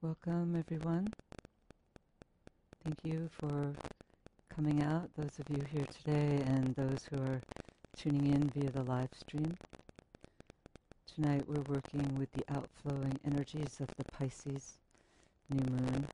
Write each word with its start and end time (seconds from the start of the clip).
Welcome, 0.00 0.54
everyone. 0.54 1.08
Thank 2.84 2.98
you 3.02 3.28
for 3.32 3.72
coming 4.48 4.80
out, 4.80 5.10
those 5.16 5.40
of 5.40 5.50
you 5.50 5.64
here 5.72 5.86
today 5.86 6.40
and 6.46 6.72
those 6.76 7.04
who 7.10 7.20
are 7.20 7.40
tuning 7.96 8.32
in 8.32 8.48
via 8.50 8.70
the 8.70 8.84
live 8.84 9.08
stream. 9.18 9.56
Tonight 11.12 11.48
we're 11.48 11.62
working 11.62 12.14
with 12.16 12.30
the 12.30 12.44
outflowing 12.48 13.18
energies 13.26 13.80
of 13.80 13.88
the 13.96 14.04
Pisces 14.12 14.74
new 15.50 15.66
moon, 15.68 16.06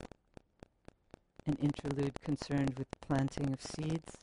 an 1.46 1.58
interlude 1.60 2.18
concerned 2.22 2.74
with 2.78 2.88
planting 3.02 3.52
of 3.52 3.60
seeds, 3.60 4.16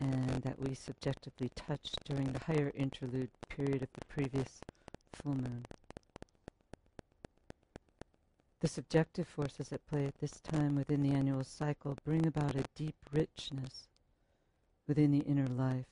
and 0.00 0.42
that 0.42 0.58
we 0.58 0.74
subjectively 0.74 1.52
touched 1.54 2.02
during 2.04 2.32
the 2.32 2.40
higher 2.40 2.72
interlude 2.74 3.30
period 3.48 3.80
of 3.80 3.92
the 3.92 4.04
previous 4.06 4.60
full 5.22 5.36
moon. 5.36 5.64
The 8.62 8.68
subjective 8.68 9.26
forces 9.26 9.72
at 9.72 9.84
play 9.88 10.06
at 10.06 10.18
this 10.20 10.38
time 10.38 10.76
within 10.76 11.02
the 11.02 11.10
annual 11.10 11.42
cycle 11.42 11.98
bring 12.04 12.24
about 12.24 12.54
a 12.54 12.62
deep 12.76 12.94
richness 13.10 13.88
within 14.86 15.10
the 15.10 15.24
inner 15.24 15.48
life, 15.48 15.90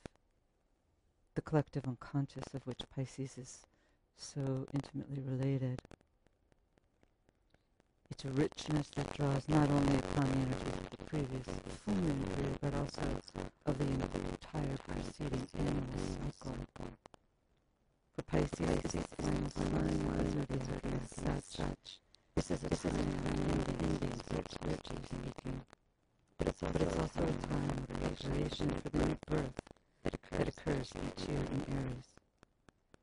the 1.35 1.43
collective 1.43 1.89
unconscious 1.89 2.55
of 2.55 2.65
which 2.69 2.89
Pisces 2.95 3.37
is 3.37 3.67
so 4.17 4.69
intimately 4.73 5.21
related. 5.21 5.81
It's 8.09 8.25
a 8.25 8.31
richness 8.31 8.89
that 8.95 9.15
draws 9.15 9.49
not 9.49 9.69
only 9.69 9.97
upon 9.97 10.27
the 10.27 10.39
energies 10.39 10.81
of 10.81 10.91
the 10.91 11.05
previous 11.07 11.47
full 11.85 11.95
moon 11.95 12.25
period, 12.37 12.59
but 12.61 12.75
also 12.77 13.03
of 13.67 13.79
the 13.79 13.85
entire 13.85 14.77
preceding 14.87 15.49
annual 15.59 16.33
cycle. 16.39 16.57
For 18.15 18.23
Pisces, 18.23 18.83
this 18.93 19.07
final 19.19 19.51
sign 19.51 20.39
of 20.39 20.47
the 20.47 20.65
zodiac 20.65 21.03
as 21.03 21.47
such 21.57 21.99
this 22.41 22.65
is 22.65 22.65
a 22.65 22.89
time 22.89 22.95
of 22.95 23.83
endings, 23.83 24.23
which 24.33 24.47
virtues 24.63 25.05
speaking. 25.05 25.61
But 26.39 26.49
it's 26.49 26.63
also, 26.63 26.73
but 26.73 26.83
it's 26.83 26.99
also 26.99 27.21
a 27.21 27.47
time 27.47 27.69
of 27.69 28.19
preparation 28.19 28.71
for 28.71 28.89
the 28.89 28.99
new 28.99 29.17
birth 29.27 29.61
that 30.05 30.15
occurs, 30.15 30.39
that 30.39 30.49
occurs 30.49 30.93
each 30.97 31.29
year 31.29 31.39
in 31.39 31.75
Aries. 31.77 32.09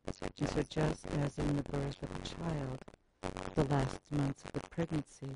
And 0.08 0.16
so 0.16 0.62
just 0.68 1.06
as 1.06 1.38
in 1.38 1.56
the 1.56 1.64
birth 1.64 2.02
of 2.02 2.10
a 2.16 2.22
child, 2.28 2.80
the 3.54 3.64
last 3.66 4.00
months 4.10 4.44
of 4.44 4.54
the 4.54 4.68
pregnancy 4.70 5.30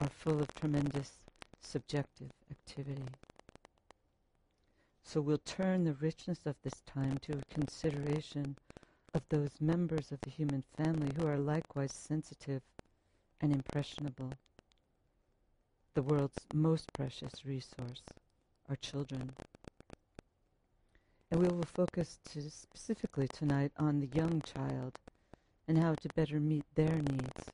are 0.00 0.08
full 0.08 0.40
of 0.40 0.54
tremendous 0.54 1.12
subjective 1.60 2.30
activity. 2.50 3.04
So 5.02 5.20
we'll 5.20 5.42
turn 5.44 5.84
the 5.84 5.92
richness 5.92 6.40
of 6.46 6.56
this 6.62 6.80
time 6.86 7.18
to 7.18 7.32
a 7.32 7.54
consideration 7.54 8.56
of 9.12 9.22
those 9.28 9.60
members 9.60 10.10
of 10.10 10.22
the 10.22 10.30
human 10.30 10.64
family 10.74 11.10
who 11.18 11.26
are 11.26 11.36
likewise 11.36 11.92
sensitive 11.92 12.62
and 13.40 13.52
impressionable. 13.52 14.32
The 15.94 16.02
world's 16.02 16.46
most 16.52 16.92
precious 16.92 17.44
resource, 17.44 18.02
our 18.68 18.76
children. 18.76 19.32
And 21.30 21.40
we 21.40 21.48
will 21.48 21.64
focus 21.64 22.18
to 22.32 22.50
specifically 22.50 23.28
tonight 23.28 23.72
on 23.78 24.00
the 24.00 24.08
young 24.14 24.42
child 24.42 24.98
and 25.66 25.78
how 25.78 25.94
to 25.94 26.08
better 26.14 26.38
meet 26.38 26.64
their 26.74 26.96
needs 26.96 27.50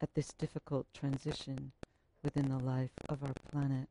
at 0.00 0.14
this 0.14 0.32
difficult 0.32 0.86
transition 0.94 1.72
within 2.22 2.48
the 2.48 2.58
life 2.58 2.92
of 3.08 3.22
our 3.22 3.34
planet, 3.50 3.88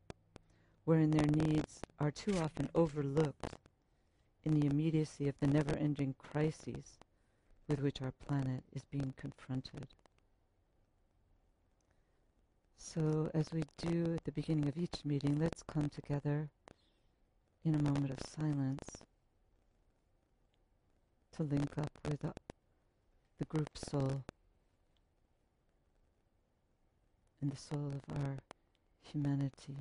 wherein 0.84 1.10
their 1.10 1.46
needs 1.46 1.80
are 2.00 2.10
too 2.10 2.38
often 2.38 2.68
overlooked 2.74 3.54
in 4.44 4.58
the 4.58 4.66
immediacy 4.66 5.28
of 5.28 5.38
the 5.40 5.46
never 5.46 5.76
ending 5.76 6.14
crises 6.18 6.98
with 7.68 7.80
which 7.80 8.02
our 8.02 8.12
planet 8.26 8.62
is 8.72 8.82
being 8.90 9.14
confronted. 9.16 9.88
So, 12.84 13.30
as 13.32 13.50
we 13.52 13.62
do 13.78 14.12
at 14.14 14.24
the 14.24 14.32
beginning 14.32 14.68
of 14.68 14.76
each 14.76 15.04
meeting, 15.04 15.38
let's 15.38 15.62
come 15.62 15.88
together 15.88 16.50
in 17.64 17.74
a 17.74 17.82
moment 17.82 18.10
of 18.10 18.18
silence 18.26 19.04
to 21.36 21.44
link 21.44 21.78
up 21.78 21.90
with 22.04 22.20
the 23.38 23.44
group 23.46 23.70
soul 23.78 24.24
and 27.40 27.50
the 27.50 27.56
soul 27.56 27.92
of 27.94 28.16
our 28.20 28.36
humanity. 29.00 29.76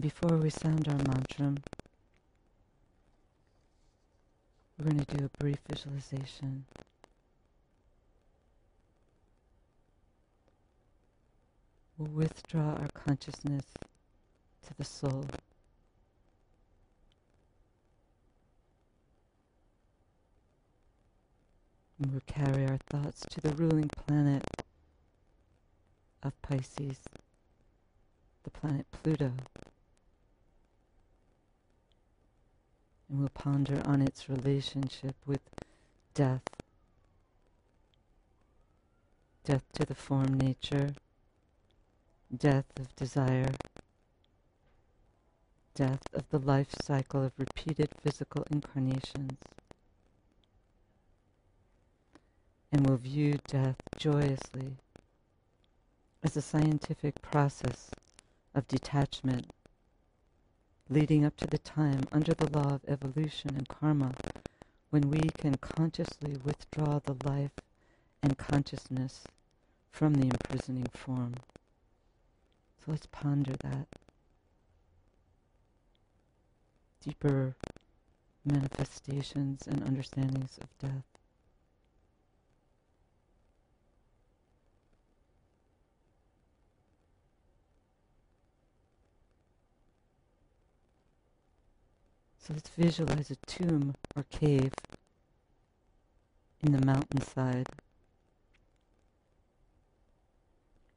Before 0.00 0.38
we 0.38 0.48
sound 0.48 0.88
our 0.88 0.94
mantra, 0.94 1.54
we're 4.78 4.90
going 4.90 5.04
to 5.04 5.16
do 5.16 5.26
a 5.26 5.38
brief 5.38 5.58
visualization. 5.68 6.64
We'll 11.98 12.10
withdraw 12.10 12.76
our 12.76 12.88
consciousness 12.94 13.66
to 14.66 14.74
the 14.78 14.84
soul. 14.84 15.26
And 21.98 22.12
we'll 22.12 22.22
carry 22.26 22.66
our 22.66 22.78
thoughts 22.88 23.26
to 23.30 23.40
the 23.42 23.54
ruling 23.54 23.90
planet 24.06 24.42
of 26.22 26.40
Pisces, 26.40 26.98
the 28.42 28.50
planet 28.50 28.86
Pluto. 28.90 29.32
And 33.12 33.20
we'll 33.20 33.28
ponder 33.28 33.82
on 33.84 34.00
its 34.00 34.30
relationship 34.30 35.14
with 35.26 35.42
death. 36.14 36.40
Death 39.44 39.64
to 39.74 39.84
the 39.84 39.94
form 39.94 40.32
nature, 40.32 40.94
death 42.34 42.64
of 42.80 42.96
desire, 42.96 43.50
death 45.74 46.02
of 46.14 46.26
the 46.30 46.38
life 46.38 46.74
cycle 46.82 47.22
of 47.22 47.32
repeated 47.36 47.90
physical 48.00 48.46
incarnations. 48.50 49.36
And 52.72 52.88
will 52.88 52.96
view 52.96 53.38
death 53.46 53.76
joyously 53.98 54.78
as 56.22 56.34
a 56.34 56.40
scientific 56.40 57.20
process 57.20 57.90
of 58.54 58.66
detachment 58.68 59.50
leading 60.92 61.24
up 61.24 61.34
to 61.38 61.46
the 61.46 61.56
time 61.56 62.02
under 62.12 62.34
the 62.34 62.50
law 62.50 62.74
of 62.74 62.84
evolution 62.86 63.56
and 63.56 63.66
karma 63.66 64.12
when 64.90 65.08
we 65.08 65.20
can 65.38 65.54
consciously 65.56 66.36
withdraw 66.44 66.98
the 66.98 67.16
life 67.26 67.52
and 68.22 68.36
consciousness 68.36 69.24
from 69.90 70.12
the 70.14 70.26
imprisoning 70.26 70.86
form. 70.92 71.34
So 72.84 72.92
let's 72.92 73.06
ponder 73.06 73.54
that. 73.62 73.86
Deeper 77.02 77.56
manifestations 78.44 79.66
and 79.66 79.82
understandings 79.82 80.58
of 80.60 80.78
death. 80.78 81.11
So 92.42 92.54
let's 92.54 92.70
visualize 92.70 93.30
a 93.30 93.36
tomb 93.46 93.94
or 94.16 94.24
cave 94.24 94.72
in 96.60 96.72
the 96.72 96.84
mountainside. 96.84 97.68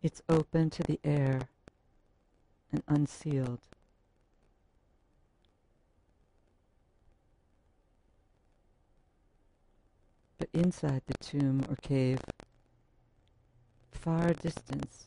It's 0.02 0.24
open 0.28 0.72
to 0.72 0.82
the 0.82 1.00
air 1.04 1.42
and 2.72 2.82
unsealed. 2.88 3.60
But 10.40 10.50
inside 10.52 11.04
the 11.06 11.14
tomb 11.24 11.64
or 11.70 11.76
cave, 11.76 12.22
far 13.92 14.34
distance, 14.34 15.06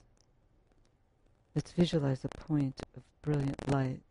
let's 1.56 1.72
visualize 1.72 2.24
a 2.24 2.28
point 2.28 2.80
of 2.96 3.02
brilliant 3.22 3.68
light. 3.68 4.02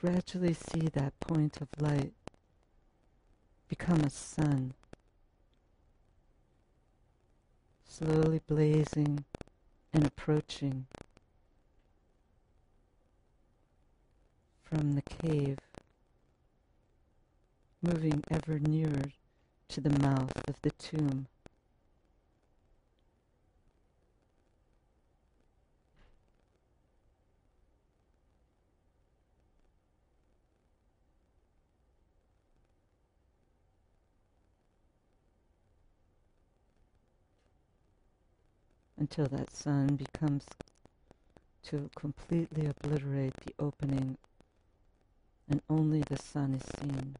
Gradually 0.00 0.54
see 0.54 0.88
that 0.92 1.18
point 1.18 1.60
of 1.60 1.66
light 1.80 2.12
become 3.66 4.00
a 4.02 4.10
sun, 4.10 4.72
slowly 7.84 8.40
blazing 8.46 9.24
and 9.92 10.06
approaching 10.06 10.86
from 14.62 14.92
the 14.92 15.02
cave, 15.02 15.58
moving 17.82 18.22
ever 18.30 18.60
nearer 18.60 19.10
to 19.66 19.80
the 19.80 19.98
mouth 19.98 20.30
of 20.46 20.62
the 20.62 20.70
tomb. 20.70 21.26
Until 38.98 39.26
that 39.28 39.52
sun 39.52 39.96
becomes 39.96 40.44
to 41.64 41.90
completely 41.96 42.66
obliterate 42.66 43.34
the 43.44 43.54
opening 43.58 44.16
and 45.48 45.60
only 45.70 46.02
the 46.02 46.16
sun 46.16 46.54
is 46.54 46.64
seen. 46.80 47.16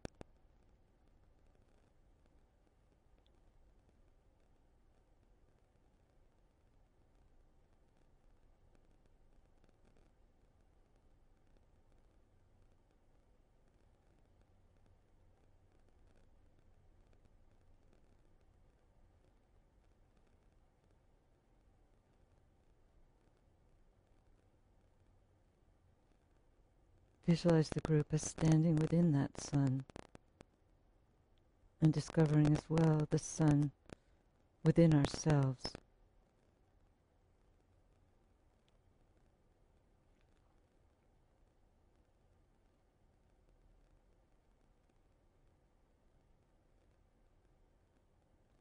Visualize 27.28 27.69
the 27.69 27.82
group 27.82 28.06
as 28.14 28.22
standing 28.22 28.76
within 28.76 29.12
that 29.12 29.38
sun 29.38 29.84
and 31.82 31.92
discovering 31.92 32.50
as 32.50 32.62
well 32.70 33.06
the 33.10 33.19
sun 33.19 33.70
within 34.64 34.94
ourselves. 34.94 35.60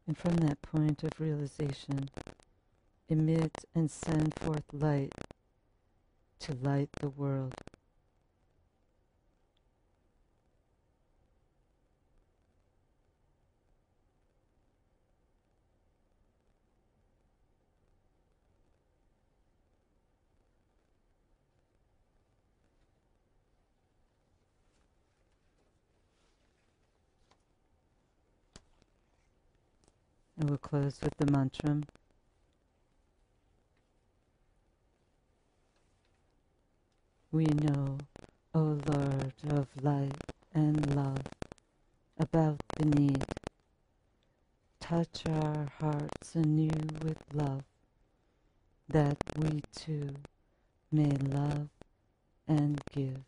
And 0.06 0.18
from 0.18 0.36
that 0.38 0.62
point 0.62 1.06
of 1.06 1.12
realization, 1.22 2.10
emit 3.08 3.64
and 3.74 3.90
send 3.90 4.34
forth 4.42 4.66
light 4.74 5.14
to 6.40 6.54
light 6.54 6.90
the 7.00 7.08
world. 7.08 7.56
And 30.40 30.50
we'll 30.50 30.60
close 30.60 31.00
with 31.02 31.18
the 31.18 31.32
mantra. 31.32 31.82
We 37.32 37.46
know, 37.46 37.98
O 38.54 38.80
Lord 38.88 39.34
of 39.50 39.68
light 39.82 40.14
and 40.54 40.96
love, 40.96 41.24
about 42.20 42.62
the 42.78 42.86
need. 42.86 43.26
Touch 44.80 45.24
our 45.28 45.68
hearts 45.80 46.36
anew 46.36 46.70
with 47.04 47.18
love, 47.34 47.64
that 48.88 49.18
we 49.36 49.62
too 49.76 50.16
may 50.92 51.12
love 51.12 51.68
and 52.48 52.80
give. 52.94 53.24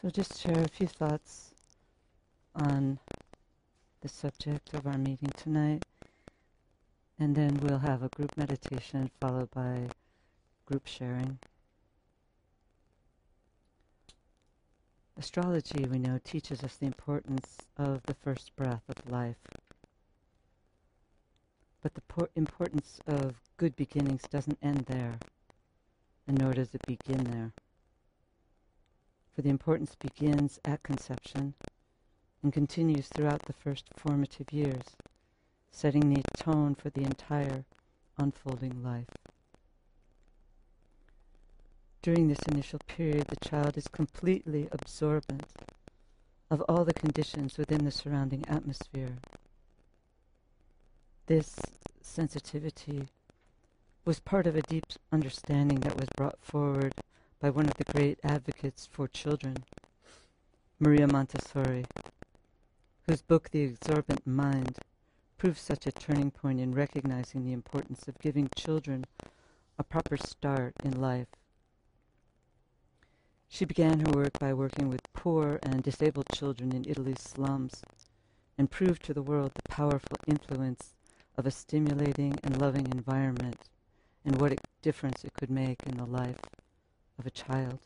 So 0.00 0.08
just 0.10 0.40
share 0.40 0.62
a 0.62 0.68
few 0.68 0.86
thoughts 0.86 1.50
on 2.54 3.00
the 4.00 4.08
subject 4.08 4.72
of 4.72 4.86
our 4.86 4.96
meeting 4.96 5.32
tonight, 5.36 5.82
and 7.18 7.34
then 7.34 7.58
we'll 7.60 7.80
have 7.80 8.04
a 8.04 8.08
group 8.10 8.36
meditation 8.36 9.10
followed 9.20 9.50
by 9.50 9.88
group 10.66 10.86
sharing. 10.86 11.40
Astrology, 15.16 15.84
we 15.90 15.98
know, 15.98 16.20
teaches 16.22 16.62
us 16.62 16.76
the 16.76 16.86
importance 16.86 17.56
of 17.76 18.04
the 18.04 18.14
first 18.14 18.54
breath 18.54 18.84
of 18.88 19.10
life. 19.10 19.48
But 21.82 21.94
the 21.94 22.02
por- 22.02 22.30
importance 22.36 23.00
of 23.08 23.34
good 23.56 23.74
beginnings 23.74 24.22
doesn't 24.30 24.58
end 24.62 24.84
there, 24.86 25.18
and 26.28 26.38
nor 26.38 26.52
does 26.52 26.72
it 26.72 26.86
begin 26.86 27.24
there 27.24 27.52
for 29.38 29.42
the 29.42 29.50
importance 29.50 29.94
begins 29.94 30.58
at 30.64 30.82
conception 30.82 31.54
and 32.42 32.52
continues 32.52 33.06
throughout 33.06 33.40
the 33.46 33.52
first 33.52 33.84
formative 33.96 34.52
years, 34.52 34.82
setting 35.70 36.12
the 36.12 36.24
tone 36.36 36.74
for 36.74 36.90
the 36.90 37.04
entire 37.04 37.64
unfolding 38.18 38.82
life. 38.82 39.06
During 42.02 42.26
this 42.26 42.42
initial 42.50 42.80
period, 42.88 43.28
the 43.28 43.48
child 43.48 43.78
is 43.78 43.86
completely 43.86 44.66
absorbent 44.72 45.46
of 46.50 46.60
all 46.62 46.84
the 46.84 46.92
conditions 46.92 47.56
within 47.56 47.84
the 47.84 47.92
surrounding 47.92 48.44
atmosphere. 48.48 49.18
This 51.26 51.54
sensitivity 52.00 53.06
was 54.04 54.18
part 54.18 54.48
of 54.48 54.56
a 54.56 54.62
deep 54.62 54.86
understanding 55.12 55.78
that 55.82 55.96
was 55.96 56.08
brought 56.16 56.40
forward 56.40 56.92
by 57.40 57.50
one 57.50 57.66
of 57.66 57.74
the 57.74 57.92
great 57.92 58.18
advocates 58.24 58.88
for 58.90 59.06
children, 59.06 59.56
Maria 60.80 61.06
Montessori, 61.06 61.84
whose 63.06 63.22
book, 63.22 63.50
The 63.50 63.64
Absorbent 63.64 64.26
Mind, 64.26 64.76
proves 65.36 65.60
such 65.60 65.86
a 65.86 65.92
turning 65.92 66.32
point 66.32 66.58
in 66.58 66.74
recognizing 66.74 67.44
the 67.44 67.52
importance 67.52 68.08
of 68.08 68.18
giving 68.18 68.50
children 68.56 69.04
a 69.78 69.84
proper 69.84 70.16
start 70.16 70.74
in 70.82 71.00
life. 71.00 71.28
She 73.48 73.64
began 73.64 74.00
her 74.00 74.10
work 74.10 74.36
by 74.40 74.52
working 74.52 74.90
with 74.90 75.12
poor 75.12 75.60
and 75.62 75.82
disabled 75.82 76.26
children 76.34 76.74
in 76.74 76.84
Italy's 76.88 77.20
slums 77.20 77.82
and 78.58 78.68
proved 78.68 79.04
to 79.04 79.14
the 79.14 79.22
world 79.22 79.52
the 79.54 79.68
powerful 79.68 80.18
influence 80.26 80.92
of 81.36 81.46
a 81.46 81.52
stimulating 81.52 82.34
and 82.42 82.60
loving 82.60 82.88
environment 82.90 83.68
and 84.24 84.40
what 84.40 84.52
a 84.52 84.56
difference 84.82 85.22
it 85.22 85.34
could 85.34 85.50
make 85.50 85.84
in 85.86 85.96
the 85.96 86.04
life 86.04 86.40
of 87.18 87.26
a 87.26 87.30
child. 87.30 87.80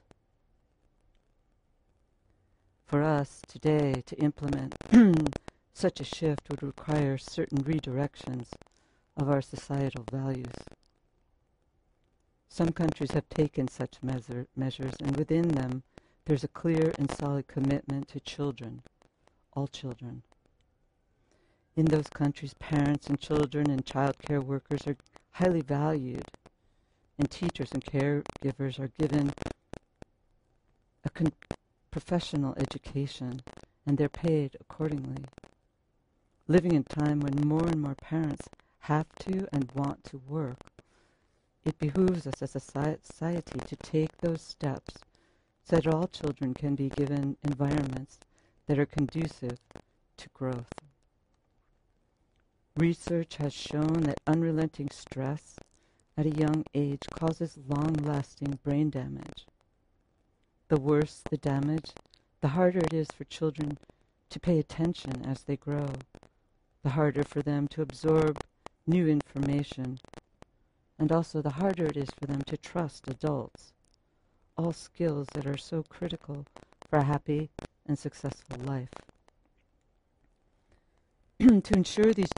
For 2.85 3.03
us 3.03 3.41
today 3.49 4.03
to 4.07 4.17
implement 4.17 4.75
such 5.73 6.01
a 6.01 6.05
shift 6.05 6.49
would 6.51 6.63
require 6.63 7.17
certain 7.17 7.65
redirections 7.65 8.49
of 9.17 9.31
our 9.31 9.41
societal 9.41 10.05
values. 10.11 10.53
Some 12.49 12.71
countries 12.73 13.13
have 13.13 13.29
taken 13.31 13.69
such 13.69 14.03
measure, 14.03 14.47
measures, 14.55 14.95
and 15.01 15.17
within 15.17 15.49
them 15.49 15.83
there's 16.27 16.45
a 16.45 16.49
clear 16.49 16.93
and 16.99 17.11
solid 17.11 17.47
commitment 17.49 18.09
to 18.09 18.21
children, 18.21 18.83
all 19.55 19.67
children, 19.67 20.23
In 21.75 21.87
those 21.87 22.09
countries, 22.09 22.53
parents 22.59 23.07
and 23.07 23.19
children 23.19 23.71
and 23.71 23.87
child 23.87 24.19
care 24.19 24.43
workers 24.43 24.87
are 24.87 24.97
highly 25.33 25.63
valued, 25.63 26.27
and 27.23 27.31
teachers 27.31 27.71
and 27.71 27.85
caregivers 27.85 28.81
are 28.81 28.91
given 28.99 29.33
a 31.05 31.11
con- 31.11 31.33
professional 31.93 32.53
education, 32.59 33.41
and 33.87 33.97
they're 33.97 34.09
paid 34.09 34.57
accordingly. 34.61 35.25
Living 36.49 36.73
in 36.73 36.83
time 36.83 37.21
when 37.21 37.47
more 37.47 37.69
and 37.69 37.81
more 37.81 37.95
parents 37.95 38.49
have 38.91 39.07
to 39.21 39.47
and 39.53 39.71
want 39.73 40.03
to 40.03 40.19
work, 40.27 40.59
it 41.65 41.79
behooves 41.79 42.27
us 42.27 42.43
as 42.43 42.57
a 42.57 42.61
society 42.61 43.61
to 43.69 43.77
take 43.77 44.19
those 44.19 44.43
steps 44.43 44.99
so 45.63 45.77
that 45.77 45.87
all 45.87 46.09
children 46.09 46.53
can 46.53 46.75
be 46.75 46.89
given 46.89 47.37
environments 47.45 48.19
that 48.67 48.81
are 48.81 48.87
conducive 48.87 49.61
to 50.17 50.29
growth. 50.31 50.75
Research 52.77 53.37
has 53.37 53.53
shown 53.53 54.01
that 54.01 54.21
unrelenting 54.27 54.89
stress 54.91 55.55
at 56.17 56.27
a 56.27 56.31
young 56.31 56.65
age 56.75 57.03
causes 57.15 57.59
long 57.69 57.95
lasting 57.95 58.59
brain 58.63 58.91
damage. 58.91 59.47
The 60.69 60.81
worse 60.81 61.23
the 61.31 61.37
damage, 61.37 61.93
the 62.41 62.49
harder 62.49 62.81
it 62.81 62.93
is 62.93 63.09
for 63.15 63.25
children 63.25 63.79
to 64.31 64.41
pay 64.41 64.59
attention 64.59 65.25
as 65.25 65.43
they 65.43 65.57
grow, 65.57 65.89
the 66.83 66.91
harder 66.91 67.25
for 67.25 67.43
them 67.43 67.69
to 67.69 67.83
absorb 67.83 68.41
new 68.87 69.09
information, 69.09 69.99
and 70.99 71.13
also 71.13 71.41
the 71.41 71.51
harder 71.51 71.87
it 71.87 71.97
is 71.97 72.11
for 72.11 72.27
them 72.27 72.43
to 72.43 72.57
trust 72.57 73.09
adults. 73.09 73.73
All 74.57 74.73
skills 74.73 75.27
that 75.35 75.47
are 75.47 75.57
so 75.57 75.83
critical 75.83 76.47
for 76.89 76.99
a 76.99 77.05
happy 77.05 77.51
and 77.87 77.99
successful 77.99 78.59
life. 78.65 78.91
to 81.63 81.75
ensure 81.75 82.13
these 82.13 82.33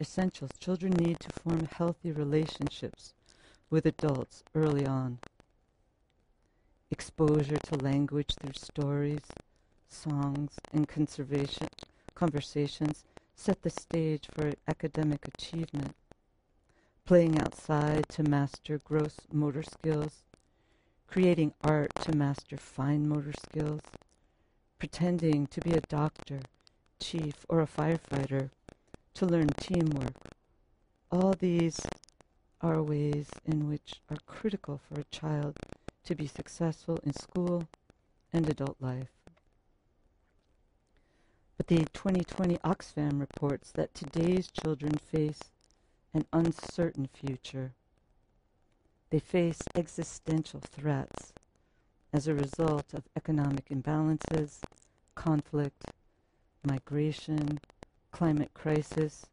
essentials, 0.00 0.50
children 0.58 0.92
need 0.92 1.20
to 1.20 1.30
form 1.30 1.68
healthy 1.72 2.12
relationships 2.12 3.14
with 3.70 3.86
adults 3.86 4.44
early 4.54 4.86
on. 4.86 5.18
Exposure 6.90 7.58
to 7.58 7.76
language 7.76 8.34
through 8.34 8.52
stories, 8.54 9.22
songs, 9.88 10.52
and 10.72 10.88
conservation 10.88 11.68
conversations 12.14 13.04
set 13.34 13.62
the 13.62 13.70
stage 13.70 14.28
for 14.32 14.52
academic 14.68 15.26
achievement. 15.28 15.94
Playing 17.04 17.38
outside 17.40 18.08
to 18.10 18.22
master 18.22 18.78
gross 18.78 19.16
motor 19.32 19.62
skills, 19.62 20.24
creating 21.06 21.54
art 21.62 21.94
to 22.02 22.16
master 22.16 22.56
fine 22.56 23.08
motor 23.08 23.32
skills, 23.32 23.82
pretending 24.78 25.46
to 25.48 25.60
be 25.60 25.72
a 25.72 25.80
doctor, 25.82 26.40
chief, 26.98 27.46
or 27.48 27.60
a 27.60 27.66
firefighter 27.66 28.50
to 29.16 29.24
learn 29.24 29.48
teamwork. 29.58 30.12
All 31.10 31.32
these 31.32 31.80
are 32.60 32.82
ways 32.82 33.30
in 33.46 33.66
which 33.66 34.02
are 34.10 34.18
critical 34.26 34.78
for 34.78 35.00
a 35.00 35.04
child 35.04 35.56
to 36.04 36.14
be 36.14 36.26
successful 36.26 36.98
in 37.02 37.14
school 37.14 37.66
and 38.30 38.46
adult 38.46 38.76
life. 38.78 39.08
But 41.56 41.68
the 41.68 41.86
2020 41.94 42.58
Oxfam 42.58 43.18
reports 43.18 43.72
that 43.72 43.94
today's 43.94 44.48
children 44.48 44.98
face 44.98 45.40
an 46.12 46.26
uncertain 46.34 47.08
future. 47.10 47.72
They 49.08 49.18
face 49.18 49.62
existential 49.74 50.60
threats 50.60 51.32
as 52.12 52.28
a 52.28 52.34
result 52.34 52.92
of 52.92 53.04
economic 53.16 53.70
imbalances, 53.70 54.58
conflict, 55.14 55.86
migration, 56.62 57.60
climate 58.16 58.54
crisis, 58.54 59.26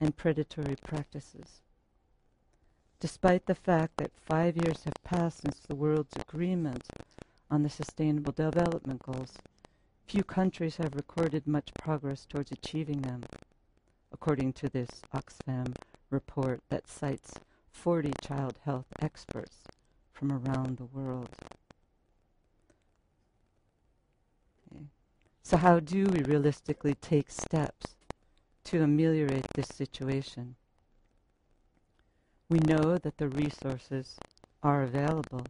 and 0.00 0.16
predatory 0.16 0.76
practices. 0.82 1.60
Despite 2.98 3.44
the 3.44 3.54
fact 3.54 3.98
that 3.98 4.16
five 4.16 4.56
years 4.56 4.84
have 4.84 4.94
passed 5.04 5.42
since 5.42 5.58
the 5.58 5.74
world's 5.74 6.16
agreement 6.16 6.88
on 7.50 7.62
the 7.62 7.68
Sustainable 7.68 8.32
Development 8.32 9.02
Goals, 9.02 9.34
few 10.06 10.24
countries 10.24 10.76
have 10.76 10.94
recorded 10.94 11.46
much 11.46 11.74
progress 11.74 12.24
towards 12.24 12.50
achieving 12.50 13.02
them, 13.02 13.24
according 14.10 14.54
to 14.54 14.70
this 14.70 14.88
Oxfam 15.14 15.74
report 16.08 16.62
that 16.70 16.88
cites 16.88 17.34
40 17.72 18.10
child 18.22 18.58
health 18.64 18.86
experts 19.02 19.64
from 20.14 20.32
around 20.32 20.78
the 20.78 20.86
world. 20.86 21.28
So, 25.42 25.58
how 25.58 25.78
do 25.78 26.06
we 26.06 26.22
realistically 26.22 26.94
take 26.94 27.30
steps 27.30 27.96
to 28.64 28.82
ameliorate 28.82 29.46
this 29.54 29.68
situation? 29.68 30.56
We 32.48 32.58
know 32.58 32.98
that 32.98 33.18
the 33.18 33.28
resources 33.28 34.16
are 34.62 34.82
available. 34.82 35.46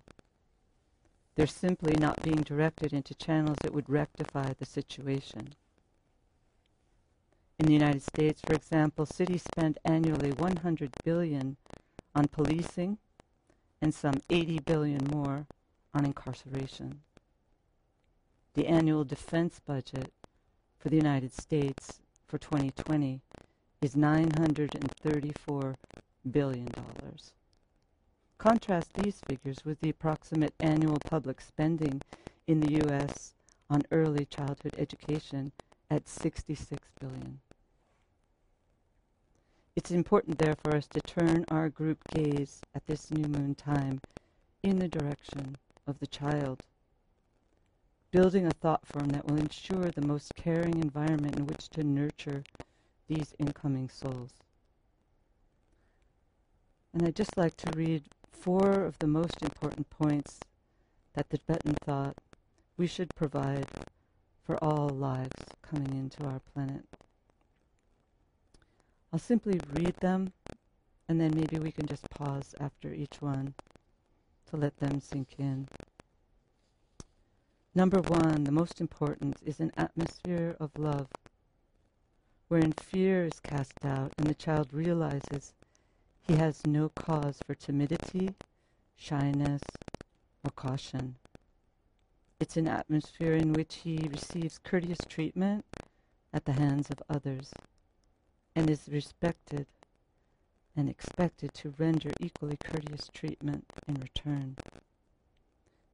They're 1.35 1.47
simply 1.47 1.95
not 1.95 2.23
being 2.23 2.43
directed 2.43 2.93
into 2.93 3.15
channels 3.15 3.59
that 3.63 3.75
would 3.75 3.89
rectify 3.89 4.53
the 4.53 4.67
situation. 4.67 5.55
In 7.59 7.67
the 7.67 7.73
United 7.73 8.03
States, 8.03 8.41
for 8.45 8.55
example, 8.55 9.07
cities 9.07 9.43
spend 9.43 9.79
annually 9.85 10.33
100 10.33 10.91
billion 11.05 11.57
on 12.15 12.29
policing 12.29 12.99
and 13.81 13.95
some 13.95 14.15
80 14.31 14.61
billion 14.61 15.07
more 15.13 15.47
on 15.93 16.05
incarceration. 16.05 17.01
The 18.55 18.67
annual 18.67 19.05
defense 19.05 19.61
budget 19.65 20.13
for 20.79 20.89
the 20.89 20.97
United 20.97 21.33
States 21.33 22.01
for 22.35 22.39
2020 22.39 23.21
is 23.81 23.95
934 23.95 25.77
billion 26.33 26.67
dollars. 26.67 27.33
Contrast 28.39 28.93
these 28.95 29.21
figures 29.29 29.65
with 29.65 29.79
the 29.79 29.91
approximate 29.91 30.53
annual 30.59 30.99
public 31.09 31.41
spending 31.41 32.03
in 32.49 32.59
the 32.59 32.85
US 32.89 33.35
on 33.71 33.83
early 33.93 34.25
childhood 34.25 34.75
education 34.79 35.53
at 35.89 36.09
66 36.09 36.83
billion. 36.99 37.39
It's 39.77 39.93
important, 39.93 40.39
therefore, 40.39 40.73
for 40.73 40.77
us 40.77 40.89
to 40.89 41.01
turn 41.03 41.45
our 41.53 41.69
group 41.69 41.99
gaze 42.13 42.63
at 42.75 42.85
this 42.89 43.13
new 43.13 43.29
moon 43.29 43.55
time 43.55 44.01
in 44.65 44.81
the 44.81 44.89
direction 44.89 45.57
of 45.87 46.01
the 46.01 46.09
child, 46.09 46.65
building 48.15 48.47
a 48.47 48.51
thought 48.53 48.87
form 48.87 49.09
that 49.09 49.27
will 49.27 49.41
ensure 49.41 49.91
the 49.91 50.07
most 50.07 50.37
caring 50.37 50.81
environment 50.81 51.37
in 51.37 51.45
which 51.49 51.69
to 51.69 51.83
nurture 51.83 52.45
these 53.09 53.35
incoming 53.41 53.89
souls. 53.89 54.31
And 56.93 57.03
I'd 57.05 57.17
just 57.17 57.37
like 57.37 57.57
to 57.57 57.77
read 57.77 58.05
four 58.31 58.85
of 58.85 58.97
the 59.01 59.09
most 59.09 59.43
important 59.43 59.91
points 59.91 60.39
that 61.15 61.29
the 61.29 61.39
Tibetan 61.39 61.75
thought 61.85 62.17
we 62.77 62.87
should 62.87 63.13
provide 63.17 63.67
for 64.45 64.63
all 64.63 64.91
lives 64.91 65.43
coming 65.61 65.93
into 65.93 66.23
our 66.25 66.41
planet. 66.55 66.85
I'll 69.13 69.19
simply 69.19 69.59
read 69.73 69.97
them 69.97 70.33
and 71.09 71.21
then 71.21 71.33
maybe 71.35 71.59
we 71.59 71.73
can 71.73 71.87
just 71.87 72.09
pause 72.11 72.55
after 72.61 72.95
each 72.95 73.21
one 73.21 73.55
to 74.51 74.57
let 74.57 74.77
them 74.77 75.01
sink 75.01 75.35
in. 75.37 75.67
Number 77.77 78.01
one, 78.01 78.45
the 78.45 78.53
most 78.53 78.81
important, 78.81 79.39
is 79.45 79.59
an 79.59 79.73
atmosphere 79.77 80.57
of 80.61 80.79
love, 80.79 81.09
wherein 82.47 82.71
fear 82.71 83.25
is 83.25 83.41
cast 83.41 83.85
out 83.85 84.13
and 84.17 84.29
the 84.29 84.35
child 84.35 84.73
realizes 84.73 85.55
he 86.21 86.37
has 86.37 86.65
no 86.65 86.89
cause 86.91 87.41
for 87.45 87.57
timidity, 87.57 88.37
shyness, 88.95 89.63
or 90.45 90.53
caution. 90.53 91.17
It's 92.39 92.57
an 92.57 92.69
atmosphere 92.69 93.35
in 93.35 93.53
which 93.53 93.77
he 93.83 94.09
receives 94.09 94.61
courteous 94.63 95.01
treatment 95.09 95.65
at 96.33 96.45
the 96.45 96.53
hands 96.53 96.91
of 96.91 97.03
others 97.09 97.53
and 98.55 98.71
is 98.71 98.89
respected 98.89 99.67
and 100.77 100.89
expected 100.89 101.53
to 101.55 101.75
render 101.77 102.13
equally 102.21 102.57
courteous 102.63 103.11
treatment 103.13 103.65
in 103.89 103.95
return. 103.95 104.57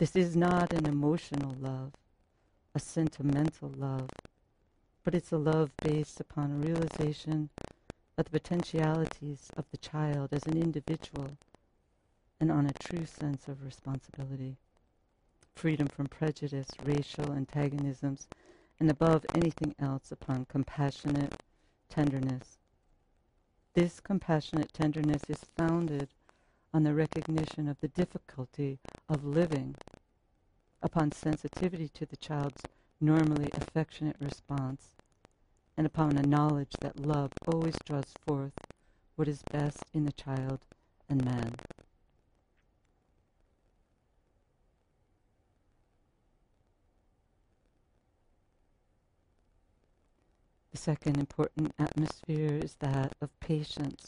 This 0.01 0.17
is 0.17 0.35
not 0.35 0.73
an 0.73 0.87
emotional 0.87 1.55
love, 1.61 1.93
a 2.75 2.81
sentimental 2.81 3.69
love, 3.77 4.09
but 5.05 5.15
it's 5.15 5.31
a 5.31 5.37
love 5.37 5.73
based 5.83 6.21
upon 6.21 6.51
a 6.51 6.67
realization 6.67 7.51
of 8.17 8.25
the 8.25 8.31
potentialities 8.31 9.51
of 9.59 9.67
the 9.71 9.77
child 9.77 10.31
as 10.33 10.47
an 10.47 10.57
individual 10.57 11.37
and 12.41 12.51
on 12.51 12.65
a 12.65 12.73
true 12.73 13.05
sense 13.05 13.47
of 13.47 13.63
responsibility. 13.63 14.57
Freedom 15.55 15.87
from 15.87 16.07
prejudice, 16.07 16.71
racial 16.83 17.33
antagonisms, 17.33 18.27
and 18.79 18.91
above 18.91 19.27
anything 19.35 19.75
else 19.79 20.11
upon 20.11 20.47
compassionate 20.47 21.43
tenderness. 21.91 22.57
This 23.75 24.01
compassionate 24.01 24.73
tenderness 24.73 25.25
is 25.29 25.45
founded 25.59 26.09
on 26.73 26.85
the 26.85 26.95
recognition 26.95 27.69
of 27.69 27.81
the 27.81 27.89
difficulty 27.89 28.79
of 29.09 29.25
living, 29.25 29.75
upon 30.83 31.13
sensitivity 31.13 31.89
to 31.89 32.07
the 32.07 32.17
child's 32.17 32.63
normally 33.01 33.51
affectionate 33.55 34.17
response, 34.21 34.97
and 35.77 35.87
upon 35.87 36.17
a 36.17 36.23
knowledge 36.23 36.73
that 36.81 37.01
love 37.01 37.33
always 37.47 37.77
draws 37.85 38.13
forth 38.27 38.53
what 39.17 39.29
is 39.29 39.43
best 39.51 39.85
in 39.93 40.05
the 40.05 40.13
child 40.13 40.61
and 41.09 41.25
man. 41.25 41.55
The 50.71 50.79
second 50.79 51.19
important 51.19 51.75
atmosphere 51.79 52.55
is 52.63 52.77
that 52.77 53.15
of 53.21 53.29
patience, 53.41 54.07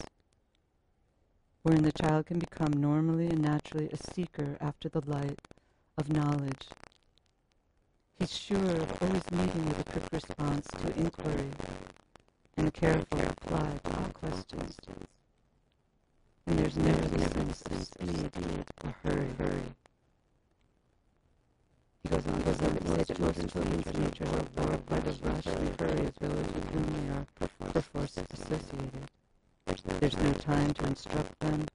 wherein 1.62 1.83
the 1.83 1.92
child 1.92 2.26
can 2.26 2.38
become 2.38 2.73
normally 2.73 3.28
and 3.28 3.40
naturally 3.40 3.88
a 3.92 3.97
seeker 3.97 4.57
after 4.61 4.88
the 4.88 5.09
light 5.09 5.38
of 5.97 6.12
knowledge. 6.12 6.66
He's 8.19 8.37
sure 8.37 8.59
of 8.59 9.02
always 9.02 9.31
meeting 9.31 9.66
with 9.66 9.81
a 9.81 9.85
quick 9.85 10.04
response 10.12 10.66
to 10.66 10.99
inquiry 10.99 11.50
and 12.57 12.69
a 12.69 12.71
careful 12.71 13.19
reply 13.19 13.78
to 13.85 13.97
all 13.97 14.09
questions. 14.12 14.76
And 16.47 16.59
there's 16.59 16.76
never 16.76 17.09
the 17.09 17.19
sense 17.19 17.62
of 17.71 17.87
speed 17.87 18.31
or 18.85 18.95
hurry. 19.04 19.62
He 22.02 22.09
goes 22.09 22.26
on, 22.26 22.42
to 22.42 22.54
say 22.54 22.66
that 22.66 22.88
most 22.88 23.16
children's 23.16 23.54
nature 23.99 24.25
are 24.25 24.42
bored 24.57 24.87
by 24.87 24.99
the 24.99 25.12
rush 25.23 25.47
and 25.47 25.81
hurry 25.81 26.07
of 26.07 26.14
those 26.19 26.47
with 26.54 26.71
whom 26.71 26.87
they 26.87 27.12
are 27.14 27.26
perforce 27.73 28.19
associated. 28.33 29.09
There's 30.00 30.18
no 30.18 30.32
time 30.32 30.74
to 30.74 30.86
instruct 30.86 31.38
them 31.40 31.66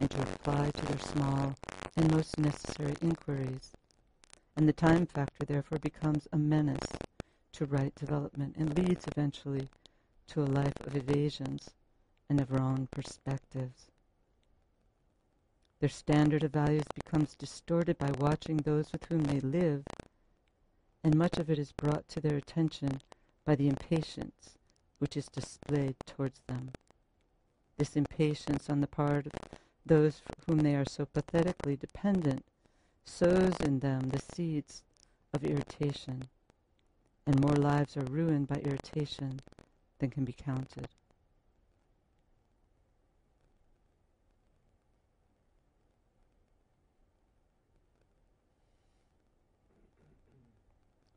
and 0.00 0.10
to 0.10 0.18
reply 0.18 0.70
to 0.70 0.86
their 0.86 0.98
small 0.98 1.54
and 1.96 2.14
most 2.14 2.38
necessary 2.38 2.94
inquiries. 3.00 3.72
And 4.56 4.68
the 4.68 4.72
time 4.72 5.06
factor 5.06 5.44
therefore 5.44 5.78
becomes 5.78 6.28
a 6.32 6.36
menace 6.36 6.86
to 7.52 7.64
right 7.64 7.94
development 7.94 8.56
and 8.58 8.76
leads 8.76 9.06
eventually 9.06 9.68
to 10.28 10.42
a 10.42 10.44
life 10.44 10.78
of 10.86 10.94
evasions 10.94 11.70
and 12.28 12.40
of 12.40 12.52
wrong 12.52 12.88
perspectives. 12.90 13.90
Their 15.80 15.88
standard 15.88 16.42
of 16.42 16.52
values 16.52 16.84
becomes 16.94 17.34
distorted 17.34 17.98
by 17.98 18.10
watching 18.18 18.58
those 18.58 18.92
with 18.92 19.04
whom 19.06 19.24
they 19.24 19.40
live, 19.40 19.84
and 21.02 21.16
much 21.16 21.38
of 21.38 21.48
it 21.48 21.58
is 21.58 21.72
brought 21.72 22.08
to 22.08 22.20
their 22.20 22.36
attention 22.36 23.00
by 23.44 23.54
the 23.54 23.68
impatience 23.68 24.58
which 24.98 25.16
is 25.16 25.26
displayed 25.26 25.94
towards 26.04 26.40
them. 26.48 26.72
This 27.78 27.94
impatience 27.94 28.68
on 28.68 28.80
the 28.80 28.88
part 28.88 29.26
of 29.26 29.32
those 29.86 30.20
whom 30.46 30.58
they 30.58 30.74
are 30.74 30.84
so 30.84 31.06
pathetically 31.06 31.76
dependent 31.76 32.44
sows 33.04 33.56
in 33.60 33.78
them 33.78 34.08
the 34.08 34.20
seeds 34.20 34.82
of 35.32 35.44
irritation, 35.44 36.24
and 37.24 37.40
more 37.40 37.54
lives 37.54 37.96
are 37.96 38.04
ruined 38.04 38.48
by 38.48 38.56
irritation 38.56 39.40
than 40.00 40.10
can 40.10 40.24
be 40.24 40.32
counted. 40.32 40.88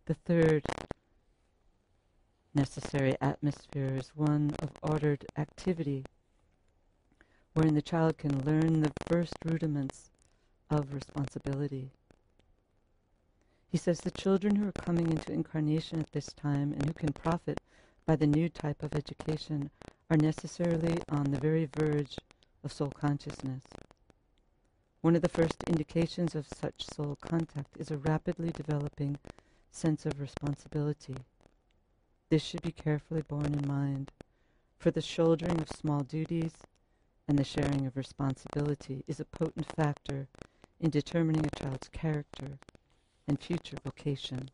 The 0.06 0.14
third 0.14 0.64
necessary 2.54 3.16
atmosphere 3.20 3.96
is 3.96 4.12
one 4.16 4.52
of 4.62 4.72
ordered 4.84 5.26
activity, 5.38 6.04
wherein 7.54 7.74
the 7.74 7.82
child 7.82 8.18
can 8.18 8.44
learn 8.46 8.82
the 8.82 8.92
first 9.08 9.34
rudiments 9.46 10.10
of 10.70 10.94
responsibility. 10.94 11.92
He 13.68 13.78
says 13.78 14.02
the 14.02 14.12
children 14.12 14.56
who 14.56 14.68
are 14.68 14.74
coming 14.74 15.10
into 15.12 15.32
incarnation 15.32 16.00
at 16.00 16.12
this 16.12 16.34
time 16.34 16.74
and 16.74 16.86
who 16.86 16.94
can 16.94 17.14
profit 17.14 17.60
by 18.06 18.16
the 18.16 18.28
new 18.28 18.50
type 18.50 18.84
of 18.84 18.96
education 18.96 19.70
are 20.10 20.18
necessarily 20.18 20.98
on 21.10 21.32
the 21.32 21.40
very 21.40 21.70
verge 21.78 22.18
of 22.64 22.74
soul 22.74 22.90
consciousness. 22.90 23.64
One 25.02 25.16
of 25.16 25.22
the 25.22 25.30
first 25.30 25.64
indications 25.68 26.36
of 26.36 26.48
such 26.48 26.86
soul 26.86 27.18
contact 27.22 27.78
is 27.78 27.92
a 27.92 27.98
rapidly 27.98 28.52
developing 28.52 29.18
sense 29.72 30.06
of 30.06 30.20
responsibility. 30.20 31.16
This 32.30 32.44
should 32.44 32.62
be 32.62 32.72
carefully 32.72 33.24
borne 33.24 33.54
in 33.54 33.68
mind, 33.68 34.12
for 34.78 34.92
the 34.92 35.02
shouldering 35.02 35.60
of 35.60 35.70
small 35.70 36.02
duties 36.02 36.54
and 37.32 37.40
the 37.40 37.46
sharing 37.46 37.88
of 37.88 37.96
responsibility 37.96 39.06
is 39.08 39.22
a 39.22 39.24
potent 39.24 39.66
factor 39.78 40.28
in 40.82 40.90
determining 40.90 41.46
a 41.46 41.60
child's 41.62 41.88
character 41.88 42.60
and 43.26 43.40
future 43.40 43.78
vocation. 43.86 44.50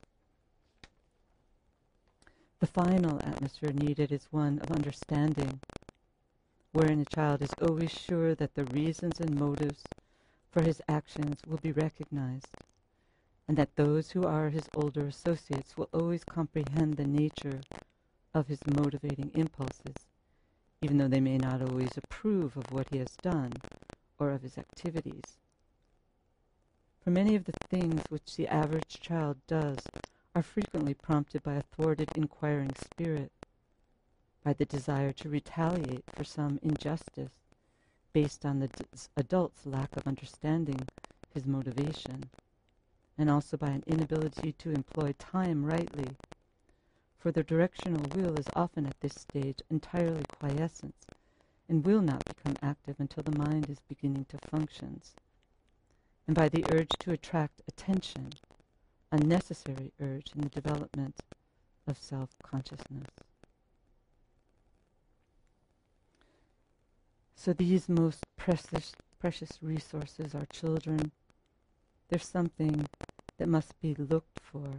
The 2.59 2.67
final 2.67 3.17
atmosphere 3.23 3.73
needed 3.73 4.11
is 4.11 4.27
one 4.29 4.59
of 4.59 4.69
understanding, 4.69 5.59
wherein 6.71 6.99
a 6.99 7.15
child 7.15 7.41
is 7.41 7.55
always 7.59 7.89
sure 7.89 8.35
that 8.35 8.53
the 8.53 8.65
reasons 8.65 9.19
and 9.19 9.39
motives 9.39 9.83
for 10.51 10.61
his 10.61 10.79
actions 10.87 11.39
will 11.47 11.57
be 11.57 11.71
recognized 11.71 12.49
and 13.47 13.57
that 13.57 13.75
those 13.75 14.11
who 14.11 14.23
are 14.23 14.49
his 14.49 14.69
older 14.75 15.07
associates 15.07 15.75
will 15.75 15.89
always 15.95 16.23
comprehend 16.23 16.97
the 16.97 17.07
nature 17.07 17.59
of 18.35 18.45
his 18.45 18.59
motivating 18.67 19.31
impulses, 19.33 20.06
even 20.81 20.97
though 20.97 21.07
they 21.07 21.19
may 21.19 21.37
not 21.37 21.61
always 21.61 21.97
approve 21.97 22.55
of 22.57 22.71
what 22.71 22.87
he 22.91 22.97
has 22.97 23.15
done 23.21 23.51
or 24.19 24.31
of 24.31 24.43
his 24.43 24.57
activities. 24.57 25.37
For 27.03 27.11
many 27.11 27.35
of 27.35 27.45
the 27.45 27.53
things 27.69 28.01
which 28.09 28.35
the 28.35 28.47
average 28.47 28.99
child 28.99 29.37
does 29.47 29.77
are 30.35 30.43
frequently 30.43 30.93
prompted 30.93 31.41
by 31.41 31.55
a 31.55 31.61
thwarted 31.61 32.09
inquiring 32.15 32.71
spirit, 32.75 33.31
by 34.43 34.53
the 34.53 34.65
desire 34.65 35.11
to 35.13 35.29
retaliate 35.29 36.03
for 36.15 36.23
some 36.23 36.59
injustice 36.61 37.33
based 38.13 38.45
on 38.45 38.59
the 38.59 38.69
adult's 39.15 39.65
lack 39.65 39.95
of 39.95 40.07
understanding 40.07 40.87
his 41.33 41.45
motivation 41.45 42.29
and 43.17 43.29
also 43.29 43.57
by 43.57 43.69
an 43.69 43.83
inability 43.87 44.51
to 44.53 44.71
employ 44.71 45.13
time 45.17 45.65
rightly. 45.65 46.15
For 47.27 47.33
the 47.33 47.43
directional 47.43 48.05
will 48.15 48.39
is 48.39 48.45
often 48.55 48.85
at 48.85 49.01
this 49.01 49.15
stage 49.15 49.59
entirely 49.69 50.23
quiescent 50.39 50.95
and 51.67 51.85
will 51.85 51.99
not 51.99 52.23
become 52.23 52.55
active 52.61 52.95
until 52.99 53.21
the 53.21 53.37
mind 53.37 53.69
is 53.69 53.81
beginning 53.81 54.27
to 54.29 54.37
function, 54.49 55.01
and 56.25 56.33
by 56.33 56.47
the 56.47 56.63
urge 56.71 56.91
to 56.99 57.11
attract 57.11 57.63
attention, 57.67 58.29
a 59.11 59.17
necessary 59.17 59.91
urge 59.99 60.31
in 60.35 60.39
the 60.39 60.47
development 60.47 61.19
of 61.85 61.97
self-consciousness. 61.97 63.09
So 67.35 67.51
these 67.51 67.89
most 67.89 68.23
precious, 68.37 68.93
precious 69.19 69.59
resources 69.61 70.33
are 70.33 70.45
children, 70.45 71.11
there's 72.07 72.25
something 72.25 72.87
that 73.37 73.49
must 73.49 73.77
be 73.81 73.95
looked 73.95 74.39
for, 74.39 74.69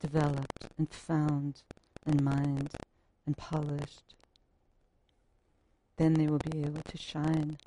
developed 0.00 0.68
and 0.78 0.90
found 0.90 1.62
and 2.04 2.22
mined 2.22 2.70
and 3.26 3.36
polished. 3.36 4.14
Then 5.96 6.14
they 6.14 6.26
will 6.26 6.38
be 6.38 6.60
able 6.60 6.82
to 6.82 6.98
shine 6.98 7.58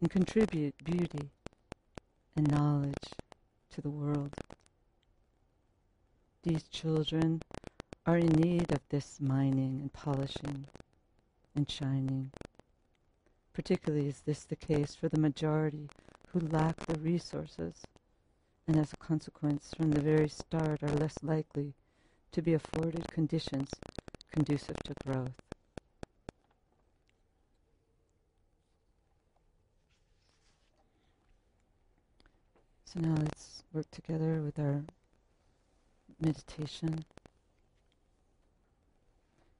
and 0.00 0.10
contribute 0.10 0.74
beauty 0.84 1.30
and 2.36 2.50
knowledge 2.50 3.08
to 3.70 3.80
the 3.80 3.90
world. 3.90 4.34
These 6.42 6.64
children 6.64 7.42
are 8.06 8.18
in 8.18 8.28
need 8.28 8.70
of 8.72 8.80
this 8.90 9.18
mining 9.20 9.80
and 9.80 9.92
polishing 9.92 10.66
and 11.54 11.68
shining. 11.68 12.30
Particularly 13.52 14.06
is 14.06 14.20
this 14.20 14.44
the 14.44 14.54
case 14.54 14.94
for 14.94 15.08
the 15.08 15.18
majority 15.18 15.88
who 16.28 16.40
lack 16.40 16.76
the 16.86 16.98
resources 17.00 17.82
and 18.68 18.76
as 18.78 18.92
a 18.92 18.96
consequence 18.96 19.72
from 19.76 19.92
the 19.92 20.00
very 20.00 20.28
start 20.28 20.82
are 20.82 20.88
less 20.88 21.22
likely 21.22 21.74
to 22.32 22.42
be 22.42 22.52
afforded 22.52 23.08
conditions 23.08 23.70
conducive 24.32 24.76
to 24.84 24.94
growth. 25.04 25.32
So 32.84 33.00
now 33.00 33.14
let's 33.18 33.62
work 33.72 33.90
together 33.90 34.42
with 34.42 34.58
our 34.58 34.84
meditation, 36.20 37.04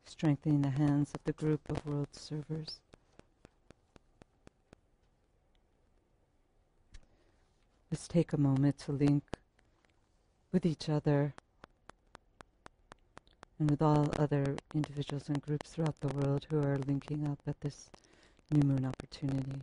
strengthening 0.04 0.62
the 0.62 0.70
hands 0.70 1.12
of 1.14 1.22
the 1.24 1.32
group 1.32 1.60
of 1.68 1.84
world 1.86 2.08
servers. 2.12 2.80
Let's 7.90 8.08
take 8.08 8.32
a 8.32 8.36
moment 8.40 8.78
to 8.78 8.92
link 8.92 9.22
with 10.50 10.66
each 10.66 10.88
other 10.88 11.34
and 13.58 13.70
with 13.70 13.80
all 13.80 14.12
other 14.18 14.56
individuals 14.74 15.28
and 15.28 15.40
groups 15.40 15.70
throughout 15.70 16.00
the 16.00 16.08
world 16.08 16.46
who 16.50 16.58
are 16.58 16.78
linking 16.78 17.26
up 17.28 17.38
at 17.46 17.60
this 17.60 17.90
new 18.50 18.62
moon 18.62 18.84
opportunity. 18.84 19.62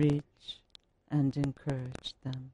reach 0.00 0.58
and 1.10 1.36
encourage 1.36 2.14
them. 2.24 2.52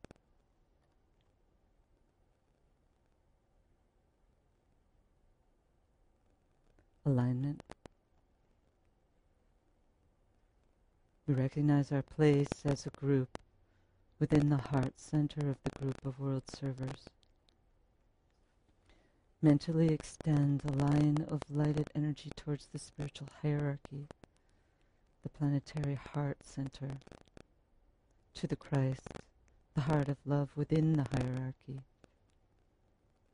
Alignment. 7.05 7.63
We 11.29 11.35
recognize 11.35 11.93
our 11.93 12.03
place 12.03 12.49
as 12.65 12.85
a 12.85 12.91
group 12.91 13.39
within 14.19 14.49
the 14.49 14.57
heart 14.57 14.95
center 14.97 15.49
of 15.49 15.59
the 15.63 15.79
group 15.79 16.05
of 16.05 16.19
world 16.19 16.45
servers. 16.53 17.05
Mentally 19.41 19.93
extend 19.93 20.63
a 20.65 20.73
line 20.73 21.25
of 21.31 21.43
lighted 21.49 21.91
energy 21.95 22.31
towards 22.35 22.67
the 22.67 22.79
spiritual 22.81 23.29
hierarchy, 23.43 24.09
the 25.23 25.29
planetary 25.29 25.95
heart 26.13 26.39
center, 26.43 26.89
to 28.37 28.47
the 28.47 28.57
Christ, 28.57 29.09
the 29.75 29.81
heart 29.81 30.09
of 30.09 30.19
love 30.27 30.51
within 30.57 30.93
the 30.93 31.07
hierarchy. 31.11 31.81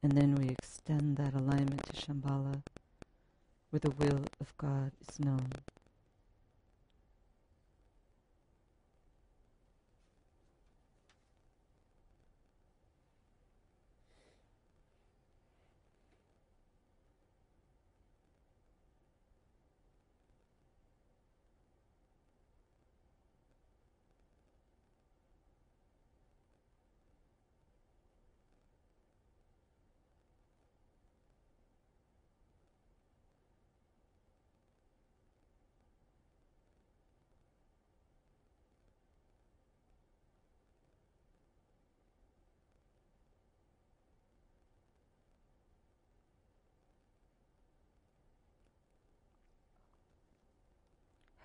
And 0.01 0.13
then 0.13 0.37
we 0.37 0.49
extend 0.49 1.17
that 1.17 1.35
alignment 1.35 1.83
to 1.87 1.93
Shambhala, 1.93 2.63
where 3.71 3.81
the 3.81 3.91
will 3.91 4.25
of 4.41 4.57
God 4.59 4.93
is 5.01 5.19
known. 5.19 5.51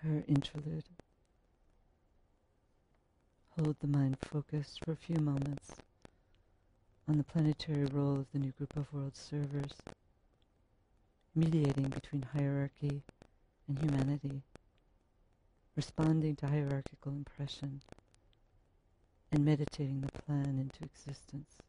Her 0.08 0.24
interlude. 0.28 0.86
Hold 3.58 3.76
the 3.80 3.88
mind 3.88 4.17
focused 4.22 4.84
for 4.84 4.93
a 4.93 4.96
few 4.96 5.17
moments 5.17 5.74
on 7.08 7.17
the 7.17 7.24
planetary 7.24 7.86
role 7.86 8.15
of 8.15 8.32
the 8.32 8.39
new 8.39 8.52
group 8.52 8.76
of 8.78 8.91
world 8.93 9.15
servers, 9.15 9.74
mediating 11.36 11.89
between 11.89 12.26
hierarchy 12.34 13.04
and 13.67 13.80
humanity, 13.80 14.43
responding 15.76 16.36
to 16.38 16.48
hierarchical 16.48 17.12
impression, 17.12 17.82
and 19.32 19.43
meditating 19.43 20.02
the 20.02 20.22
plan 20.24 20.58
into 20.58 20.86
existence. 20.86 21.66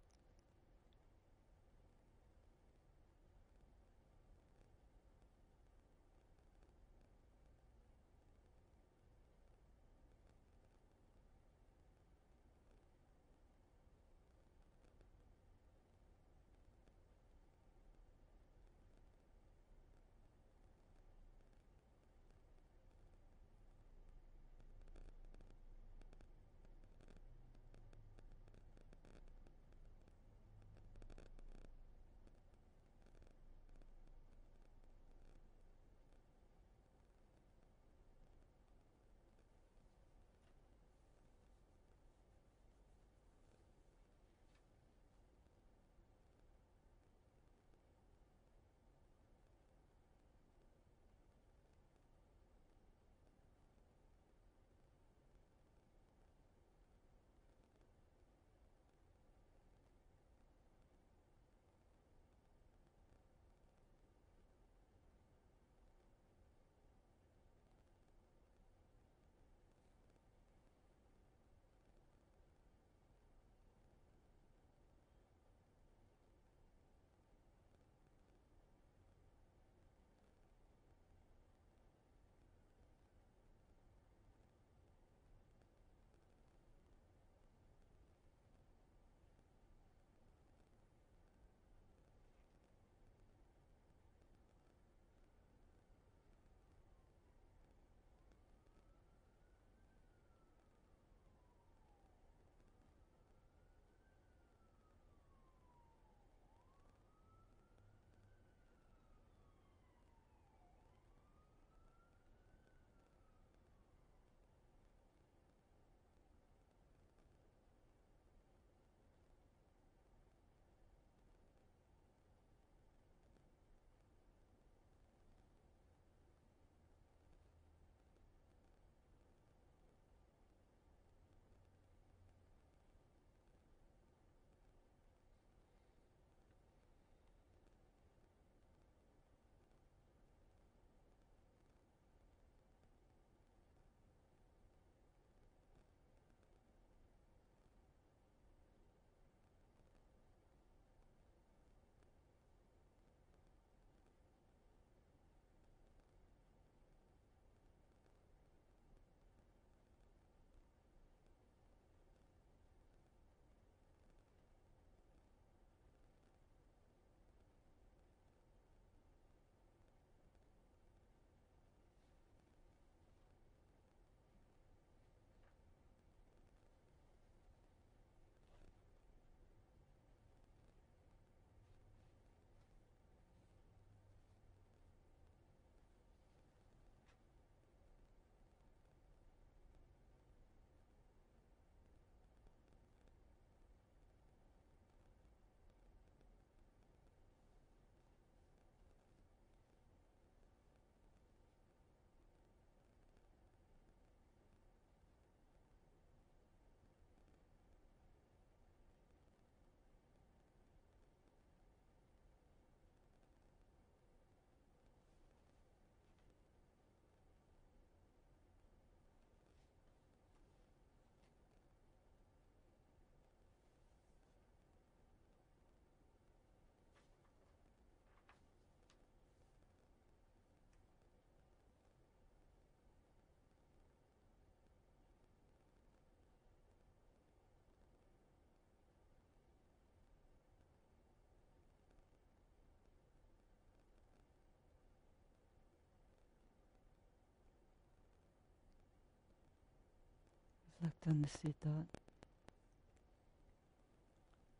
Reflect 250.81 251.07
on 251.07 251.23
the 251.23 251.29
seed 251.29 251.55
thought. 251.63 251.87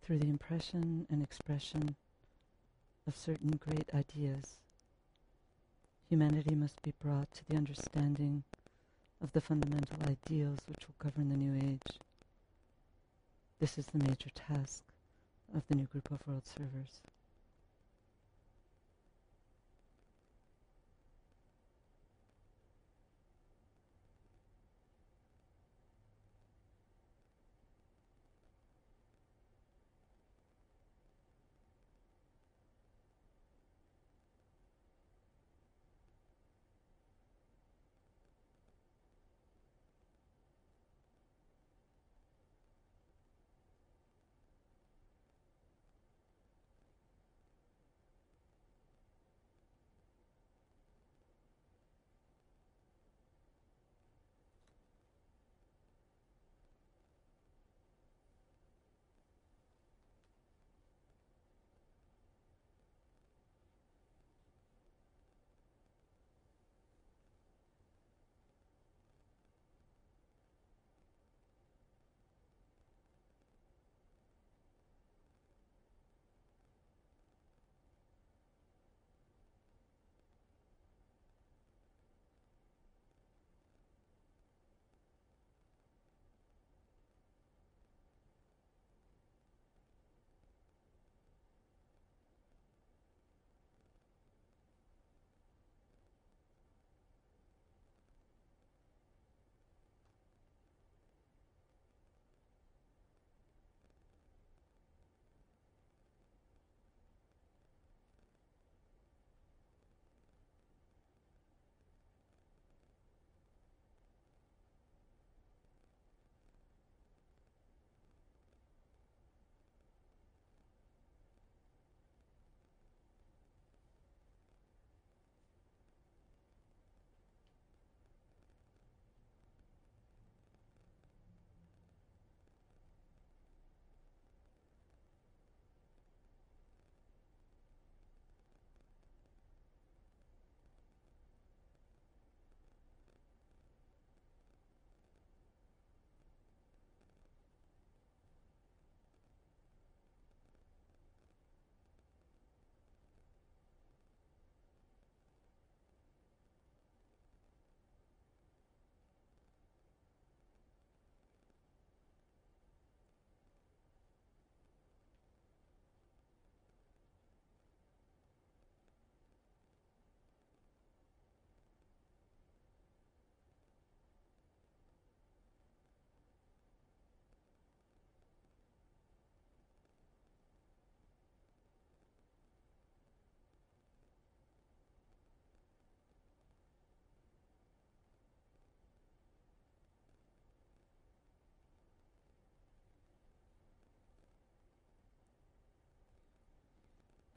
Through 0.03 0.19
the 0.19 0.29
impression 0.29 1.07
and 1.11 1.23
expression 1.23 1.97
of 3.07 3.17
certain 3.17 3.53
great 3.53 3.91
ideas, 3.95 4.59
humanity 6.09 6.55
must 6.55 6.83
be 6.83 6.95
brought 7.01 7.31
to 7.33 7.45
the 7.49 7.57
understanding 7.57 8.43
of 9.23 9.33
the 9.33 9.41
fundamental 9.41 9.99
ideals 10.07 10.61
which 10.67 10.87
will 10.87 10.95
govern 10.99 11.29
the 11.29 11.37
new 11.37 11.55
age. 11.55 11.99
This 13.61 13.77
is 13.77 13.87
the 13.87 13.99
major 13.99 14.31
task 14.35 14.83
of 15.55 15.63
the 15.69 15.75
new 15.77 15.87
group 15.87 16.11
of 16.11 16.27
world 16.27 16.47
servers. 16.47 17.03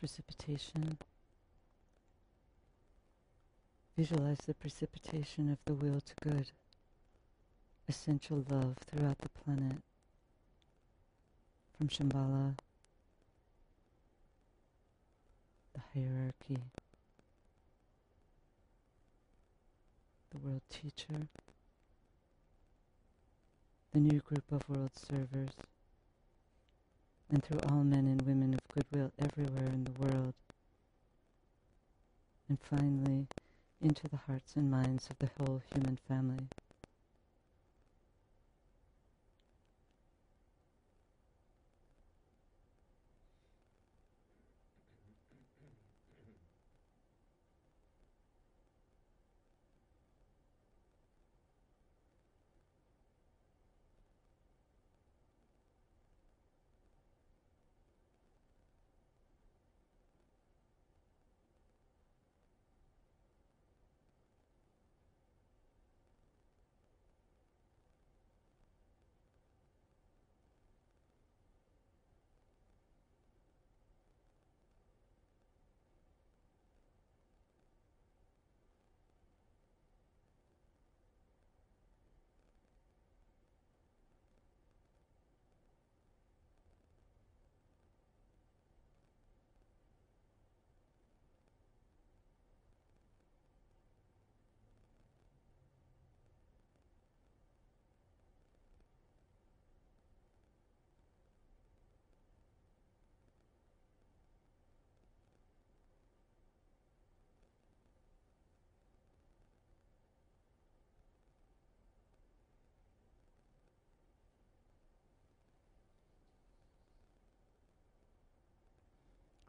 Precipitation. 0.01 0.97
Visualize 3.95 4.39
the 4.47 4.55
precipitation 4.55 5.51
of 5.51 5.59
the 5.65 5.75
will 5.75 6.01
to 6.01 6.15
good, 6.23 6.47
essential 7.87 8.43
love 8.49 8.77
throughout 8.87 9.19
the 9.19 9.29
planet, 9.29 9.77
from 11.77 11.87
Shambhala, 11.87 12.55
the 15.75 15.81
hierarchy, 15.93 16.63
the 20.31 20.37
world 20.39 20.63
teacher, 20.67 21.27
the 23.93 23.99
new 23.99 24.19
group 24.19 24.51
of 24.51 24.67
world 24.67 24.95
servers, 24.95 25.51
and 27.31 27.43
through 27.43 27.61
all 27.69 27.83
men 27.83 28.05
and 28.07 28.21
women 28.23 28.53
of 28.53 28.59
goodwill 28.73 29.11
everywhere 29.17 29.67
in 29.67 29.85
the 29.85 29.91
world. 29.93 30.33
And 32.49 32.59
finally, 32.59 33.27
into 33.81 34.07
the 34.09 34.19
hearts 34.27 34.55
and 34.55 34.69
minds 34.69 35.09
of 35.09 35.17
the 35.19 35.29
whole 35.39 35.61
human 35.73 35.97
family. 36.07 36.47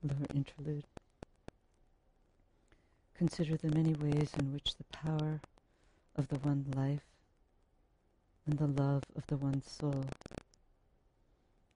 Lower 0.02 0.26
interlude. 0.34 0.84
Consider 3.14 3.56
the 3.56 3.70
many 3.70 3.94
ways 3.94 4.32
in 4.36 4.52
which 4.52 4.74
the 4.74 4.84
power 4.84 5.40
of 6.16 6.26
the 6.26 6.40
one 6.40 6.66
life 6.74 7.06
and 8.44 8.58
the 8.58 8.66
love 8.66 9.04
of 9.14 9.24
the 9.28 9.36
one 9.36 9.62
soul 9.62 10.04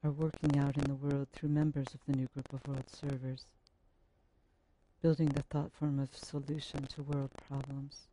are 0.02 0.10
working 0.10 0.58
out 0.58 0.76
in 0.76 0.84
the 0.84 0.94
world 0.96 1.28
through 1.32 1.50
members 1.50 1.86
of 1.94 2.00
the 2.06 2.16
new 2.16 2.26
group 2.34 2.52
of 2.52 2.66
world 2.66 2.90
servers, 2.90 3.46
building 5.02 5.28
the 5.28 5.42
thought 5.42 5.72
form 5.72 6.00
of 6.00 6.16
solution 6.16 6.84
to 6.86 7.04
world 7.04 7.30
problems. 7.48 8.08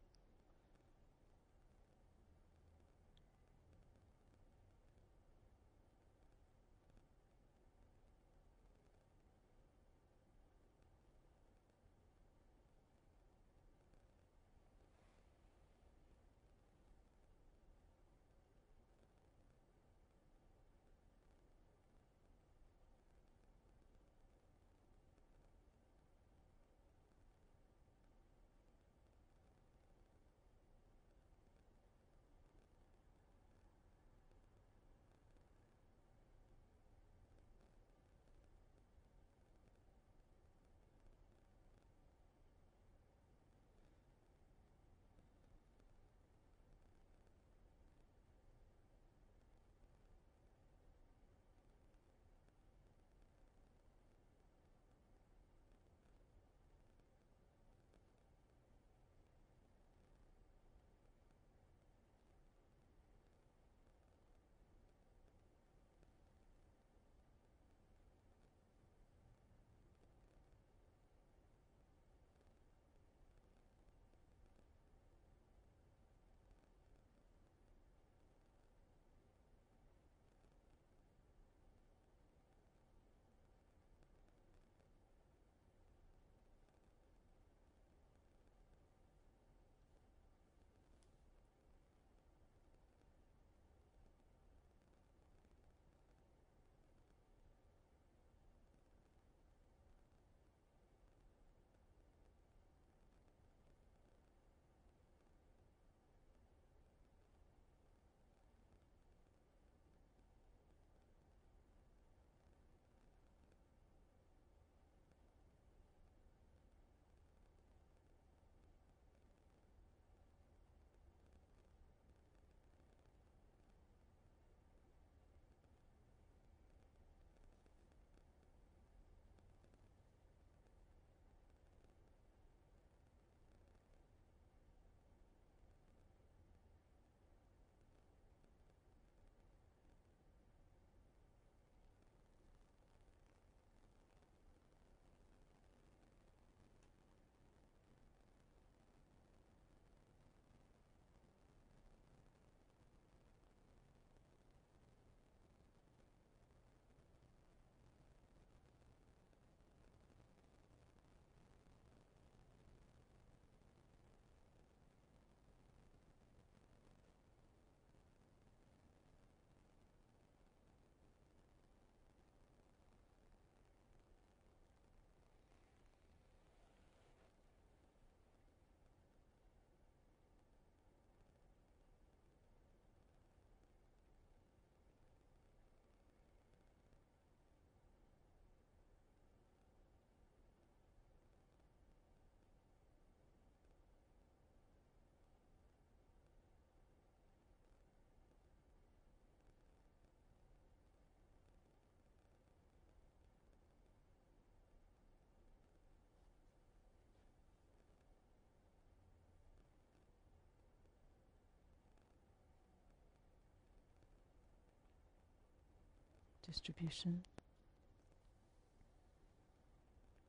Distribution. 216.54 217.24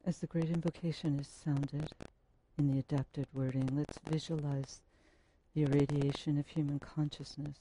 As 0.06 0.20
the 0.20 0.26
great 0.26 0.48
invocation 0.48 1.20
is 1.20 1.28
sounded 1.28 1.90
in 2.56 2.72
the 2.72 2.78
adapted 2.78 3.26
wording, 3.34 3.68
let's 3.76 3.98
visualize 4.10 4.80
the 5.54 5.64
irradiation 5.64 6.38
of 6.38 6.46
human 6.46 6.78
consciousness 6.78 7.58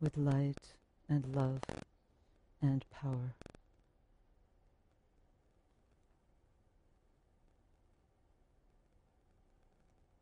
with 0.00 0.16
light 0.16 0.74
and 1.08 1.34
love 1.34 1.60
and 2.60 2.84
power. 2.92 3.34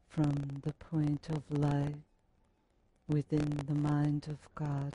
From 0.08 0.62
the 0.62 0.72
point 0.72 1.28
of 1.28 1.42
light 1.50 1.96
within 3.06 3.60
the 3.66 3.74
mind 3.74 4.28
of 4.28 4.38
God 4.54 4.94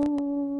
Oh. 0.00 0.57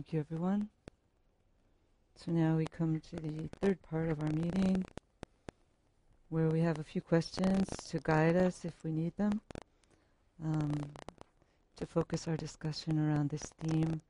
Thank 0.00 0.14
you, 0.14 0.20
everyone. 0.20 0.70
So 2.16 2.32
now 2.32 2.56
we 2.56 2.64
come 2.64 3.02
to 3.10 3.16
the 3.16 3.50
third 3.60 3.82
part 3.82 4.08
of 4.08 4.22
our 4.22 4.30
meeting 4.30 4.82
where 6.30 6.48
we 6.48 6.60
have 6.60 6.78
a 6.78 6.84
few 6.84 7.02
questions 7.02 7.68
to 7.90 7.98
guide 7.98 8.34
us 8.34 8.64
if 8.64 8.72
we 8.82 8.92
need 8.92 9.14
them, 9.18 9.42
um, 10.42 10.72
to 11.76 11.84
focus 11.84 12.26
our 12.26 12.36
discussion 12.38 12.98
around 12.98 13.28
this 13.28 13.52
theme 13.60 14.00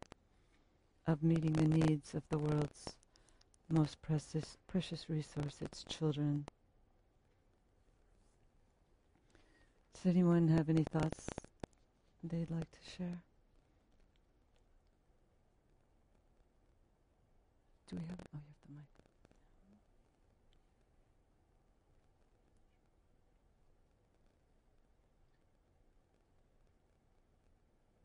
of 1.08 1.24
meeting 1.24 1.54
the 1.54 1.66
needs 1.66 2.14
of 2.14 2.22
the 2.28 2.38
world's 2.38 2.94
most 3.68 4.00
precious, 4.00 4.58
precious 4.68 5.10
resource, 5.10 5.56
its 5.60 5.82
children. 5.82 6.44
Does 9.94 10.06
anyone 10.06 10.46
have 10.46 10.68
any 10.68 10.84
thoughts 10.84 11.26
they'd 12.22 12.48
like 12.48 12.70
to 12.70 12.90
share? 12.96 13.18
Do 17.90 17.98
we 17.98 18.06
have? 18.06 18.22
Oh, 18.30 18.38
you 18.70 18.78
have 18.78 18.86
the 18.94 19.02
mic. 19.18 19.34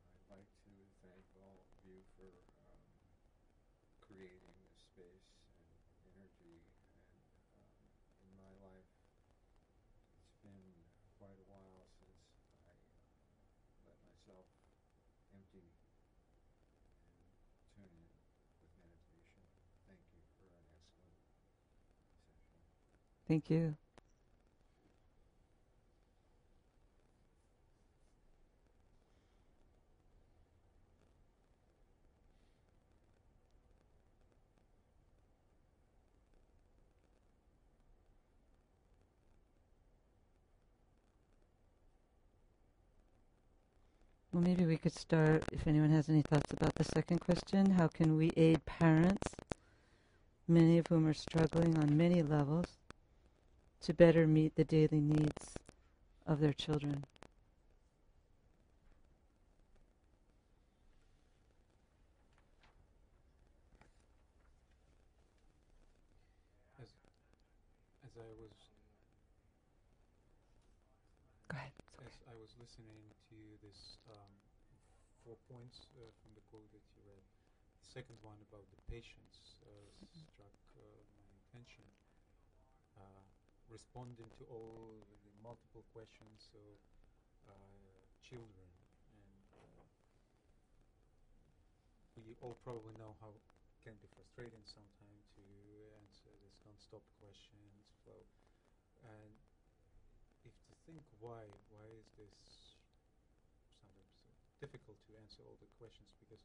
I'd 0.02 0.42
like 0.42 0.50
to 0.66 0.74
thank 1.06 1.22
all 1.38 1.62
of 1.62 1.70
you 1.86 2.02
for 2.18 2.34
um, 2.66 2.82
creating 4.02 4.58
this 4.58 4.74
space 4.90 5.30
and 5.54 5.70
energy. 6.18 6.66
And 7.06 7.22
um, 7.62 7.86
in 8.26 8.34
my 8.42 8.50
life, 8.66 8.90
it's 8.90 10.34
been 10.42 10.82
quite 11.22 11.38
a 11.38 11.46
while 11.46 11.86
since 12.02 12.26
I 12.58 12.74
uh, 12.74 13.86
let 13.86 14.02
myself 14.02 14.50
empty 15.30 15.70
and 17.06 17.22
tune 17.70 17.94
in 17.94 18.10
with 18.66 18.74
meditation. 18.82 19.46
Thank 19.86 20.02
you 20.10 20.26
for 20.42 20.50
an 20.50 20.66
excellent 20.74 21.22
session. 21.22 21.86
Thank 23.36 23.50
you. 23.50 23.76
Well, 44.32 44.42
maybe 44.44 44.66
we 44.66 44.78
could 44.78 44.94
start, 44.94 45.44
if 45.52 45.68
anyone 45.68 45.90
has 45.90 46.08
any 46.08 46.22
thoughts 46.22 46.54
about 46.54 46.76
the 46.76 46.86
second 46.86 47.20
question, 47.20 47.72
how 47.72 47.90
can 47.90 48.16
we 48.16 48.32
aid 48.38 48.64
parents, 48.66 49.36
many 50.48 50.78
of 50.78 50.88
whom 50.88 51.06
are 51.06 51.14
struggling 51.14 51.78
on 51.78 51.98
many 51.98 52.22
levels, 52.22 52.68
to 53.86 53.94
better 53.94 54.26
meet 54.28 54.56
the 54.56 54.64
daily 54.64 55.00
needs 55.00 55.60
of 56.26 56.40
their 56.40 56.54
children? 56.54 57.06
As, 66.82 66.88
as 68.06 68.12
I 68.18 68.32
was 68.40 68.52
Go 71.50 71.58
ahead. 71.58 71.72
it's 71.80 71.88
okay. 71.94 72.06
as 72.06 72.16
I 72.30 72.36
was 72.38 72.52
listening 72.60 73.14
to 73.30 73.38
this 73.62 73.98
um, 74.10 74.34
four 75.24 75.38
points 75.50 75.88
uh, 75.98 76.10
from 76.22 76.32
the 76.36 76.44
quote 76.52 76.70
that 76.74 76.84
you 76.96 77.02
read, 77.06 77.24
the 77.82 77.88
second 77.88 78.18
one 78.22 78.38
about 78.50 78.66
the 78.72 78.80
patience 78.92 79.58
uh, 79.66 79.92
struck 80.14 80.54
uh, 80.78 80.84
my 81.20 81.30
attention. 81.46 81.86
Uh, 82.98 83.24
responding 83.76 84.32
to 84.40 84.48
all 84.48 85.04
the 85.04 85.36
multiple 85.44 85.84
questions 85.92 86.48
of 86.56 86.80
uh, 87.44 87.52
children, 88.24 88.72
and 89.12 89.48
uh, 89.52 89.84
we 92.24 92.40
all 92.40 92.56
probably 92.64 92.96
know 92.96 93.12
how 93.20 93.36
it 93.36 93.44
can 93.84 94.00
be 94.00 94.08
frustrating 94.16 94.64
sometimes 94.64 95.28
to 95.36 95.44
answer 96.00 96.32
this 96.40 96.56
non-stop 96.64 97.04
questions. 97.20 97.84
Flow, 98.08 98.24
and 99.12 99.36
if 100.48 100.56
to 100.56 100.74
think 100.88 101.04
why 101.20 101.44
why 101.68 101.88
is 102.00 102.08
this 102.16 102.80
sometimes 103.84 104.08
so 104.24 104.32
difficult 104.64 104.96
to 105.04 105.20
answer 105.20 105.44
all 105.44 105.60
the 105.60 105.68
questions 105.76 106.08
because 106.24 106.40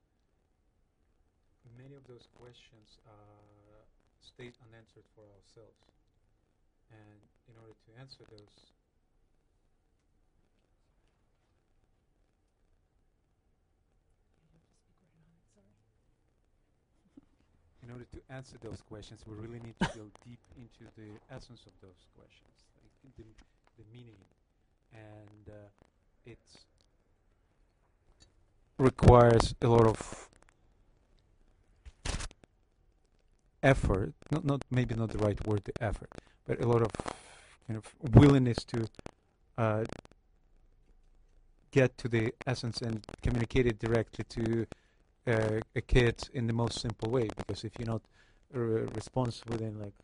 many 1.78 1.94
of 1.94 2.02
those 2.10 2.26
questions 2.34 2.98
uh, 3.06 3.86
unanswered 4.66 5.06
for 5.14 5.28
ourselves 5.30 5.99
and 6.90 7.18
in 7.48 7.54
order 7.60 7.74
to 7.86 7.90
answer 8.00 8.24
those 8.30 8.70
in 17.90 17.90
order 17.90 18.06
to 18.12 18.34
answer 18.34 18.56
those 18.62 18.80
questions, 18.88 19.20
we 19.26 19.34
really 19.34 19.58
need 19.60 19.74
to 19.80 19.90
go 19.96 20.06
deep 20.24 20.38
into 20.56 20.90
the 20.96 21.10
essence 21.34 21.62
of 21.66 21.72
those 21.82 22.06
questions, 22.14 22.54
like 22.82 23.16
the, 23.16 23.24
the 23.78 23.84
meaning, 23.92 24.20
and 24.92 25.48
uh, 25.48 25.68
it 26.26 26.38
requires 28.78 29.54
a 29.60 29.66
lot 29.66 29.86
of 29.86 30.28
effort. 33.62 34.14
Not, 34.30 34.44
not 34.44 34.64
maybe 34.70 34.94
not 34.94 35.10
the 35.10 35.18
right 35.18 35.44
word, 35.46 35.62
the 35.64 35.82
effort, 35.82 36.10
but 36.50 36.64
a 36.64 36.68
lot 36.68 36.82
of 36.82 36.90
kind 37.66 37.78
of 37.78 38.14
willingness 38.14 38.64
to 38.64 38.84
uh, 39.56 39.84
get 41.70 41.96
to 41.96 42.08
the 42.08 42.32
essence 42.44 42.82
and 42.82 43.06
communicate 43.22 43.66
it 43.66 43.78
directly 43.78 44.24
to 44.24 44.66
uh, 45.28 45.60
a 45.76 45.80
kid 45.80 46.28
in 46.34 46.48
the 46.48 46.52
most 46.52 46.80
simple 46.80 47.08
way. 47.08 47.28
Because 47.36 47.62
if 47.62 47.70
you're 47.78 47.86
not 47.86 48.02
uh, 48.52 48.58
response 48.96 49.42
within 49.46 49.78
like 49.78 49.94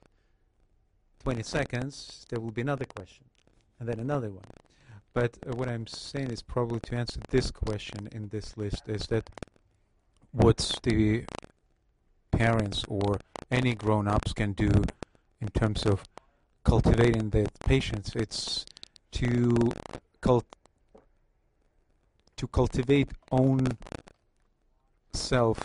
20 1.25 1.43
seconds, 1.43 2.27
there 2.29 2.39
will 2.39 2.53
be 2.53 2.61
another 2.61 2.85
question, 2.85 3.25
and 3.81 3.89
then 3.89 3.99
another 3.99 4.31
one. 4.31 4.45
But 5.13 5.37
uh, 5.45 5.57
what 5.57 5.69
I'm 5.69 5.89
saying 5.89 6.31
is 6.31 6.43
probably 6.43 6.79
to 6.81 6.95
answer 6.95 7.19
this 7.31 7.51
question 7.51 8.09
in 8.13 8.29
this 8.29 8.57
list 8.57 8.89
is 8.89 9.09
that 9.09 9.29
what's 10.31 10.79
the 10.85 11.25
parents 12.31 12.85
or 12.87 13.19
any 13.51 13.75
grown-ups 13.75 14.33
can 14.33 14.53
do 14.53 14.71
in 15.41 15.49
terms 15.49 15.85
of 15.85 16.05
cultivating 16.67 17.31
the 17.31 17.47
patience 17.65 18.11
it's 18.17 18.67
to 19.13 19.55
cult 20.21 20.45
to 22.37 22.49
cultivate 22.49 23.09
own 23.31 23.65
self 25.13 25.61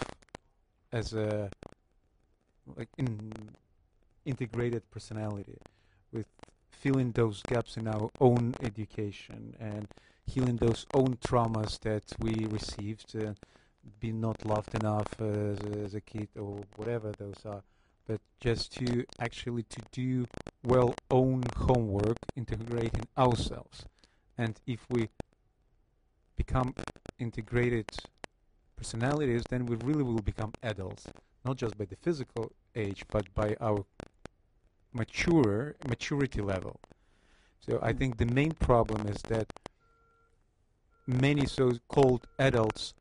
as 0.92 1.14
a 1.14 1.50
like 2.78 2.90
in 3.00 3.34
integrated 4.26 4.84
personality 4.92 5.58
with 6.14 6.28
filling 6.70 7.12
those 7.14 7.42
gaps 7.48 7.78
in 7.78 7.88
our 7.88 8.08
own 8.20 8.54
education 8.62 9.56
and 9.60 9.88
healing 10.28 10.58
those 10.58 10.86
own 10.94 11.18
traumas 11.28 11.80
that 11.80 12.04
we 12.20 12.46
received 12.52 13.16
uh, 13.16 13.34
being 14.00 14.22
not 14.22 14.46
loved 14.46 14.76
enough 14.76 15.20
as, 15.20 15.58
as 15.84 15.96
a 15.96 16.02
kid 16.02 16.28
or 16.40 16.62
whatever 16.76 17.12
those 17.18 17.42
are 17.44 17.64
but 18.08 18.20
just 18.40 18.74
to 18.74 19.06
actually 19.20 19.64
to 19.64 19.82
do 19.92 20.26
well 20.64 20.94
own 21.10 21.44
homework 21.56 22.18
integrating 22.36 23.06
ourselves. 23.18 23.86
And 24.38 24.60
if 24.66 24.80
we 24.90 25.10
become 26.36 26.74
integrated 27.20 27.86
personalities 28.76 29.44
then 29.50 29.66
we 29.68 29.76
really 29.84 30.02
will 30.02 30.24
become 30.24 30.52
adults 30.64 31.06
not 31.46 31.56
just 31.56 31.78
by 31.78 31.86
the 31.86 31.96
physical 31.98 32.52
age 32.76 33.04
but 33.12 33.32
by 33.36 33.56
our 33.62 33.86
mature 34.92 35.76
maturity 35.88 36.42
level. 36.42 36.80
So 37.60 37.80
i 37.84 37.94
think 37.94 38.18
the 38.18 38.26
main 38.26 38.52
problem 38.54 39.08
is 39.08 39.22
that 39.34 39.48
many 41.06 41.46
so-called 41.46 42.26
adults 42.40 42.94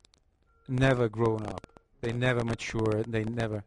never 0.68 1.08
grown 1.08 1.44
up. 1.46 1.66
They 2.00 2.12
never 2.12 2.44
mature. 2.44 3.02
They 3.06 3.24
never 3.24 3.64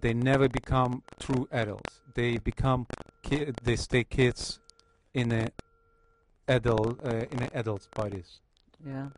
they 0.00 0.12
never 0.14 0.48
become 0.48 1.02
true 1.20 1.48
adults. 1.52 2.00
They 2.14 2.38
become 2.38 2.86
ki- 3.22 3.52
they 3.62 3.76
stay 3.76 4.04
kids 4.04 4.60
in 5.12 5.32
a 5.32 5.48
adult 6.48 7.04
uh, 7.06 7.24
in 7.30 7.42
a 7.42 7.48
adult's 7.54 7.86
bodies. 7.94 8.40
Yeah. 8.84 9.06
Is 9.06 9.10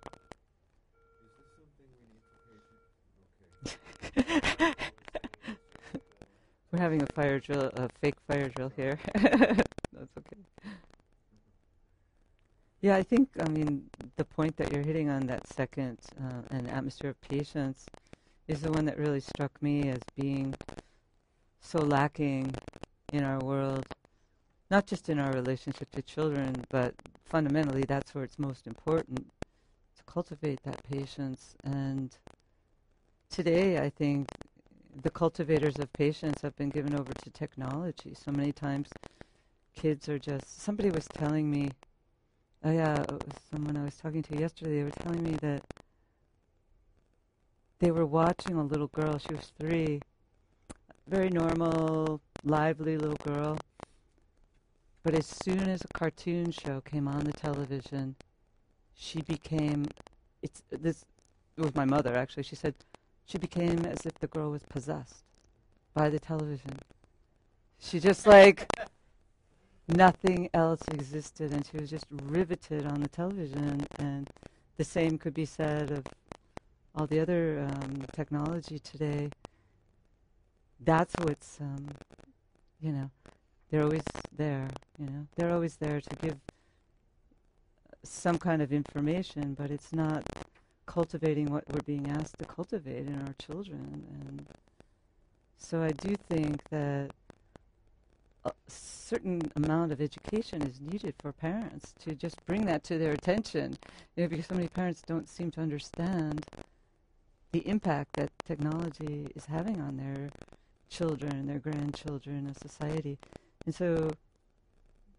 this 1.39 1.49
something 1.57 1.89
we 2.01 2.07
need 2.13 2.25
to 2.29 2.37
patient? 4.15 4.57
Okay. 4.65 4.75
We're 6.73 6.79
having 6.81 7.03
a 7.03 7.07
fire 7.07 7.39
drill, 7.41 7.71
a 7.75 7.89
fake 8.01 8.17
fire 8.29 8.49
drill 8.49 8.73
here. 8.77 8.99
That's 9.15 10.17
okay. 10.19 10.37
Yeah, 12.83 12.97
I 12.97 13.03
think, 13.03 13.31
I 13.41 13.49
mean, 13.49 13.85
the 14.17 14.25
point 14.25 14.57
that 14.59 14.71
you're 14.73 14.85
hitting 14.85 15.09
on, 15.09 15.27
that 15.27 15.47
second, 15.49 15.99
uh, 16.23 16.43
an 16.51 16.67
atmosphere 16.69 17.11
of 17.11 17.21
patience, 17.23 17.87
is 18.49 18.61
the 18.61 18.71
one 18.71 18.85
that 18.85 18.99
really 18.99 19.21
struck 19.21 19.61
me 19.61 19.89
as 19.89 20.01
being 20.17 20.55
so 21.61 21.81
lacking 21.81 22.55
in 23.13 23.25
our 23.25 23.41
world, 23.41 23.87
not 24.71 24.87
just 24.87 25.09
in 25.09 25.19
our 25.19 25.33
relationship 25.33 25.91
to 25.93 26.03
children, 26.03 26.65
but 26.71 26.95
fundamentally 27.25 27.85
that's 27.85 28.15
where 28.15 28.25
it's 28.25 28.39
most 28.39 28.67
important 28.67 29.27
to 29.97 30.05
cultivate 30.05 30.63
that 30.63 30.83
patience. 30.85 31.57
And 31.65 32.17
today, 33.31 33.79
I 33.79 33.91
think 33.91 34.29
the 35.03 35.11
cultivators 35.11 35.79
of 35.79 35.93
patience 35.93 36.41
have 36.43 36.57
been 36.57 36.71
given 36.71 36.95
over 36.95 37.13
to 37.13 37.31
technology. 37.31 38.15
So 38.15 38.31
many 38.31 38.53
times, 38.53 38.89
kids 39.75 40.09
are 40.09 40.19
just. 40.19 40.61
Somebody 40.63 40.91
was 40.91 41.09
telling 41.09 41.51
me, 41.51 41.71
oh 42.65 42.73
yeah, 42.73 43.03
someone 43.51 43.77
I 43.77 43.85
was 43.85 43.97
talking 43.97 44.23
to 44.23 44.39
yesterday. 44.39 44.77
They 44.77 44.85
were 44.85 44.91
telling 44.91 45.25
me 45.25 45.37
that 45.43 45.63
they 47.79 47.91
were 47.91 48.07
watching 48.07 48.57
a 48.57 48.65
little 48.65 48.89
girl. 48.89 49.19
She 49.19 49.35
was 49.35 49.53
three, 49.59 50.01
very 51.07 51.29
normal, 51.29 52.21
lively 52.45 52.97
little 52.97 53.19
girl. 53.25 53.59
But 55.03 55.15
as 55.15 55.27
soon 55.27 55.61
as 55.69 55.83
a 55.83 55.99
cartoon 55.99 56.51
show 56.51 56.81
came 56.81 57.07
on 57.07 57.25
the 57.25 57.33
television, 57.33 58.17
she 58.95 59.23
became. 59.23 59.87
It's 60.43 60.63
this. 60.71 61.05
It 61.57 61.63
was 61.63 61.75
my 61.75 61.85
mother 61.85 62.17
actually. 62.17 62.43
She 62.43 62.57
said 62.57 62.75
she 63.25 63.39
became 63.39 63.85
as 63.85 64.05
if 64.05 64.15
the 64.19 64.27
girl 64.27 64.51
was 64.51 64.63
possessed 64.69 65.25
by 65.95 66.09
the 66.09 66.19
television. 66.19 66.79
She 67.79 68.01
just 68.01 68.27
like 68.27 68.69
nothing 69.89 70.49
else 70.55 70.83
existed, 70.91 71.53
and 71.53 71.65
she 71.65 71.77
was 71.77 71.91
just 71.91 72.07
riveted 72.11 72.87
on 72.87 73.01
the 73.01 73.09
television. 73.09 73.87
And 73.99 74.29
the 74.77 74.85
same 74.85 75.19
could 75.19 75.35
be 75.35 75.45
said 75.45 75.91
of 75.91 76.05
all 76.97 77.07
the 77.07 77.21
other 77.21 77.69
um, 77.71 78.05
technology 78.13 78.79
today. 78.79 79.29
That's 80.81 81.15
what's, 81.23 81.61
um, 81.61 81.89
you 82.81 82.93
know, 82.93 83.11
they're 83.71 83.83
always 83.83 84.03
there. 84.37 84.69
You 84.99 85.07
know, 85.07 85.27
they're 85.37 85.53
always 85.53 85.77
there 85.77 86.01
to 86.01 86.17
give 86.17 86.37
some 88.03 88.39
kind 88.39 88.63
of 88.63 88.73
information, 88.73 89.55
but 89.55 89.71
it's 89.71 89.93
not 89.93 90.25
cultivating 90.87 91.47
what 91.47 91.65
we're 91.73 91.83
being 91.83 92.09
asked 92.11 92.39
to 92.39 92.45
cultivate 92.45 93.07
in 93.07 93.21
our 93.27 93.35
children. 93.39 94.05
And 94.21 94.47
so 95.59 95.83
I 95.83 95.91
do 95.93 96.15
think 96.29 96.63
that 96.71 97.11
a 98.45 98.53
certain 98.69 99.51
amount 99.57 99.91
of 99.91 100.01
education 100.01 100.63
is 100.63 100.81
needed 100.81 101.15
for 101.19 101.33
parents 101.33 101.93
to 102.05 102.15
just 102.15 102.45
bring 102.47 102.65
that 102.67 102.85
to 102.85 102.97
their 102.97 103.13
attention, 103.13 103.77
you 104.15 104.23
know, 104.23 104.29
because 104.29 104.47
so 104.47 104.55
many 104.55 104.69
parents 104.69 105.03
don't 105.05 105.29
seem 105.29 105.51
to 105.51 105.61
understand 105.61 106.47
the 107.57 107.67
impact 107.67 108.13
that 108.13 108.31
technology 108.45 109.29
is 109.35 109.47
having 109.47 109.81
on 109.81 109.97
their 109.97 110.29
children 110.91 111.47
their 111.47 111.59
grandchildren 111.59 112.47
and 112.47 112.55
society. 112.55 113.17
And 113.65 113.75
so 113.75 114.11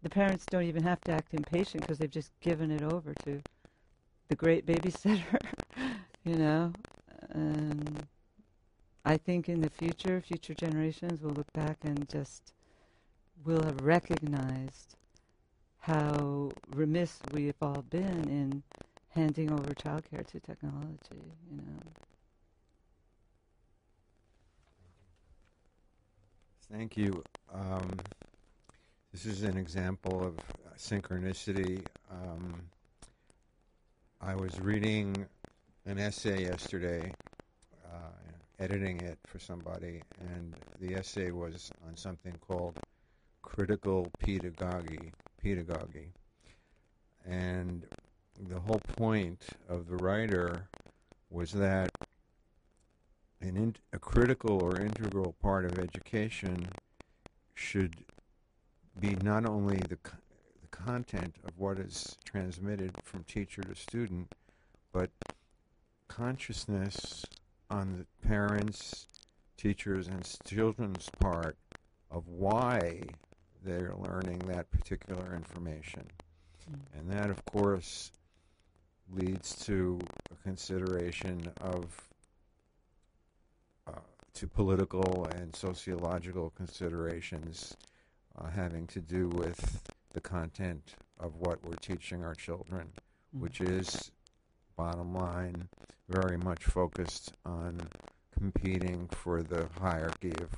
the 0.04 0.08
parents 0.08 0.46
don't 0.48 0.62
even 0.62 0.84
have 0.84 1.00
to 1.00 1.10
act 1.10 1.34
impatient 1.34 1.82
because 1.82 1.98
they've 1.98 2.08
just 2.08 2.30
given 2.40 2.70
it 2.70 2.82
over 2.82 3.12
to 3.24 3.42
the 4.28 4.36
great 4.36 4.64
babysitter, 4.64 5.40
you 6.24 6.36
know. 6.36 6.72
And 7.30 8.06
I 9.04 9.16
think 9.16 9.48
in 9.48 9.60
the 9.60 9.70
future, 9.70 10.20
future 10.20 10.54
generations 10.54 11.20
will 11.20 11.32
look 11.32 11.52
back 11.52 11.78
and 11.82 12.08
just 12.08 12.52
will 13.44 13.64
have 13.64 13.80
recognized 13.80 14.94
how 15.80 16.52
remiss 16.72 17.18
we've 17.32 17.60
all 17.60 17.82
been 17.90 18.28
in 18.28 18.62
handing 19.08 19.50
over 19.50 19.74
childcare 19.74 20.24
to 20.28 20.38
technology, 20.38 21.34
you 21.50 21.56
know. 21.56 22.07
Thank 26.70 26.98
you. 26.98 27.24
Um, 27.52 27.90
this 29.10 29.24
is 29.24 29.42
an 29.42 29.56
example 29.56 30.22
of 30.22 30.38
uh, 30.38 30.74
synchronicity. 30.76 31.82
Um, 32.10 32.60
I 34.20 34.34
was 34.34 34.60
reading 34.60 35.26
an 35.86 35.98
essay 35.98 36.42
yesterday, 36.42 37.10
uh, 37.86 38.10
editing 38.58 39.00
it 39.00 39.18
for 39.26 39.38
somebody, 39.38 40.02
and 40.20 40.54
the 40.78 40.94
essay 40.94 41.30
was 41.30 41.70
on 41.86 41.96
something 41.96 42.34
called 42.46 42.78
critical 43.40 44.06
pedagogy. 44.18 45.12
Pedagogy, 45.42 46.08
and 47.24 47.86
the 48.48 48.60
whole 48.60 48.80
point 48.96 49.42
of 49.70 49.88
the 49.88 49.96
writer 49.96 50.68
was 51.30 51.52
that 51.52 51.90
an 53.48 53.56
in, 53.56 53.76
a 53.92 53.98
critical 53.98 54.62
or 54.62 54.78
integral 54.78 55.34
part 55.40 55.64
of 55.64 55.78
education 55.78 56.68
should 57.54 57.96
be 59.00 59.16
not 59.22 59.46
only 59.46 59.78
the, 59.78 59.96
co- 59.96 60.18
the 60.60 60.68
content 60.68 61.36
of 61.44 61.58
what 61.58 61.78
is 61.78 62.16
transmitted 62.24 62.92
from 63.02 63.24
teacher 63.24 63.62
to 63.62 63.74
student, 63.74 64.34
but 64.92 65.10
consciousness 66.08 67.24
on 67.70 67.92
the 67.98 68.28
parents, 68.28 69.06
teachers 69.56 70.08
and 70.08 70.26
children's 70.44 71.08
part 71.18 71.56
of 72.10 72.26
why 72.28 73.00
they're 73.64 73.94
learning 73.98 74.38
that 74.46 74.70
particular 74.70 75.34
information. 75.34 76.04
Mm. 76.70 76.98
And 76.98 77.10
that, 77.10 77.30
of 77.30 77.44
course, 77.44 78.12
leads 79.10 79.54
to 79.66 79.98
a 80.30 80.42
consideration 80.42 81.50
of 81.60 82.08
to 84.38 84.46
political 84.46 85.24
and 85.34 85.54
sociological 85.56 86.50
considerations 86.50 87.76
uh, 88.38 88.48
having 88.48 88.86
to 88.86 89.00
do 89.00 89.26
with 89.30 89.82
the 90.12 90.20
content 90.20 90.94
of 91.18 91.34
what 91.40 91.60
we're 91.64 91.74
teaching 91.76 92.22
our 92.24 92.36
children, 92.36 92.92
Mm. 93.36 93.40
which 93.40 93.60
is, 93.60 94.12
bottom 94.76 95.12
line, 95.12 95.68
very 96.08 96.36
much 96.38 96.64
focused 96.64 97.32
on 97.44 97.80
competing 98.30 99.08
for 99.08 99.42
the 99.42 99.68
hierarchy 99.80 100.32
of 100.40 100.50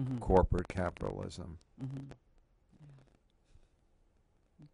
Mhm. 0.00 0.18
corporate 0.20 0.66
capitalism. 0.68 1.58
Mhm. 1.80 2.10
Yeah. 4.60 4.66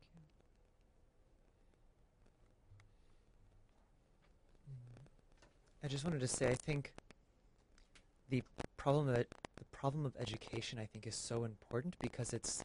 I 5.83 5.89
just 5.89 6.05
wanted 6.05 6.21
to 6.21 6.29
say 6.29 6.49
I 6.49 6.55
think 6.55 6.93
the 8.35 8.43
problem 8.77 9.09
of 9.09 9.17
the 9.17 9.27
problem 9.71 10.05
of 10.05 10.15
education 10.19 10.79
I 10.79 10.87
think 10.87 11.07
is 11.07 11.15
so 11.15 11.45
important 11.45 11.95
because 12.01 12.33
it's 12.33 12.65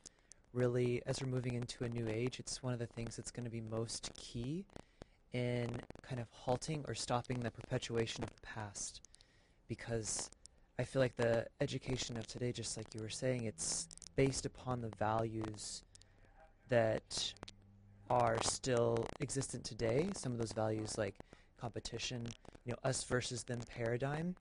really 0.54 1.02
as 1.06 1.22
we're 1.22 1.30
moving 1.30 1.54
into 1.54 1.84
a 1.84 1.90
new 1.90 2.08
age 2.08 2.40
it's 2.40 2.64
one 2.64 2.74
of 2.74 2.80
the 2.80 2.88
things 2.88 3.16
that's 3.16 3.30
going 3.30 3.44
to 3.44 3.52
be 3.52 3.62
most 3.62 4.10
key 4.16 4.66
in 5.34 5.70
kind 6.02 6.20
of 6.20 6.28
halting 6.32 6.84
or 6.88 6.96
stopping 6.96 7.40
the 7.42 7.52
perpetuation 7.52 8.24
of 8.24 8.32
the 8.32 8.42
past. 8.42 9.02
Because 9.68 10.32
I 10.80 10.84
feel 10.84 11.02
like 11.02 11.16
the 11.18 11.46
education 11.62 12.18
of 12.18 12.26
today 12.26 12.52
just 12.52 12.76
like 12.76 12.88
you 12.96 13.02
were 13.02 13.10
saying 13.10 13.44
it's 13.44 13.88
based 14.16 14.48
upon 14.48 14.82
the 14.82 14.90
values 14.98 15.84
that 16.70 17.34
are 18.10 18.38
still 18.42 19.06
existent 19.20 19.64
today. 19.64 20.10
Some 20.16 20.32
of 20.32 20.40
those 20.40 20.52
values 20.52 20.98
like 20.98 21.14
competition 21.62 22.26
you 22.66 22.72
know 22.72 22.90
us 22.90 23.04
versus 23.04 23.44
them 23.44 23.60
paradigm 23.76 24.36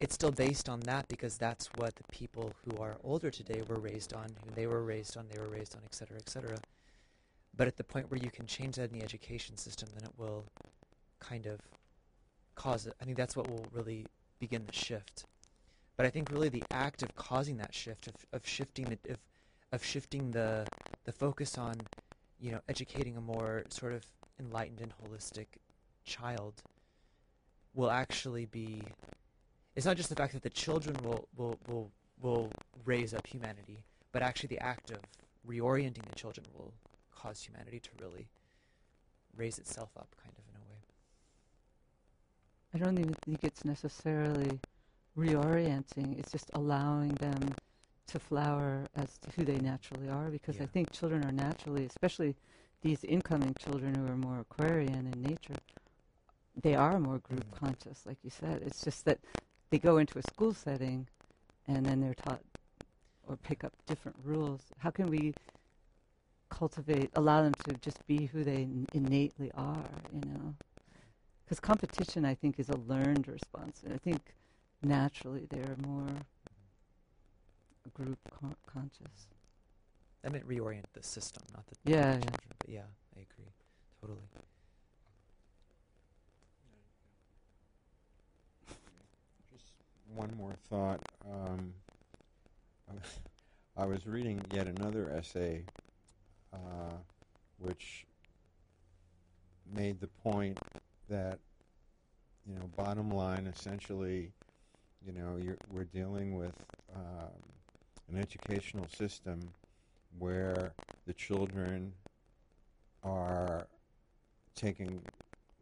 it's 0.00 0.14
still 0.14 0.30
based 0.30 0.68
on 0.68 0.80
that 0.80 1.08
because 1.08 1.36
that's 1.36 1.68
what 1.76 1.94
the 1.96 2.04
people 2.12 2.52
who 2.64 2.80
are 2.80 2.96
older 3.02 3.30
today 3.30 3.62
were 3.68 3.80
raised 3.80 4.12
on 4.12 4.28
who 4.44 4.50
they 4.54 4.66
were 4.66 4.84
raised 4.84 5.16
on 5.16 5.26
they 5.30 5.40
were 5.40 5.48
raised 5.48 5.74
on 5.74 5.82
et 5.84 5.94
cetera 5.94 6.16
et 6.16 6.28
cetera. 6.28 6.56
But 7.56 7.66
at 7.66 7.76
the 7.76 7.84
point 7.84 8.10
where 8.10 8.20
you 8.20 8.30
can 8.30 8.46
change 8.46 8.76
that 8.76 8.92
in 8.92 8.98
the 8.98 9.04
education 9.04 9.56
system 9.56 9.88
then 9.94 10.04
it 10.04 10.12
will 10.16 10.44
kind 11.18 11.46
of 11.46 11.60
cause 12.54 12.86
it 12.86 12.94
i 13.00 13.04
think 13.04 13.16
that's 13.16 13.36
what 13.36 13.48
will 13.48 13.66
really 13.72 14.06
begin 14.38 14.64
the 14.66 14.72
shift. 14.72 15.24
But 15.96 16.06
i 16.06 16.10
think 16.10 16.30
really 16.30 16.48
the 16.48 16.62
act 16.70 17.02
of 17.02 17.14
causing 17.16 17.56
that 17.56 17.74
shift 17.74 18.06
of, 18.06 18.14
of 18.32 18.46
shifting 18.46 18.84
the 18.84 19.12
of, 19.12 19.18
of 19.72 19.84
shifting 19.84 20.30
the 20.30 20.66
the 21.04 21.12
focus 21.12 21.58
on 21.58 21.74
you 22.40 22.52
know 22.52 22.60
educating 22.68 23.16
a 23.16 23.20
more 23.20 23.64
sort 23.68 23.92
of 23.92 24.04
enlightened 24.38 24.80
and 24.80 24.92
holistic 25.02 25.46
child 26.04 26.62
will 27.74 27.90
actually 27.90 28.46
be 28.46 28.82
it's 29.78 29.86
not 29.86 29.96
just 29.96 30.08
the 30.08 30.16
fact 30.16 30.32
that 30.32 30.42
the 30.42 30.50
children 30.50 30.96
will 31.04 31.28
will 31.36 31.56
will, 31.68 31.90
will 32.20 32.50
raise 32.84 33.14
up 33.14 33.24
humanity 33.26 33.84
but 34.12 34.22
actually 34.22 34.48
the 34.48 34.58
act 34.58 34.90
of 34.90 34.98
reorienting 35.48 36.04
the 36.10 36.16
children 36.16 36.44
will 36.56 36.72
cause 37.14 37.40
humanity 37.42 37.78
to 37.78 37.90
really 38.02 38.26
raise 39.36 39.56
itself 39.58 39.90
up 39.96 40.08
kind 40.20 40.34
of 40.36 40.44
in 40.50 40.56
a 40.60 40.64
way 40.68 40.80
I 42.74 42.78
don't 42.78 42.98
even 42.98 43.14
think 43.24 43.44
it's 43.44 43.64
necessarily 43.64 44.58
reorienting. 45.16 46.18
It's 46.18 46.30
just 46.30 46.50
allowing 46.54 47.12
them 47.14 47.54
to 48.08 48.18
flower 48.18 48.84
as 48.94 49.18
to 49.18 49.30
who 49.34 49.44
they 49.44 49.58
naturally 49.58 50.08
are. 50.08 50.28
Because 50.30 50.60
I 50.60 50.66
think 50.66 50.92
children 50.92 51.24
are 51.24 51.32
naturally, 51.32 51.86
especially 51.86 52.36
these 52.82 53.04
incoming 53.04 53.54
children 53.58 53.94
who 53.94 54.06
are 54.06 54.16
more 54.16 54.40
Aquarian 54.40 55.10
in 55.12 55.22
nature, 55.22 55.54
they 56.62 56.74
are 56.74 57.00
more 57.00 57.18
group 57.18 57.44
Mm. 57.50 57.58
conscious, 57.58 58.04
like 58.06 58.18
you 58.22 58.30
said. 58.30 58.62
It's 58.62 58.84
just 58.84 59.04
that 59.06 59.18
they 59.70 59.78
go 59.78 59.98
into 59.98 60.18
a 60.18 60.22
school 60.22 60.54
setting 60.54 61.06
and 61.66 61.84
then 61.84 62.00
they're 62.00 62.14
taught 62.14 62.40
or 63.26 63.36
pick 63.36 63.64
up 63.64 63.72
different 63.86 64.16
rules. 64.24 64.62
How 64.78 64.90
can 64.90 65.08
we 65.08 65.34
cultivate, 66.48 67.10
allow 67.14 67.42
them 67.42 67.54
to 67.64 67.74
just 67.74 68.06
be 68.06 68.26
who 68.26 68.42
they 68.42 68.66
innately 68.94 69.50
are, 69.54 69.84
you 70.12 70.20
know? 70.30 70.54
Because 71.44 71.60
competition, 71.60 72.24
I 72.24 72.34
think, 72.34 72.58
is 72.58 72.68
a 72.68 72.76
learned 72.76 73.28
response. 73.28 73.82
And 73.84 73.92
I 73.92 73.98
think 73.98 74.20
naturally 74.82 75.46
they're 75.50 75.76
more 75.86 76.06
group 77.94 78.18
con- 78.30 78.54
conscious. 78.66 79.28
i 80.24 80.28
meant 80.28 80.46
reorient 80.46 80.84
the 80.92 81.02
system 81.02 81.42
not 81.54 81.66
the 81.66 81.74
Yeah, 81.84 82.16
the 82.16 82.18
yeah. 82.18 82.30
but 82.48 82.68
yeah 82.68 82.82
i 83.16 83.20
agree 83.20 83.50
totally 84.00 84.28
one 90.14 90.32
more 90.36 90.54
thought. 90.68 91.00
Um, 91.30 91.72
I 93.76 93.86
was- 93.86 94.06
reading 94.06 94.40
yet 94.52 94.66
another 94.66 95.10
essay, 95.10 95.64
uh, 96.52 96.96
which 97.58 98.06
made 99.72 100.00
the 100.00 100.08
point 100.08 100.58
that, 101.08 101.38
you 102.46 102.54
know, 102.54 102.68
bottom 102.76 103.10
line, 103.10 103.46
essentially, 103.46 104.32
you 105.04 105.12
know, 105.12 105.38
we're 105.70 105.84
dealing 105.84 106.36
with 106.36 106.54
um, 106.94 107.30
an 108.10 108.18
educational 108.18 108.86
system 108.88 109.40
where 110.18 110.72
the 111.06 111.12
children 111.12 111.92
are 113.04 113.66
taking 114.54 115.00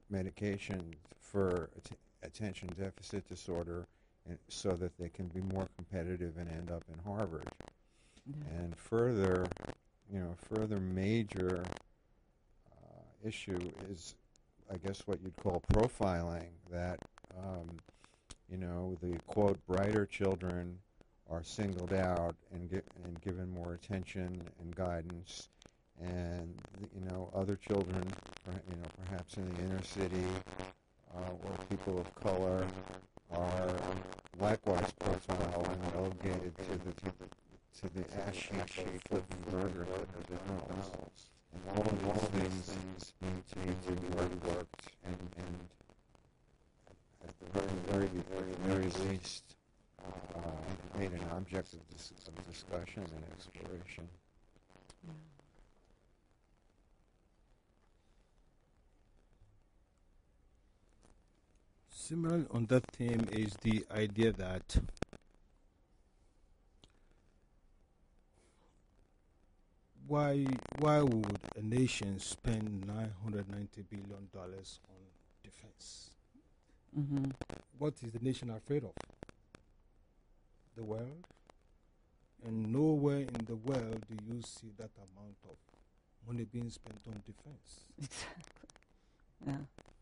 medication 0.08 0.94
for 1.20 1.68
att- 1.76 1.98
attention 2.22 2.68
deficit 2.78 3.28
disorder 3.28 3.86
and 4.28 4.38
so 4.48 4.70
that 4.70 4.96
they 4.98 5.08
can 5.08 5.28
be 5.28 5.40
more 5.54 5.68
competitive 5.76 6.36
and 6.38 6.48
end 6.50 6.70
up 6.70 6.82
in 6.92 6.98
Harvard. 7.10 7.48
Yeah. 8.26 8.58
And 8.58 8.76
further, 8.76 9.46
you 10.12 10.18
know, 10.18 10.34
further 10.52 10.80
major 10.80 11.62
uh, 12.72 13.28
issue 13.28 13.58
is, 13.90 14.14
I 14.72 14.76
guess, 14.78 15.06
what 15.06 15.18
you'd 15.22 15.36
call 15.36 15.62
profiling. 15.72 16.48
That, 16.70 16.98
um, 17.38 17.70
you 18.50 18.58
know, 18.58 18.96
the 19.00 19.18
quote 19.26 19.64
brighter 19.66 20.06
children 20.06 20.78
are 21.30 21.42
singled 21.42 21.92
out 21.92 22.34
and 22.52 22.70
gi- 22.70 22.82
and 23.04 23.20
given 23.20 23.50
more 23.50 23.74
attention 23.74 24.40
and 24.60 24.74
guidance, 24.76 25.48
and 26.00 26.54
you 26.94 27.08
know, 27.08 27.30
other 27.34 27.56
children, 27.56 28.02
you 28.46 28.76
know, 28.76 28.88
perhaps 29.04 29.36
in 29.36 29.48
the 29.54 29.62
inner 29.62 29.82
city 29.82 30.24
uh, 31.16 31.30
or 31.44 31.52
people 31.68 31.98
of 31.98 32.14
color 32.14 32.66
are 33.32 33.74
likewise 34.38 34.92
profiled 34.98 35.68
and 35.68 35.94
relegated 35.94 36.56
to 36.58 36.78
the 36.84 36.92
to 37.80 37.88
the 37.94 38.04
ashy 38.26 38.56
shape 38.66 39.02
of 39.12 39.22
that 39.50 40.40
are 40.40 40.68
themselves. 40.68 41.30
And 41.52 41.78
all 41.78 42.10
of 42.12 42.32
these 42.32 42.74
things 42.74 43.12
need 43.22 43.82
to 43.86 43.92
be 44.00 44.08
reworked 44.08 44.84
and, 45.04 45.16
and 45.36 45.58
at 47.24 47.34
the 47.38 47.60
very, 47.60 47.76
very, 47.90 48.08
very, 48.30 48.52
very 48.64 49.08
least 49.08 49.56
uh, 50.04 50.98
made 50.98 51.12
an 51.12 51.24
object 51.32 51.74
of, 51.74 51.88
dis- 51.90 52.12
of 52.26 52.50
discussion 52.50 53.02
and 53.04 53.24
exploration. 53.32 54.08
Yeah. 55.06 55.12
Similar 62.06 62.46
on 62.52 62.66
that 62.66 62.84
theme 62.92 63.26
is 63.32 63.52
the 63.62 63.84
idea 63.90 64.30
that 64.30 64.76
why 70.06 70.46
why 70.78 71.02
would 71.02 71.36
a 71.56 71.62
nation 71.62 72.20
spend 72.20 72.86
990 72.86 73.82
billion 73.90 74.28
dollars 74.32 74.78
on 74.88 75.02
defense? 75.42 76.10
Mm-hmm. 76.96 77.24
What 77.76 77.94
is 78.04 78.12
the 78.12 78.20
nation 78.20 78.50
afraid 78.50 78.84
of? 78.84 78.92
The 80.76 80.84
world? 80.84 81.26
And 82.44 82.72
nowhere 82.72 83.22
in 83.22 83.46
the 83.48 83.56
world 83.56 84.04
do 84.08 84.16
you 84.32 84.42
see 84.42 84.70
that 84.78 84.90
amount 84.96 85.38
of 85.50 85.56
money 86.24 86.44
being 86.44 86.70
spent 86.70 87.00
on 87.08 87.20
defense. 87.26 87.80
Exactly. 87.98 88.52
Yeah. 89.44 89.95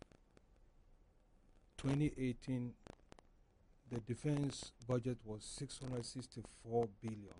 2018, 1.84 2.72
the 3.92 4.00
defense 4.00 4.72
budget 4.88 5.18
was 5.22 5.44
664 5.44 6.88
billion. 7.02 7.34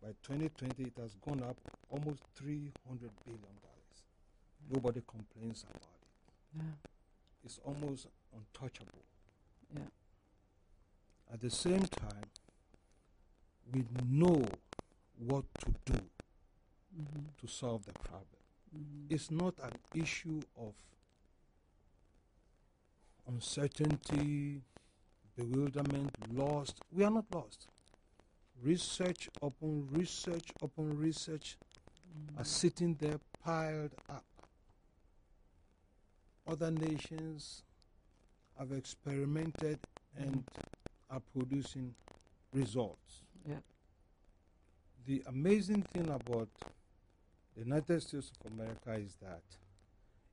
By 0.00 0.10
2020, 0.22 0.84
it 0.84 0.92
has 1.00 1.16
gone 1.16 1.42
up 1.42 1.56
almost 1.90 2.22
300 2.36 3.10
billion 3.24 3.40
dollars. 3.60 3.98
Nobody 4.70 5.02
complains 5.08 5.64
about 5.68 5.82
it. 5.82 6.56
Yeah. 6.56 6.62
It's 7.44 7.58
almost 7.64 8.06
untouchable. 8.32 9.02
Yeah. 9.74 9.82
At 11.32 11.40
the 11.40 11.50
same 11.50 11.82
time, 11.86 12.30
we 13.72 13.84
know 14.08 14.46
what 15.18 15.44
to 15.60 15.74
do 15.84 15.98
Mhm. 16.96 17.24
to 17.38 17.48
solve 17.48 17.84
the 17.86 17.92
problem. 17.92 18.42
Mhm. 18.76 19.10
It's 19.10 19.30
not 19.32 19.58
an 19.60 19.72
issue 19.94 20.42
of 20.56 20.74
uncertainty, 23.28 24.60
bewilderment, 25.36 26.10
lost. 26.32 26.80
We 26.92 27.04
are 27.04 27.10
not 27.10 27.24
lost. 27.34 27.68
Research 28.62 29.28
upon 29.42 29.88
research 29.90 30.52
upon 30.62 30.96
research 30.96 31.56
mm. 32.14 32.40
are 32.40 32.44
sitting 32.44 32.94
there 33.00 33.18
piled 33.44 33.92
up. 34.08 34.24
Other 36.46 36.70
nations 36.70 37.62
have 38.58 38.72
experimented 38.72 39.78
and 40.16 40.44
mm. 40.44 40.62
are 41.10 41.22
producing 41.36 41.94
results. 42.52 43.22
Yeah. 43.48 43.56
The 45.06 45.22
amazing 45.26 45.82
thing 45.82 46.08
about 46.08 46.48
the 47.56 47.64
United 47.64 48.00
States 48.02 48.30
of 48.44 48.52
America 48.52 48.92
is 48.94 49.16
that 49.20 49.42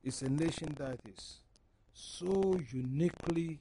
it's 0.03 0.21
a 0.21 0.29
nation 0.29 0.75
that 0.77 0.99
is 1.11 1.37
so 1.99 2.57
uniquely 2.71 3.57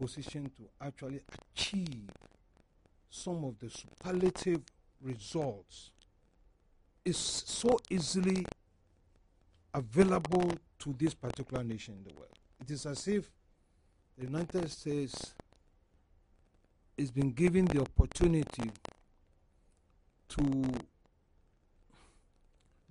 positioned 0.00 0.50
to 0.56 0.62
actually 0.80 1.20
achieve 1.54 2.08
some 3.10 3.44
of 3.44 3.58
the 3.58 3.68
superlative 3.68 4.62
results 5.02 5.90
is 7.04 7.16
so 7.16 7.78
easily 7.90 8.46
available 9.74 10.50
to 10.78 10.94
this 10.98 11.12
particular 11.12 11.62
nation 11.62 11.94
in 11.98 12.04
the 12.04 12.14
world. 12.18 12.38
It 12.60 12.70
is 12.70 12.86
as 12.86 13.06
if 13.06 13.30
the 14.16 14.24
United 14.24 14.70
States 14.70 15.34
has 16.98 17.10
been 17.10 17.32
given 17.32 17.66
the 17.66 17.82
opportunity 17.82 18.70
to 20.30 20.64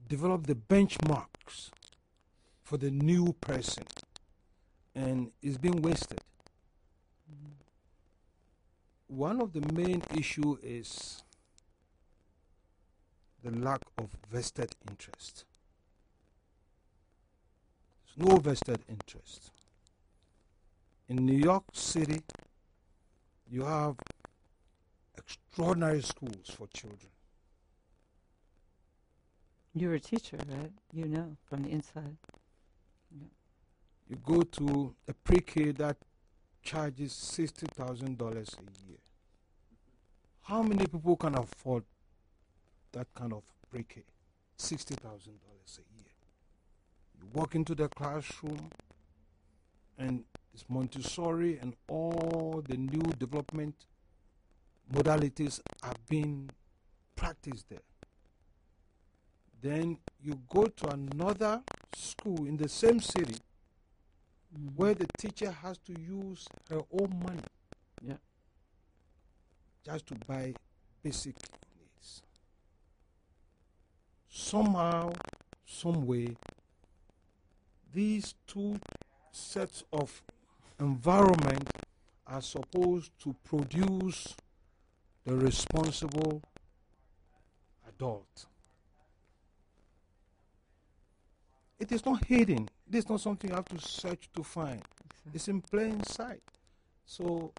develop 0.08 0.46
the 0.46 0.56
benchmarks 0.56 1.72
for 2.64 2.78
the 2.78 2.92
new 2.92 3.34
person 3.42 3.84
and 4.98 5.32
is 5.44 5.58
being 5.60 5.80
wasted. 5.84 6.22
Mhm. 7.30 7.54
One 9.08 9.40
of 9.40 9.54
the 9.54 9.62
main 9.74 10.02
issue 10.16 10.58
is 10.64 11.24
the 13.44 13.52
lack 13.52 13.84
of 14.00 14.10
vested 14.32 14.76
interest. 14.90 15.46
There's 18.06 18.28
no 18.30 18.38
vested 18.38 18.84
interest. 18.90 19.52
In 21.08 21.26
New 21.26 21.38
York 21.38 21.66
City, 21.74 22.22
you 23.48 23.64
have 23.66 23.98
extraordinary 25.16 26.02
schools 26.02 26.50
for 26.50 26.68
children. 26.68 27.12
You're 29.76 29.94
a 29.94 30.00
teacher, 30.00 30.38
right? 30.48 30.74
You 30.92 31.06
know 31.06 31.38
from 31.44 31.64
the 31.64 31.70
inside. 31.70 32.18
You 34.10 34.18
go 34.24 34.42
to 34.42 34.96
a 35.08 35.14
pre-K 35.14 35.72
that 35.74 35.98
charges 36.62 37.12
sixty 37.14 37.66
thousand 37.76 38.18
dollars 38.18 38.50
a 38.58 38.88
year. 38.88 38.98
How 40.44 40.62
many 40.62 40.88
people 40.88 41.18
can 41.18 41.36
afford 41.36 41.84
that 42.94 43.08
kind 43.14 43.34
of 43.34 43.44
pre-K? 43.70 44.04
Sixty 44.56 44.96
thousand 44.96 45.40
dollars 45.42 45.80
a 45.80 46.02
year. 46.02 46.14
You 47.20 47.28
walk 47.34 47.56
into 47.56 47.76
the 47.76 47.90
classroom, 47.90 48.70
and 49.98 50.24
it's 50.54 50.64
Montessori 50.70 51.60
and 51.60 51.76
all 51.90 52.64
the 52.68 52.78
new 52.78 53.12
development 53.20 53.76
modalities 54.94 55.60
are 55.84 55.94
being 56.10 56.50
practiced 57.16 57.68
there. 57.70 57.80
Then 59.62 59.98
you 60.24 60.40
go 60.50 60.66
to 60.66 60.88
another 60.90 61.62
school 61.94 62.46
in 62.46 62.56
the 62.58 62.70
same 62.70 63.02
city 63.02 63.36
Mhm. 64.54 64.76
where 64.76 64.94
the 64.94 65.08
teacher 65.18 65.52
has 65.52 65.78
to 65.80 65.94
use 66.00 66.48
her 66.70 66.82
own 66.92 67.20
money 67.20 67.44
Yeah. 68.02 68.18
just 69.84 70.08
to 70.08 70.16
buy 70.16 70.54
basic 71.04 71.36
needs. 71.76 72.22
Somehow, 74.30 75.14
some 75.66 76.06
way, 76.06 76.36
these 77.92 78.34
two 78.46 78.80
sets 79.32 79.84
of 79.92 80.22
environment 80.80 81.70
are 82.26 82.42
supposed 82.42 83.12
to 83.20 83.34
produce 83.44 84.36
the 85.24 85.36
responsible 85.36 86.42
adult. 87.88 88.46
It 91.80 91.92
is 91.92 92.06
not 92.06 92.26
hidden. 92.26 92.70
It 92.88 92.96
is 92.96 93.10
not 93.10 93.22
something 93.22 93.50
you 93.50 93.56
have 93.56 93.70
to 93.70 93.80
search 93.80 94.30
to 94.36 94.44
find. 94.44 94.82
Exactly. 95.06 95.32
It's 95.34 95.48
in 95.48 95.62
plain 95.62 96.04
sight. 96.04 96.42
So, 97.06 97.54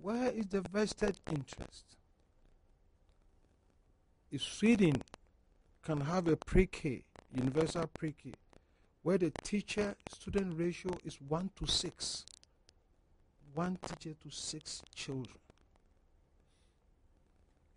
where 0.00 0.30
is 0.30 0.46
the 0.46 0.62
vested 0.62 1.18
interest? 1.30 1.84
If 4.30 4.42
Sweden 4.42 5.02
can 5.82 6.00
have 6.00 6.28
a 6.28 6.36
pre 6.36 6.66
K, 6.66 7.04
universal 7.34 7.86
pre 7.88 8.12
K, 8.12 8.32
where 9.02 9.18
the 9.18 9.32
teacher 9.42 9.96
student 10.08 10.58
ratio 10.58 10.92
is 11.04 11.18
1 11.20 11.50
to 11.56 11.66
6, 11.66 12.24
one 13.54 13.78
teacher 13.86 14.14
to 14.22 14.30
six 14.30 14.82
children. 14.94 15.36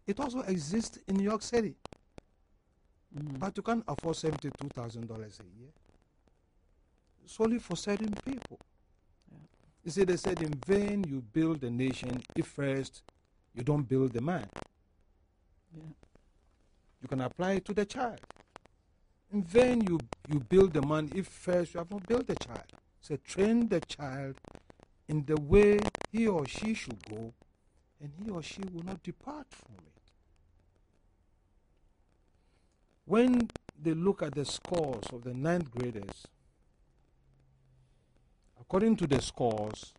It 0.06 0.20
also 0.20 0.42
exists 0.42 1.00
in 1.08 1.16
New 1.16 1.24
York 1.24 1.42
City, 1.42 1.76
Mhm. 3.16 3.40
but 3.40 3.56
you 3.58 3.64
can't 3.64 3.84
afford 3.88 4.16
$72,000 4.16 5.40
a 5.40 5.44
year. 5.60 5.70
It's 7.24 7.40
only 7.40 7.60
for 7.60 7.76
certain 7.76 8.14
people. 8.26 8.60
Yeah. 9.32 9.38
You 9.84 9.92
see, 9.92 10.04
they 10.04 10.18
said, 10.18 10.42
in 10.42 10.54
vain 10.66 11.04
you 11.04 11.22
build 11.22 11.64
a 11.64 11.70
nation 11.70 12.22
if 12.36 12.48
first 12.48 13.04
you 13.54 13.64
don't 13.64 13.88
build 13.88 14.14
the 14.14 14.22
man. 14.22 14.50
yeah. 15.76 15.84
You 17.02 17.08
can 17.08 17.22
apply 17.22 17.54
it 17.54 17.66
to 17.66 17.74
the 17.74 17.86
child. 17.86 18.20
In 19.32 19.44
vain 19.44 19.82
you, 19.82 20.00
you 20.30 20.40
build 20.40 20.74
the 20.74 20.82
man 20.82 21.12
if 21.16 21.28
first 21.28 21.74
you 21.74 21.80
have 21.80 21.92
not 21.92 22.08
built 22.08 22.28
the 22.28 22.36
child. 22.36 22.72
So 23.02 23.18
train 23.18 23.68
the 23.68 23.82
child 23.82 24.36
in 25.08 25.26
the 25.26 25.36
way 25.42 25.80
he 26.12 26.28
or 26.28 26.48
she 26.48 26.74
should 26.74 27.04
go, 27.10 27.34
and 28.00 28.12
he 28.24 28.30
or 28.30 28.42
she 28.42 28.62
will 28.72 28.84
not 28.84 29.04
depart 29.04 29.48
from 29.52 29.76
it. 29.86 29.93
When 33.06 33.50
they 33.82 33.94
look 33.94 34.22
at 34.22 34.34
the 34.34 34.46
scores 34.46 35.06
of 35.12 35.24
the 35.24 35.34
ninth 35.34 35.72
graders, 35.72 36.28
according 38.60 38.96
to 38.98 39.08
the 39.08 39.22
scores, 39.22 39.94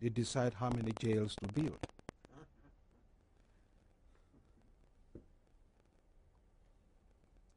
they 0.00 0.10
decide 0.10 0.54
how 0.54 0.68
many 0.68 0.92
jails 0.98 1.34
to 1.36 1.48
build. 1.52 1.78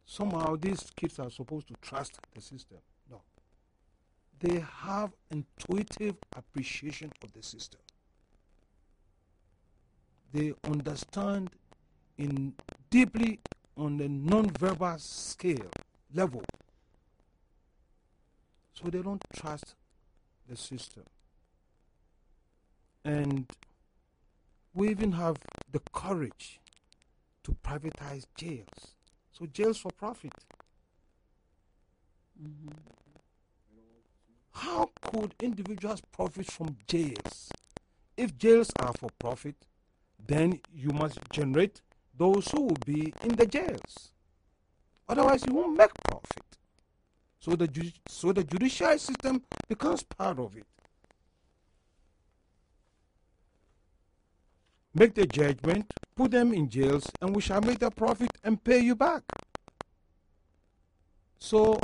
Somehow 0.05 0.55
these 0.55 0.89
kids 0.95 1.19
are 1.19 1.29
supposed 1.29 1.67
to 1.67 1.75
trust 1.81 2.17
the 2.33 2.41
system. 2.41 2.79
No. 3.11 3.21
They 4.39 4.63
have 4.81 5.11
intuitive 5.29 6.15
appreciation 6.35 7.11
of 7.23 7.33
the 7.33 7.43
system. 7.43 7.81
They 10.31 10.53
understand 10.63 11.51
in 12.17 12.53
deeply 12.89 13.39
on 13.77 13.97
the 13.97 14.07
non-verbal 14.09 14.97
scale 14.97 15.69
level. 16.13 16.43
So 18.73 18.89
they 18.89 19.01
don't 19.01 19.23
trust 19.35 19.75
the 20.47 20.55
system. 20.55 21.03
And 23.05 23.51
we 24.73 24.89
even 24.89 25.13
have 25.13 25.37
the 25.71 25.81
courage 25.93 26.59
to 27.43 27.55
privatize 27.63 28.25
jails. 28.35 28.95
So 29.31 29.45
jails 29.45 29.77
for 29.77 29.91
profit. 29.91 30.33
Mhm. 32.41 32.73
How 34.51 34.91
could 35.01 35.35
individuals 35.41 36.01
profit 36.11 36.51
from 36.51 36.77
jails? 36.87 37.49
If 38.15 38.37
jails 38.37 38.71
are 38.79 38.93
for 38.93 39.09
profit, 39.19 39.55
then 40.19 40.61
you 40.73 40.89
must 40.89 41.19
generate 41.31 41.81
those 42.17 42.47
who 42.49 42.63
will 42.63 42.77
be 42.85 43.13
in 43.23 43.35
the 43.35 43.45
jails. 43.45 44.11
Otherwise, 45.07 45.43
you 45.47 45.53
won't 45.53 45.77
make 45.77 45.91
profit. 46.07 46.43
So 47.39 47.55
the 47.55 47.93
so 48.07 48.31
the 48.33 48.43
judicial 48.43 48.97
system 48.97 49.41
becomes 49.67 50.03
part 50.03 50.39
of 50.39 50.55
it. 50.57 50.65
Make 54.93 55.13
the 55.13 55.27
judgment, 55.27 55.93
put 56.15 56.31
them 56.31 56.53
in 56.53 56.69
jails, 56.69 57.05
and 57.21 57.35
we 57.35 57.41
shall 57.41 57.61
make 57.61 57.79
the 57.79 57.91
profit 57.91 58.31
and 58.43 58.61
pay 58.63 58.79
you 58.79 58.95
back. 58.95 59.21
So 61.39 61.79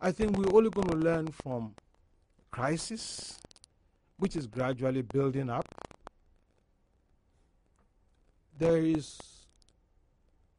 I 0.00 0.10
think 0.12 0.36
we're 0.36 0.54
only 0.54 0.70
going 0.70 0.88
to 0.88 0.96
learn 0.96 1.28
from 1.28 1.74
crisis 2.50 3.38
which 4.18 4.36
is 4.36 4.46
gradually 4.46 5.02
building 5.02 5.48
up. 5.50 5.66
There 8.58 8.76
is 8.76 9.18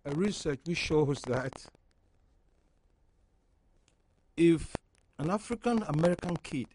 a 0.04 0.12
research 0.12 0.60
which 0.66 0.78
shows 0.78 1.22
that 1.28 1.54
if 4.36 4.76
an 5.18 5.30
African 5.30 5.82
American 5.84 6.36
kid 6.38 6.68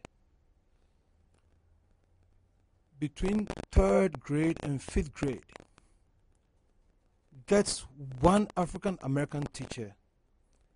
between 2.98 3.46
third 3.70 4.20
grade 4.20 4.56
and 4.62 4.82
fifth 4.82 5.12
grade 5.12 5.42
gets 7.46 7.86
one 8.20 8.48
African 8.56 8.98
American 9.02 9.44
teacher, 9.52 9.94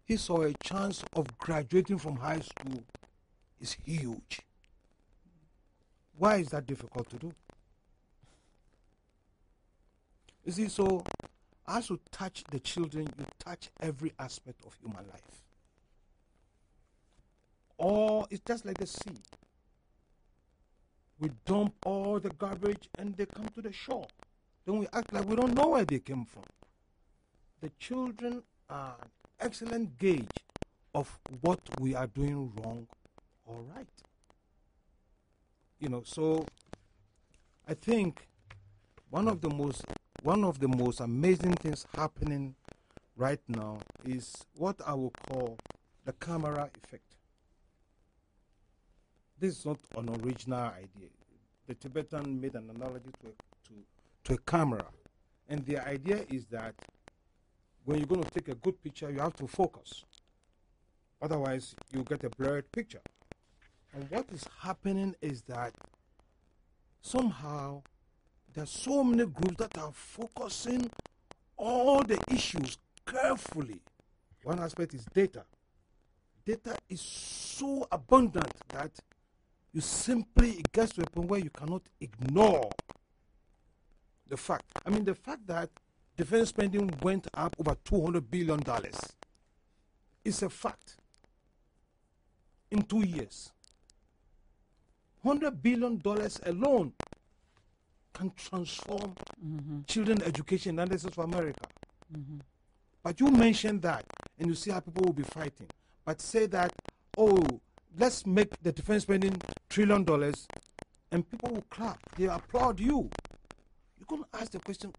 he 0.04 0.16
saw 0.16 0.42
a 0.42 0.52
chance 0.62 1.02
of 1.14 1.38
graduating 1.38 1.98
from 1.98 2.16
high 2.16 2.40
school 2.40 2.84
is 3.60 3.72
huge. 3.84 4.40
Why 6.16 6.36
is 6.36 6.48
that 6.50 6.66
difficult 6.66 7.08
to 7.10 7.16
do? 7.16 7.32
You 10.44 10.52
see, 10.52 10.68
so 10.68 11.02
as 11.66 11.88
you 11.88 11.98
touch 12.10 12.44
the 12.50 12.60
children, 12.60 13.08
you 13.18 13.24
touch 13.38 13.70
every 13.80 14.12
aspect 14.18 14.64
of 14.66 14.74
human 14.74 15.06
life. 15.08 15.42
Or 17.78 18.26
it's 18.30 18.42
just 18.46 18.66
like 18.66 18.78
the 18.78 18.86
sea. 18.86 19.18
We 21.18 21.30
dump 21.46 21.74
all 21.86 22.20
the 22.20 22.30
garbage 22.30 22.88
and 22.98 23.16
they 23.16 23.26
come 23.26 23.48
to 23.54 23.62
the 23.62 23.72
shore. 23.72 24.06
Then 24.66 24.78
we 24.78 24.86
act 24.92 25.12
like 25.12 25.24
we 25.26 25.36
don't 25.36 25.54
know 25.54 25.68
where 25.68 25.84
they 25.84 25.98
came 25.98 26.24
from. 26.24 26.44
The 27.60 27.70
children 27.78 28.42
are 28.68 28.96
an 29.00 29.08
excellent 29.40 29.98
gauge 29.98 30.28
of 30.94 31.18
what 31.40 31.60
we 31.80 31.94
are 31.94 32.06
doing 32.06 32.52
wrong 32.56 32.86
or 33.46 33.62
right. 33.74 33.86
You 35.80 35.88
know, 35.88 36.02
so 36.04 36.44
I 37.66 37.74
think 37.74 38.26
one 39.10 39.28
of 39.28 39.40
the 39.40 39.50
most 39.50 39.84
one 40.24 40.42
of 40.42 40.58
the 40.58 40.68
most 40.68 41.00
amazing 41.00 41.52
things 41.52 41.86
happening 41.94 42.54
right 43.14 43.40
now 43.46 43.78
is 44.06 44.34
what 44.56 44.80
I 44.86 44.94
will 44.94 45.12
call 45.28 45.58
the 46.06 46.14
camera 46.14 46.70
effect. 46.82 47.16
This 49.38 49.58
is 49.58 49.66
not 49.66 49.78
an 49.98 50.08
original 50.22 50.60
idea. 50.60 51.10
The 51.66 51.74
Tibetan 51.74 52.40
made 52.40 52.54
an 52.54 52.70
analogy 52.74 53.10
to 53.20 53.26
a, 53.26 53.32
to, 53.68 53.74
to 54.24 54.34
a 54.34 54.50
camera. 54.50 54.86
And 55.46 55.62
the 55.66 55.86
idea 55.86 56.24
is 56.30 56.46
that 56.46 56.74
when 57.84 57.98
you're 57.98 58.06
going 58.06 58.24
to 58.24 58.30
take 58.30 58.48
a 58.48 58.54
good 58.54 58.82
picture, 58.82 59.10
you 59.10 59.18
have 59.18 59.34
to 59.34 59.46
focus. 59.46 60.04
Otherwise, 61.20 61.74
you 61.92 62.02
get 62.02 62.24
a 62.24 62.30
blurred 62.30 62.72
picture. 62.72 63.02
And 63.92 64.10
what 64.10 64.24
is 64.32 64.46
happening 64.62 65.14
is 65.20 65.42
that 65.42 65.74
somehow 67.02 67.82
there 68.54 68.62
are 68.62 68.68
so 68.68 69.02
many 69.02 69.26
groups 69.26 69.56
that 69.58 69.76
are 69.78 69.90
focusing 69.92 70.88
all 71.56 72.02
the 72.04 72.18
issues 72.30 72.78
carefully. 73.04 73.80
One 74.44 74.60
aspect 74.60 74.94
is 74.94 75.04
data. 75.06 75.44
Data 76.46 76.76
is 76.88 77.00
so 77.00 77.86
abundant 77.90 78.52
that 78.68 78.90
you 79.72 79.80
simply 79.80 80.50
it 80.50 80.70
gets 80.70 80.92
to 80.92 81.02
a 81.02 81.06
point 81.06 81.28
where 81.28 81.40
you 81.40 81.50
cannot 81.50 81.82
ignore 82.00 82.70
the 84.28 84.36
fact. 84.36 84.66
I 84.86 84.90
mean, 84.90 85.04
the 85.04 85.14
fact 85.14 85.46
that 85.48 85.70
defense 86.16 86.50
spending 86.50 86.90
went 87.02 87.26
up 87.34 87.56
over 87.58 87.74
$200 87.84 88.30
billion 88.30 88.62
is 90.24 90.42
a 90.42 90.48
fact 90.48 90.96
in 92.70 92.82
two 92.82 93.04
years. 93.04 93.50
$100 95.24 95.60
billion 95.60 96.00
alone 96.46 96.92
can 98.14 98.32
transform 98.36 99.14
Mm-hmm. 99.44 99.80
children 99.86 100.22
education 100.22 100.78
and 100.78 100.90
this 100.90 101.04
is 101.04 101.12
for 101.12 101.24
America. 101.24 101.66
Mm-hmm. 102.16 102.38
But 103.02 103.20
you 103.20 103.30
mentioned 103.30 103.82
that, 103.82 104.06
and 104.38 104.48
you 104.48 104.54
see 104.54 104.70
how 104.70 104.80
people 104.80 105.04
will 105.04 105.12
be 105.12 105.22
fighting. 105.22 105.66
But 106.06 106.22
say 106.22 106.46
that, 106.46 106.72
oh, 107.18 107.44
let's 107.98 108.24
make 108.24 108.48
the 108.62 108.72
defense 108.72 109.02
spending 109.02 109.36
trillion 109.68 110.02
dollars, 110.04 110.46
and 111.12 111.28
people 111.28 111.50
will 111.52 111.64
clap. 111.68 111.98
They 112.16 112.24
applaud 112.24 112.80
you. 112.80 113.10
You're 113.98 114.06
going 114.06 114.24
ask 114.32 114.52
the 114.52 114.60
question: 114.60 114.92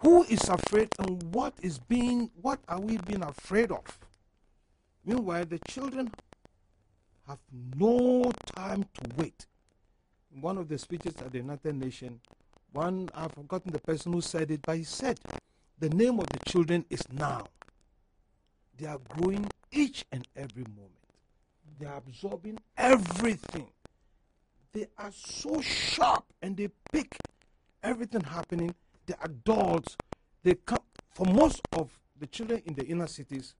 Who 0.00 0.24
is 0.24 0.46
afraid, 0.50 0.90
and 0.98 1.22
what 1.34 1.54
is 1.62 1.78
being? 1.78 2.30
What 2.42 2.60
are 2.68 2.80
we 2.80 2.98
being 2.98 3.22
afraid 3.22 3.72
of? 3.72 3.84
Meanwhile, 5.04 5.46
the 5.46 5.60
children 5.68 6.10
have 7.26 7.38
no 7.78 8.30
time 8.54 8.82
to 8.82 9.10
wait. 9.16 9.46
One 10.40 10.58
of 10.58 10.68
the 10.68 10.78
speeches 10.78 11.14
at 11.16 11.32
the 11.32 11.38
United 11.38 11.74
Nations, 11.76 12.20
one 12.72 13.08
I've 13.14 13.32
forgotten 13.32 13.72
the 13.72 13.78
person 13.78 14.12
who 14.12 14.20
said 14.20 14.50
it, 14.50 14.60
but 14.62 14.76
he 14.76 14.84
said, 14.84 15.18
"The 15.78 15.88
name 15.88 16.20
of 16.20 16.26
the 16.26 16.38
children 16.50 16.84
is 16.90 17.02
now." 17.10 17.46
They 18.76 18.86
are 18.86 18.98
growing 18.98 19.48
each 19.70 20.04
and 20.12 20.28
every 20.36 20.64
moment. 20.64 20.92
They 21.78 21.86
are 21.86 21.96
absorbing 21.96 22.58
everything. 22.76 23.72
They 24.72 24.88
are 24.98 25.12
so 25.12 25.62
sharp 25.62 26.24
and 26.42 26.54
they 26.54 26.68
pick 26.92 27.16
everything 27.82 28.20
happening. 28.22 28.74
The 29.06 29.16
adults, 29.24 29.96
they 30.42 30.56
come 30.56 30.82
for 31.10 31.24
most 31.24 31.62
of 31.72 31.98
the 32.18 32.26
children 32.26 32.62
in 32.66 32.74
the 32.74 32.84
inner 32.86 33.06
cities, 33.06 33.54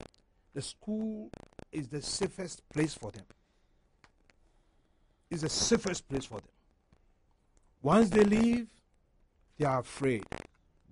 the 0.53 0.61
school 0.61 1.31
is 1.71 1.87
the 1.87 2.03
safest 2.03 2.61
place 2.69 2.93
for 2.93 3.11
them. 3.11 3.25
Is 5.31 5.41
the 5.41 5.49
safest 5.49 6.07
place 6.07 6.25
for 6.25 6.39
them. 6.39 6.51
Once 7.81 8.09
they 8.09 8.23
leave, 8.23 8.67
they 9.57 9.65
are 9.65 9.79
afraid. 9.79 10.25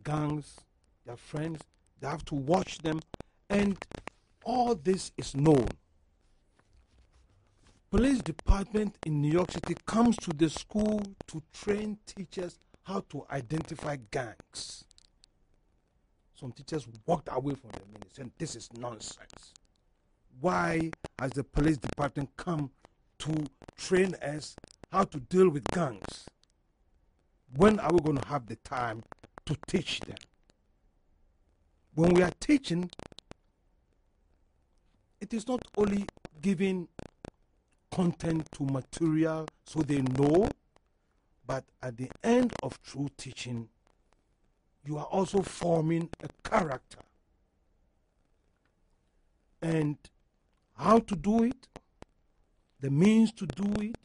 Gangs, 0.03 0.57
their 1.05 1.17
friends, 1.17 1.59
they 1.99 2.07
have 2.07 2.25
to 2.25 2.36
watch 2.36 2.77
them, 2.79 2.99
and 3.49 3.77
all 4.43 4.75
this 4.75 5.11
is 5.17 5.36
known. 5.36 5.67
Police 7.89 8.19
department 8.19 8.97
in 9.05 9.21
New 9.21 9.31
York 9.31 9.51
City 9.51 9.75
comes 9.86 10.17
to 10.17 10.31
the 10.31 10.49
school 10.49 11.01
to 11.27 11.41
train 11.53 11.97
teachers 12.05 12.59
how 12.83 12.99
to 13.09 13.25
identify 13.31 13.95
gangs. 14.11 14.86
Some 16.36 16.51
teachers 16.51 16.88
walked 17.05 17.29
away 17.31 17.55
from 17.55 17.71
the 17.71 17.86
meeting 17.88 18.09
saying 18.11 18.31
this 18.38 18.55
is 18.55 18.69
nonsense. 18.77 19.53
Why 20.41 20.91
has 21.17 21.31
the 21.31 21.43
police 21.43 21.77
department 21.77 22.29
come 22.36 22.69
to 23.19 23.45
train 23.77 24.15
us 24.15 24.55
how 24.91 25.05
to 25.05 25.19
deal 25.19 25.49
with 25.49 25.63
gangs? 25.71 26.25
When 27.58 27.80
are 27.80 27.93
we 27.93 27.99
going 28.01 28.18
to 28.18 28.28
have 28.28 28.47
the 28.47 28.58
time 28.58 29.03
to 29.45 29.56
teach 29.68 30.01
them? 30.01 30.18
When 31.93 32.14
we 32.14 32.22
are 32.22 32.32
teaching, 32.41 32.91
it 35.22 35.34
is 35.34 35.47
not 35.47 35.62
only 35.78 36.06
giving 36.41 36.89
content 37.91 38.51
to 38.51 38.66
material 38.66 39.47
so 39.66 39.82
they 39.82 40.01
know, 40.01 40.49
but 41.47 41.64
at 41.82 41.95
the 41.95 42.12
end 42.22 42.51
of 42.62 42.82
true 42.84 43.08
teaching, 43.16 43.70
you 44.84 44.97
are 44.97 45.06
also 45.06 45.41
forming 45.41 46.10
a 46.22 46.49
character. 46.49 46.99
And 49.62 49.97
how 50.78 50.99
to 50.99 51.16
do 51.16 51.43
it, 51.43 51.68
the 52.82 52.89
means 52.89 53.32
to 53.34 53.47
do 53.47 53.82
it, 53.82 53.95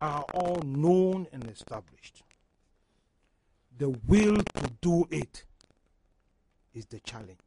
are 0.00 0.24
all 0.34 0.60
known 0.62 1.26
and 1.32 1.48
established. 1.50 2.22
The 3.76 3.90
will 4.06 4.36
to 4.36 4.70
do 4.80 5.06
it 5.10 5.44
is 6.74 6.86
the 6.86 7.00
challenge. 7.00 7.38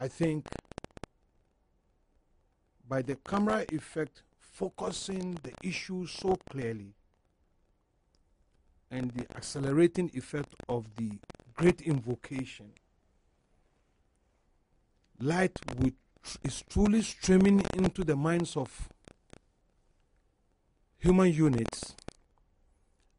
I 0.00 0.08
think 0.08 0.46
by 2.88 3.02
the 3.02 3.16
camera 3.16 3.64
effect 3.72 4.22
focusing 4.38 5.38
the 5.42 5.52
issue 5.62 6.06
so 6.06 6.36
clearly 6.50 6.94
and 8.90 9.10
the 9.12 9.26
accelerating 9.36 10.10
effect 10.14 10.54
of 10.68 10.86
the 10.96 11.18
great 11.54 11.80
invocation, 11.82 12.70
light 15.20 15.58
is 16.42 16.62
truly 16.68 17.02
streaming 17.02 17.62
into 17.74 18.04
the 18.04 18.16
minds 18.16 18.56
of 18.56 18.88
human 21.04 21.30
units, 21.30 21.94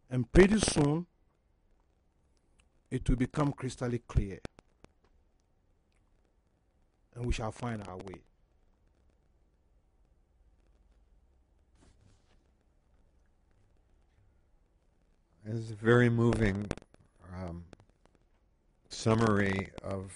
and 0.09 0.31
pretty 0.31 0.59
soon 0.59 1.05
it 2.89 3.07
will 3.07 3.15
become 3.15 3.53
crystally 3.53 4.01
clear, 4.07 4.39
and 7.13 7.27
we 7.27 7.31
shall 7.31 7.51
find 7.51 7.88
our 7.88 7.97
way. 7.97 8.21
It's 15.45 15.69
a 15.69 15.75
very 15.75 16.09
moving 16.09 16.65
um, 17.36 17.65
summary 18.89 19.69
of 19.83 20.11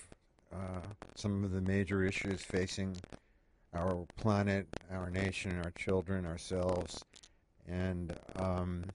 uh, 0.51 0.87
some 1.13 1.43
of 1.43 1.51
the 1.51 1.61
major 1.61 2.03
issues 2.03 2.41
facing 2.41 2.97
our 3.75 4.07
planet, 4.17 4.65
our 4.91 5.11
nation, 5.11 5.61
our 5.63 5.71
children, 5.77 6.25
ourselves. 6.25 7.05
And 7.69 8.17
um, 8.35 8.85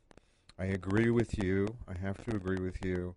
I 0.58 0.66
agree 0.66 1.10
with 1.10 1.42
you, 1.42 1.68
I 1.86 1.96
have 1.98 2.22
to 2.24 2.36
agree 2.36 2.60
with 2.60 2.84
you, 2.84 3.14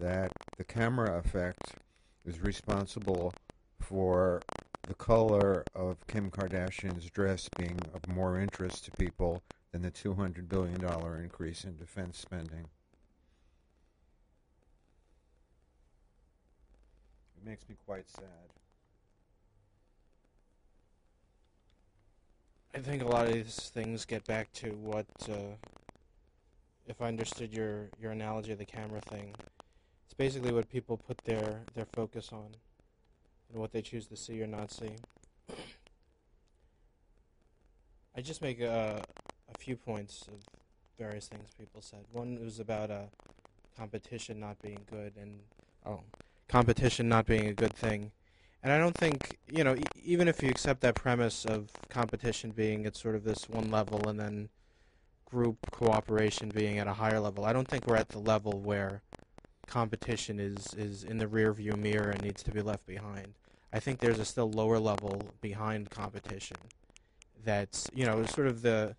that 0.00 0.32
the 0.56 0.64
camera 0.64 1.18
effect 1.18 1.76
is 2.24 2.40
responsible 2.40 3.32
for 3.80 4.42
the 4.82 4.94
color 4.94 5.64
of 5.74 6.04
Kim 6.06 6.30
Kardashian's 6.30 7.08
dress 7.10 7.48
being 7.56 7.78
of 7.94 8.08
more 8.08 8.38
interest 8.40 8.84
to 8.86 8.90
people 8.92 9.42
than 9.72 9.82
the 9.82 9.90
$200 9.90 10.48
billion 10.48 10.84
increase 11.22 11.64
in 11.64 11.76
defense 11.76 12.18
spending. 12.18 12.66
It 17.36 17.44
makes 17.44 17.68
me 17.68 17.76
quite 17.84 18.08
sad. 18.08 18.65
I 22.76 22.80
think 22.80 23.02
a 23.02 23.06
lot 23.06 23.26
of 23.26 23.32
these 23.32 23.70
things 23.72 24.04
get 24.04 24.26
back 24.26 24.52
to 24.52 24.68
what, 24.72 25.06
uh, 25.30 25.56
if 26.86 27.00
I 27.00 27.06
understood 27.08 27.50
your, 27.50 27.88
your 27.98 28.12
analogy 28.12 28.52
of 28.52 28.58
the 28.58 28.66
camera 28.66 29.00
thing, 29.00 29.34
it's 30.04 30.12
basically 30.12 30.52
what 30.52 30.68
people 30.68 30.98
put 30.98 31.16
their, 31.24 31.62
their 31.74 31.86
focus 31.86 32.34
on 32.34 32.48
and 33.50 33.58
what 33.58 33.72
they 33.72 33.80
choose 33.80 34.06
to 34.08 34.16
see 34.16 34.42
or 34.42 34.46
not 34.46 34.70
see. 34.70 34.90
I 38.14 38.20
just 38.20 38.42
make 38.42 38.60
a, 38.60 39.02
a 39.54 39.58
few 39.58 39.76
points 39.76 40.28
of 40.28 40.44
various 40.98 41.28
things 41.28 41.48
people 41.58 41.80
said. 41.80 42.04
One 42.12 42.38
was 42.44 42.60
about 42.60 42.90
uh, 42.90 43.04
competition 43.78 44.38
not 44.38 44.60
being 44.60 44.80
good, 44.90 45.14
and 45.18 45.40
oh, 45.86 46.00
competition 46.46 47.08
not 47.08 47.24
being 47.24 47.46
a 47.46 47.54
good 47.54 47.72
thing. 47.72 48.12
And 48.66 48.72
I 48.72 48.78
don't 48.78 48.96
think, 48.96 49.38
you 49.48 49.62
know, 49.62 49.76
e- 49.76 49.84
even 50.02 50.26
if 50.26 50.42
you 50.42 50.50
accept 50.50 50.80
that 50.80 50.96
premise 50.96 51.44
of 51.44 51.70
competition 51.88 52.50
being 52.50 52.84
at 52.84 52.96
sort 52.96 53.14
of 53.14 53.22
this 53.22 53.48
one 53.48 53.70
level 53.70 54.08
and 54.08 54.18
then 54.18 54.48
group 55.24 55.70
cooperation 55.70 56.48
being 56.48 56.80
at 56.80 56.88
a 56.88 56.94
higher 56.94 57.20
level, 57.20 57.44
I 57.44 57.52
don't 57.52 57.68
think 57.68 57.86
we're 57.86 57.94
at 57.94 58.08
the 58.08 58.18
level 58.18 58.58
where 58.58 59.02
competition 59.68 60.40
is, 60.40 60.74
is 60.74 61.04
in 61.04 61.18
the 61.18 61.28
rear 61.28 61.52
view 61.52 61.74
mirror 61.74 62.10
and 62.10 62.20
needs 62.22 62.42
to 62.42 62.50
be 62.50 62.60
left 62.60 62.84
behind. 62.88 63.34
I 63.72 63.78
think 63.78 64.00
there's 64.00 64.18
a 64.18 64.24
still 64.24 64.50
lower 64.50 64.80
level 64.80 65.30
behind 65.40 65.90
competition 65.90 66.56
that's, 67.44 67.88
you 67.94 68.04
know, 68.04 68.24
sort 68.24 68.48
of 68.48 68.62
the 68.62 68.96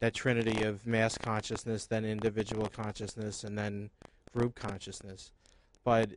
that 0.00 0.14
trinity 0.14 0.64
of 0.64 0.84
mass 0.84 1.16
consciousness, 1.16 1.86
then 1.86 2.04
individual 2.04 2.66
consciousness, 2.66 3.44
and 3.44 3.56
then 3.56 3.90
group 4.34 4.56
consciousness. 4.56 5.30
But 5.84 6.10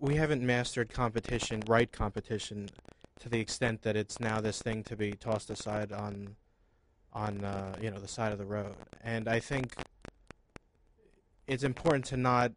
we 0.00 0.16
haven't 0.16 0.42
mastered 0.42 0.92
competition, 0.92 1.62
right 1.66 1.90
competition, 1.90 2.68
to 3.20 3.28
the 3.28 3.40
extent 3.40 3.82
that 3.82 3.96
it's 3.96 4.20
now 4.20 4.40
this 4.40 4.60
thing 4.60 4.82
to 4.84 4.96
be 4.96 5.12
tossed 5.12 5.50
aside 5.50 5.92
on, 5.92 6.36
on 7.12 7.44
uh, 7.44 7.74
you 7.80 7.90
know, 7.90 7.98
the 7.98 8.08
side 8.08 8.32
of 8.32 8.38
the 8.38 8.44
road. 8.44 8.74
And 9.02 9.28
I 9.28 9.38
think 9.38 9.74
it's 11.46 11.62
important 11.62 12.04
to 12.06 12.16
not 12.16 12.52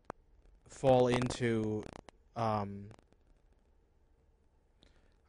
fall 0.68 1.08
into, 1.08 1.84
um, 2.36 2.86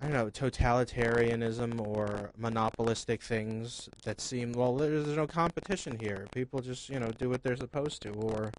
I 0.01 0.09
don't 0.09 0.14
know, 0.14 0.30
totalitarianism 0.30 1.80
or 1.87 2.30
monopolistic 2.37 3.22
things 3.22 3.89
that 4.05 4.20
seem 4.20 4.53
well. 4.53 4.76
There's, 4.76 5.07
no 5.16 5.26
competition 5.26 5.99
here. 6.01 6.26
People 6.34 6.61
just 6.61 6.89
you 6.89 7.01
know 7.01 7.09
do 7.09 7.30
what 7.30 7.43
they're 7.43 7.57
supposed 7.57 8.03
to, 8.03 8.11
or 8.11 8.53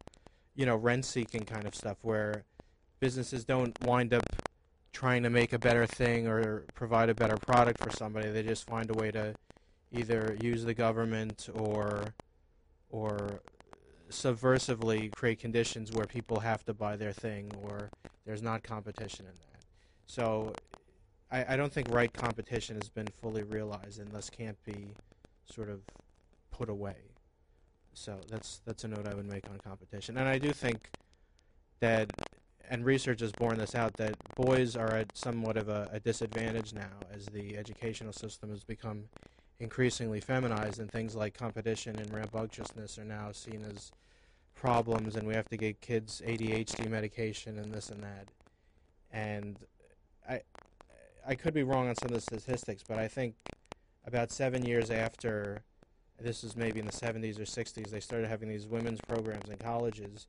you 0.56 0.66
know, 0.66 0.76
rent-seeking 0.76 1.44
kind 1.44 1.68
of 1.68 1.76
stuff 1.76 1.98
where 2.02 2.44
businesses 3.00 3.46
don't 3.46 3.78
wind 3.84 4.14
up 4.14 4.24
trying 4.94 5.24
to 5.24 5.30
make 5.30 5.54
a 5.54 5.60
better 5.60 5.86
thing 5.86 6.28
or 6.28 6.66
provide 6.74 7.10
a 7.10 7.14
better 7.14 7.38
product 7.38 7.84
for 7.84 7.92
somebody. 7.92 8.30
They 8.30 8.44
just 8.44 8.66
find 8.66 8.90
a 8.90 8.94
way 8.94 9.12
to 9.12 9.36
either 9.92 10.36
use 10.42 10.64
the 10.64 10.74
government 10.74 11.50
or 11.54 12.06
or 12.90 13.42
subversively 14.10 15.12
create 15.14 15.40
conditions 15.40 15.92
where 15.92 16.06
people 16.06 16.40
have 16.40 16.64
to 16.66 16.74
buy 16.74 16.96
their 16.96 17.12
thing 17.12 17.52
or 17.62 17.90
there's 18.26 18.42
not 18.42 18.64
competition 18.64 19.26
in 19.26 19.34
that. 19.34 19.66
So 20.06 20.54
I, 21.30 21.54
I 21.54 21.58
don't 21.58 21.72
think 21.72 21.90
right 21.90 22.12
competition 22.12 22.78
has 22.78 22.90
been 22.90 23.08
fully 23.22 23.44
realized 23.44 24.00
and 24.00 24.10
thus 24.12 24.30
can't 24.30 24.58
be 24.64 24.94
sort 25.46 25.70
of 25.70 25.82
put 26.52 26.70
away. 26.70 26.96
So 27.94 28.20
that's 28.30 28.62
that's 28.66 28.84
a 28.84 28.88
note 28.88 29.08
I 29.08 29.14
would 29.14 29.30
make 29.30 29.50
on 29.50 29.58
competition. 29.58 30.18
And 30.18 30.28
I 30.28 30.38
do 30.38 30.52
think 30.52 30.90
that 31.82 32.12
and 32.70 32.86
research 32.86 33.22
has 33.22 33.32
borne 33.32 33.58
this 33.58 33.76
out 33.76 33.94
that 33.98 34.16
boys 34.36 34.76
are 34.76 34.94
at 34.94 35.16
somewhat 35.18 35.58
of 35.58 35.70
a, 35.70 35.90
a 35.94 36.00
disadvantage 36.00 36.74
now 36.74 36.92
as 37.14 37.26
the 37.28 37.58
educational 37.58 38.14
system 38.14 38.50
has 38.50 38.64
become 38.64 39.06
increasingly 39.60 40.20
feminized 40.20 40.80
and 40.80 40.92
things 40.92 41.16
like 41.16 41.38
competition 41.38 41.98
and 41.98 42.14
rambunctiousness 42.14 42.98
are 42.98 43.06
now 43.06 43.32
seen 43.32 43.66
as 43.70 43.92
problems 44.54 45.16
and 45.16 45.28
we 45.28 45.34
have 45.34 45.48
to 45.50 45.58
get 45.58 45.82
kids 45.82 46.22
ADHD 46.26 46.90
medication 46.90 47.58
and 47.58 47.74
this 47.74 47.90
and 47.90 48.04
that. 48.04 48.28
And 49.12 49.58
I 50.28 50.42
I 51.28 51.36
could 51.36 51.54
be 51.54 51.64
wrong 51.64 51.90
on 51.90 51.96
some 51.96 52.08
of 52.08 52.14
the 52.14 52.22
statistics, 52.22 52.84
but 52.88 52.98
I 52.98 53.10
think 53.10 53.36
about 54.06 54.32
seven 54.32 54.64
years 54.64 54.90
after 54.90 55.62
this 56.20 56.44
is 56.44 56.56
maybe 56.56 56.80
in 56.80 56.86
the 56.86 56.92
70s 56.92 57.38
or 57.38 57.44
60s, 57.44 57.90
they 57.90 58.00
started 58.00 58.28
having 58.28 58.48
these 58.48 58.66
women's 58.66 59.02
programs 59.02 59.50
in 59.50 59.58
colleges. 59.58 60.28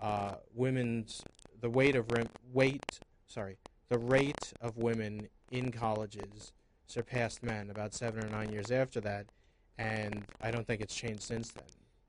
Uh, 0.00 0.36
women's 0.54 1.22
the 1.60 1.70
weight 1.70 1.96
of 1.96 2.10
rem- 2.10 2.28
weight 2.52 3.00
sorry 3.26 3.56
the 3.88 3.98
rate 3.98 4.52
of 4.60 4.76
women 4.76 5.28
in 5.50 5.70
colleges 5.72 6.52
surpassed 6.86 7.42
men 7.42 7.70
about 7.70 7.94
seven 7.94 8.24
or 8.24 8.28
nine 8.28 8.50
years 8.50 8.70
after 8.70 9.00
that, 9.00 9.26
and 9.78 10.24
I 10.40 10.50
don't 10.50 10.66
think 10.66 10.80
it's 10.80 10.94
changed 10.94 11.22
since 11.22 11.50
then. 11.50 11.64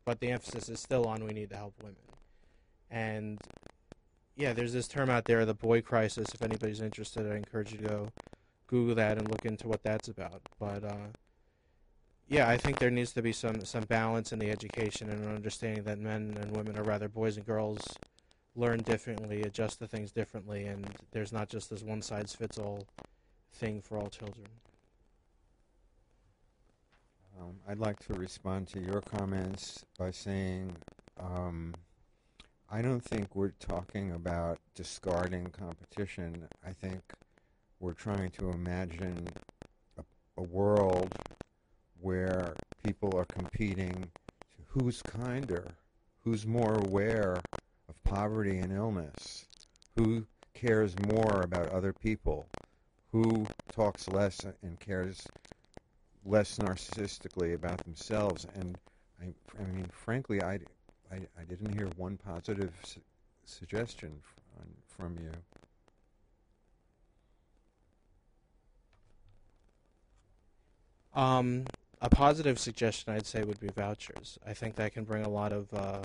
But 0.06 0.20
the 0.20 0.32
emphasis 0.32 0.70
is 0.70 0.80
still 0.80 1.06
on 1.06 1.26
we 1.26 1.34
need 1.34 1.49
to 1.52 1.58
help 1.58 1.76
women, 1.82 1.95
and 2.89 3.39
yeah, 4.36 4.54
there's 4.54 4.74
this 4.74 4.88
term 4.88 5.10
out 5.10 5.26
there, 5.26 5.45
the 5.45 5.54
boy 5.54 5.82
crisis. 5.82 6.34
If 6.34 6.41
anybody's 6.41 6.82
interested, 6.82 7.32
I 7.32 7.36
encourage 7.36 7.72
you 7.72 7.78
to 7.80 7.88
go 7.88 8.10
Google 8.68 8.95
that 8.95 9.18
and 9.18 9.30
look 9.30 9.45
into 9.45 9.68
what 9.68 9.84
that's 9.84 10.08
about. 10.08 10.41
But 10.60 10.84
uh, 10.84 11.10
yeah, 12.28 12.49
I 12.49 12.58
think 12.58 12.80
there 12.80 12.89
needs 12.89 13.12
to 13.14 13.22
be 13.22 13.34
some 13.34 13.64
some 13.66 13.84
balance 13.84 14.32
in 14.32 14.39
the 14.39 14.49
education 14.49 15.10
and 15.10 15.24
an 15.24 15.36
understanding 15.36 15.84
that 15.84 15.99
men 15.99 16.38
and 16.41 16.56
women, 16.56 16.78
are 16.78 16.84
rather 16.84 17.08
boys 17.08 17.38
and 17.38 17.45
girls, 17.45 17.82
learn 18.56 18.80
differently, 18.80 19.41
adjust 19.43 19.80
to 19.80 19.88
things 19.88 20.12
differently, 20.12 20.66
and 20.66 20.86
there's 21.12 21.32
not 21.32 21.49
just 21.49 21.70
this 21.70 21.84
one 21.84 22.02
size 22.02 22.36
fits 22.36 22.58
all 22.58 22.86
thing 23.54 23.82
for 23.82 23.97
all 23.97 24.10
children. 24.10 24.47
Um, 27.39 27.56
I'd 27.68 27.80
like 27.80 27.99
to 28.08 28.14
respond 28.14 28.68
to 28.70 28.80
your 28.80 29.02
comments 29.02 29.86
by 29.97 30.12
saying 30.12 30.76
um, 31.20 31.74
I 32.70 32.82
don't 32.82 33.04
think 33.04 33.36
we're 33.36 33.54
talking 33.60 34.12
about 34.12 34.60
discarding 34.76 35.47
competition. 35.47 36.47
I 36.66 36.72
think 36.72 37.02
we're 37.80 37.93
trying 37.93 38.30
to 38.32 38.49
imagine 38.49 39.28
a, 39.97 40.04
a 40.38 40.43
world 40.43 41.14
where 41.99 42.54
people 42.84 43.12
are 43.18 43.26
competing 43.26 43.91
to 43.91 44.64
who's 44.68 45.02
kinder, 45.02 45.68
who's 46.24 46.45
more 46.45 46.76
aware 46.76 47.41
of 47.91 48.03
poverty 48.03 48.57
and 48.59 48.71
illness, 48.71 49.45
who 49.97 50.25
cares 50.53 50.95
more 51.07 51.41
about 51.41 51.67
other 51.69 51.91
people, 51.91 52.47
who 53.11 53.45
talks 53.73 54.07
less 54.07 54.39
and 54.63 54.79
cares 54.79 55.27
less 56.25 56.57
narcissistically 56.57 57.53
about 57.53 57.83
themselves. 57.83 58.47
And 58.55 58.77
I, 59.21 59.33
I 59.61 59.65
mean, 59.75 59.87
frankly, 59.91 60.41
I, 60.41 60.59
I, 61.11 61.17
I 61.37 61.43
didn't 61.49 61.73
hear 61.73 61.89
one 61.97 62.17
positive 62.17 62.71
su- 62.85 63.01
suggestion 63.43 64.11
from, 64.55 65.15
from 65.15 65.23
you. 65.23 65.31
Um, 71.13 71.65
a 72.01 72.09
positive 72.09 72.57
suggestion 72.57 73.13
I'd 73.13 73.25
say 73.25 73.43
would 73.43 73.59
be 73.59 73.67
vouchers. 73.67 74.39
I 74.47 74.53
think 74.53 74.75
that 74.75 74.93
can 74.93 75.03
bring 75.03 75.25
a 75.25 75.29
lot 75.29 75.51
of 75.51 75.73
uh, 75.73 76.03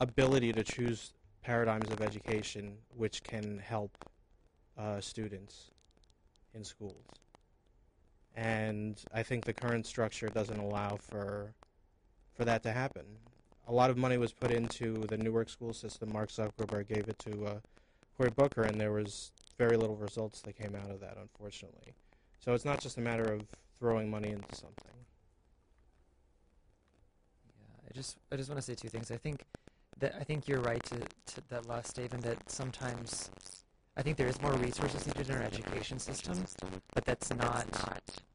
ability 0.00 0.52
to 0.52 0.62
choose 0.62 1.12
paradigms 1.42 1.90
of 1.90 2.00
education 2.00 2.76
which 2.96 3.22
can 3.22 3.58
help 3.58 3.96
uh, 4.76 5.00
students 5.00 5.70
in 6.54 6.64
schools. 6.64 7.04
And 8.34 9.00
I 9.14 9.22
think 9.22 9.44
the 9.44 9.52
current 9.52 9.86
structure 9.86 10.28
doesn't 10.28 10.58
allow 10.58 10.96
for 10.96 11.54
for 12.34 12.44
that 12.44 12.62
to 12.64 12.72
happen. 12.72 13.04
A 13.68 13.72
lot 13.72 13.88
of 13.88 13.96
money 13.96 14.18
was 14.18 14.32
put 14.32 14.50
into 14.50 15.04
the 15.08 15.16
Newark 15.16 15.48
school 15.48 15.72
system. 15.72 16.12
Mark 16.12 16.30
Zuckerberg 16.30 16.86
gave 16.86 17.08
it 17.08 17.18
to 17.20 17.46
uh, 17.46 17.54
Cory 18.16 18.30
Booker, 18.30 18.62
and 18.62 18.78
there 18.78 18.92
was 18.92 19.32
very 19.56 19.76
little 19.76 19.96
results 19.96 20.42
that 20.42 20.56
came 20.56 20.74
out 20.74 20.90
of 20.90 21.00
that, 21.00 21.16
unfortunately. 21.20 21.94
So 22.38 22.52
it's 22.52 22.64
not 22.64 22.80
just 22.80 22.98
a 22.98 23.00
matter 23.00 23.24
of 23.24 23.42
throwing 23.78 24.10
money 24.10 24.28
into 24.28 24.54
something. 24.54 24.96
Yeah, 27.58 27.88
I 27.88 27.92
just 27.94 28.16
I 28.30 28.36
just 28.36 28.50
want 28.50 28.58
to 28.58 28.62
say 28.62 28.74
two 28.74 28.88
things. 28.88 29.10
I 29.10 29.16
think 29.16 29.42
that 29.98 30.14
I 30.18 30.24
think 30.24 30.48
you're 30.48 30.60
right 30.60 30.82
to, 30.84 30.96
to 30.96 31.48
that 31.48 31.66
last 31.66 31.88
statement 31.88 32.24
that 32.24 32.50
sometimes 32.50 33.30
I 33.96 34.02
think 34.02 34.16
there 34.16 34.26
is 34.26 34.40
more 34.42 34.52
resources 34.52 35.06
needed 35.06 35.30
in 35.30 35.36
our 35.36 35.42
education 35.42 35.98
system, 35.98 36.44
but 36.94 37.04
that's 37.04 37.32
not. 37.34 37.66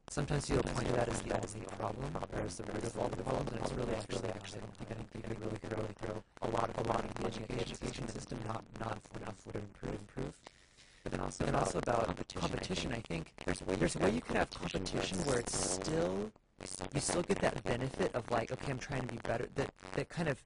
Sometimes 0.09 0.49
people 0.49 0.63
point 0.63 0.87
to 0.87 0.93
that 0.93 1.07
as 1.07 1.21
the 1.21 1.33
only 1.33 1.65
problem, 1.77 2.17
or 2.33 2.41
as 2.41 2.57
the 2.57 2.63
root 2.63 2.83
of 2.83 2.99
all 2.99 3.07
the 3.07 3.17
problems, 3.23 3.51
and 3.51 3.61
it's 3.61 3.71
really 3.71 3.93
actually 3.93 4.29
actually. 4.29 4.61
I 4.89 4.93
don't 4.93 5.09
think 5.11 5.25
I 5.25 5.27
think 5.29 5.39
could 5.39 5.45
really 5.45 5.57
throw 5.69 5.85
throw 6.01 6.23
a 6.41 6.49
lot 6.49 6.69
of 6.69 6.85
a 6.85 6.89
lot 6.89 7.05
of 7.05 7.13
the 7.13 7.27
education, 7.27 8.07
system 8.09 8.39
not 8.47 8.63
not 8.79 8.97
enough 9.21 9.35
would 9.45 9.55
improve 9.55 9.93
improve. 9.93 10.33
But 11.03 11.11
then 11.13 11.21
also 11.21 11.45
and 11.45 11.55
also 11.55 11.77
about 11.77 12.17
competition, 12.35 12.91
I 12.91 12.99
think 12.99 13.33
there's 13.45 13.61
a 13.61 13.65
way 13.65 13.75
there's 13.75 13.95
a 13.95 13.99
way 13.99 14.09
you 14.09 14.21
can 14.21 14.35
have 14.35 14.49
competition 14.49 15.17
where 15.19 15.39
it's 15.39 15.57
still 15.57 16.31
you 16.93 16.99
still 16.99 17.21
get 17.21 17.39
that 17.39 17.63
benefit 17.63 18.13
of 18.13 18.29
like 18.31 18.51
okay 18.51 18.71
I'm 18.71 18.79
trying 18.79 19.01
to 19.01 19.13
be 19.13 19.19
better 19.23 19.47
that 19.55 19.71
that 19.93 20.09
kind 20.09 20.27
of 20.27 20.41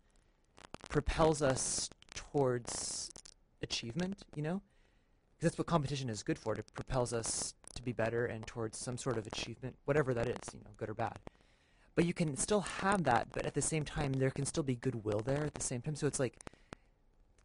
propels 0.95 1.41
us 1.41 1.89
towards 2.13 3.09
achievement, 3.61 4.23
you 4.33 4.41
know? 4.41 4.61
Because 5.35 5.49
that's 5.49 5.57
what 5.57 5.67
competition 5.67 6.09
is 6.09 6.23
good 6.23 6.39
for. 6.39 6.53
It 6.53 6.73
propels 6.73 7.11
us 7.11 7.53
to 7.75 7.83
be 7.83 7.91
better 7.91 8.25
and 8.25 8.47
towards 8.47 8.77
some 8.77 8.97
sort 8.97 9.17
of 9.17 9.27
achievement, 9.27 9.75
whatever 9.83 10.13
that 10.13 10.25
is, 10.25 10.37
you 10.53 10.61
know, 10.61 10.69
good 10.77 10.89
or 10.89 10.93
bad. 10.93 11.19
But 11.95 12.05
you 12.05 12.13
can 12.13 12.37
still 12.37 12.61
have 12.61 13.03
that, 13.03 13.27
but 13.33 13.45
at 13.45 13.55
the 13.55 13.61
same 13.61 13.83
time, 13.83 14.13
there 14.13 14.31
can 14.31 14.45
still 14.45 14.63
be 14.63 14.75
goodwill 14.75 15.19
there 15.19 15.43
at 15.43 15.55
the 15.55 15.61
same 15.61 15.81
time. 15.81 15.95
So 15.95 16.07
it's 16.07 16.17
like 16.17 16.37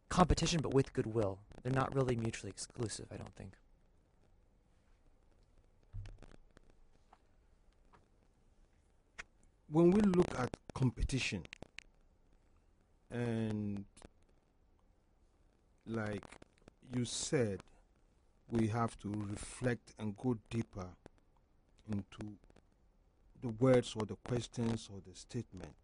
competition, 0.09 0.61
but 0.63 0.73
with 0.73 0.93
goodwill. 0.93 1.41
They're 1.65 1.73
not 1.73 1.93
really 1.93 2.15
mutually 2.15 2.51
exclusive, 2.51 3.07
I 3.13 3.17
don't 3.17 3.35
think. 3.35 3.55
when 9.73 9.93
we 9.93 10.01
look 10.01 10.27
at 10.37 10.57
competition 10.75 11.45
and 13.11 13.85
like 15.87 16.25
you 16.95 17.05
said 17.05 17.61
we 18.51 18.69
have 18.69 18.99
to 18.99 19.09
reflect 19.31 19.93
and 19.99 20.17
go 20.17 20.37
deeper 20.49 20.87
into 21.91 22.35
the 23.43 23.49
words 23.49 23.95
or 23.97 24.05
the 24.05 24.17
questions 24.27 24.89
or 24.93 25.01
the 25.09 25.17
statement 25.17 25.75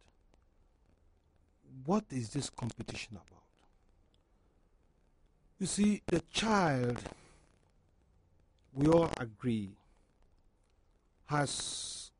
what 1.84 2.04
is 2.10 2.30
this 2.30 2.50
competition 2.50 3.12
about 3.16 3.42
you 5.58 5.66
see 5.66 6.02
the 6.06 6.22
child 6.32 6.98
we 8.72 8.86
all 8.86 9.10
agree 9.18 9.70
has 11.26 12.10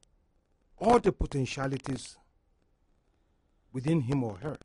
all 0.79 0.99
the 0.99 1.13
potentialities 1.13 2.17
within 3.73 4.01
him 4.03 4.25
or 4.25 4.37
her. 4.39 4.57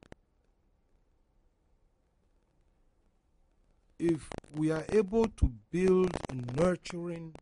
If 4.04 4.28
we 4.56 4.72
are 4.72 4.84
able 4.92 5.28
to 5.28 5.52
build 5.70 6.10
a 6.32 6.60
nurturing 6.60 7.36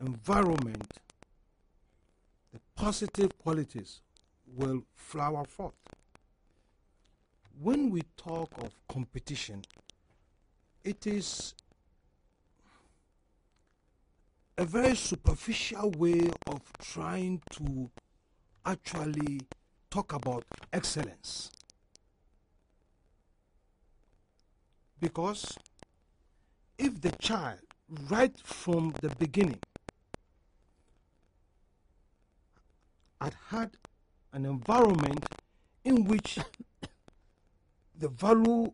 environment, 0.00 0.86
the 2.52 2.60
positive 2.76 3.36
qualities 3.36 4.00
will 4.46 4.84
flower 4.94 5.44
forth. 5.44 5.74
When 7.60 7.90
we 7.90 8.02
talk 8.16 8.50
of 8.62 8.70
competition, 8.88 9.64
it 10.84 11.08
is 11.08 11.54
a 14.56 14.64
very 14.64 14.94
superficial 14.94 15.90
way 15.90 16.30
of 16.46 16.60
trying 16.80 17.42
to 17.54 17.90
actually 18.64 19.40
talk 19.90 20.12
about 20.12 20.44
excellence. 20.72 21.50
Because 25.00 25.56
if 26.80 27.00
the 27.02 27.12
child, 27.12 27.60
right 28.08 28.34
from 28.42 28.94
the 29.02 29.10
beginning, 29.16 29.60
had 33.20 33.36
had 33.48 33.76
an 34.32 34.46
environment 34.46 35.26
in 35.84 36.04
which 36.04 36.38
the 37.98 38.08
value 38.08 38.70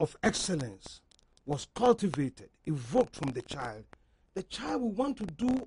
of 0.00 0.16
excellence 0.24 1.00
was 1.46 1.68
cultivated, 1.76 2.50
evoked 2.66 3.14
from 3.14 3.30
the 3.30 3.42
child, 3.42 3.84
the 4.34 4.42
child 4.42 4.82
will 4.82 4.92
want 4.92 5.16
to 5.16 5.26
do 5.26 5.62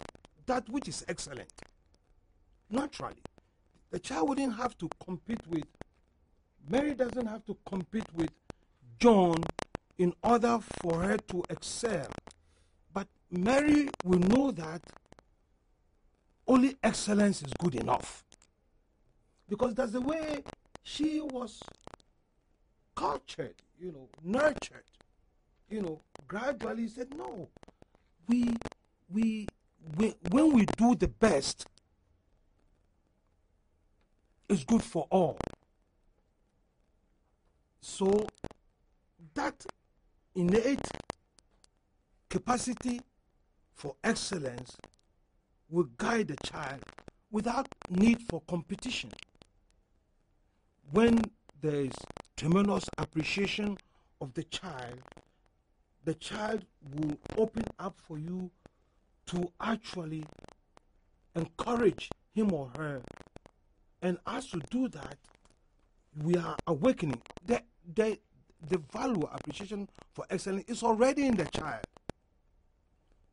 that 0.45 0.67
which 0.67 0.89
is 0.89 1.05
excellent. 1.07 1.51
Naturally. 2.69 3.23
The 3.91 3.99
child 3.99 4.27
wouldn't 4.27 4.57
have 4.57 4.77
to 4.79 4.89
compete 5.05 5.47
with, 5.47 5.67
Mary 6.67 6.95
doesn't 6.95 7.27
have 7.27 7.45
to 7.45 7.55
compete 7.65 8.11
with 8.13 8.31
John 8.99 9.41
in 9.97 10.13
order 10.23 10.59
for 10.81 11.01
her 11.01 11.17
to 11.17 11.43
excel. 11.49 12.07
But 12.93 13.07
Mary 13.29 13.89
will 14.03 14.19
know 14.19 14.51
that 14.51 14.81
only 16.47 16.75
excellence 16.83 17.41
is 17.41 17.53
good 17.59 17.75
enough. 17.75 18.23
Because 19.49 19.75
that's 19.75 19.91
the 19.91 20.01
way 20.01 20.43
she 20.83 21.21
was 21.21 21.61
cultured, 22.95 23.55
you 23.79 23.91
know, 23.91 24.09
nurtured, 24.23 24.83
you 25.69 25.81
know, 25.81 26.01
gradually 26.27 26.87
said, 26.87 27.15
no, 27.15 27.49
we, 28.27 28.55
we, 29.11 29.47
we, 29.97 30.15
when 30.29 30.53
we 30.53 30.65
do 30.77 30.95
the 30.95 31.07
best, 31.07 31.67
it's 34.49 34.63
good 34.63 34.83
for 34.83 35.07
all. 35.09 35.37
So 37.81 38.27
that 39.33 39.65
innate 40.35 40.87
capacity 42.29 43.01
for 43.73 43.95
excellence 44.03 44.75
will 45.69 45.87
guide 45.97 46.27
the 46.27 46.37
child 46.47 46.81
without 47.31 47.67
need 47.89 48.21
for 48.29 48.41
competition. 48.47 49.11
When 50.91 51.21
there 51.61 51.81
is 51.81 51.93
tremendous 52.37 52.85
appreciation 52.97 53.77
of 54.21 54.33
the 54.33 54.43
child, 54.43 54.99
the 56.05 56.13
child 56.15 56.65
will 56.95 57.17
open 57.37 57.63
up 57.79 57.97
for 58.07 58.17
you 58.17 58.51
to 59.27 59.51
actually 59.61 60.25
encourage 61.35 62.09
him 62.33 62.51
or 62.53 62.71
her. 62.77 63.01
And 64.01 64.17
as 64.27 64.53
you 64.53 64.61
do 64.69 64.87
that, 64.89 65.17
we 66.21 66.35
are 66.35 66.55
awakening. 66.67 67.21
The, 67.45 67.61
the, 67.95 68.19
the 68.69 68.77
value, 68.91 69.27
appreciation 69.31 69.87
for 70.13 70.25
excellence 70.29 70.65
is 70.67 70.83
already 70.83 71.25
in 71.25 71.35
the 71.35 71.45
child. 71.45 71.85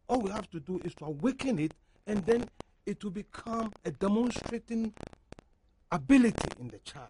All 0.09 0.20
we 0.20 0.31
have 0.31 0.51
to 0.51 0.61
do 0.61 0.81
is 0.85 0.94
to 0.97 1.07
awaken 1.07 1.59
it, 1.59 1.74
and 2.07 2.24
then 2.27 2.48
it 2.86 3.02
will 3.05 3.12
become 3.12 3.73
a 3.85 3.90
demonstrating 3.90 4.93
ability 5.93 6.48
in 6.59 6.69
the 6.69 6.78
child. 6.78 7.09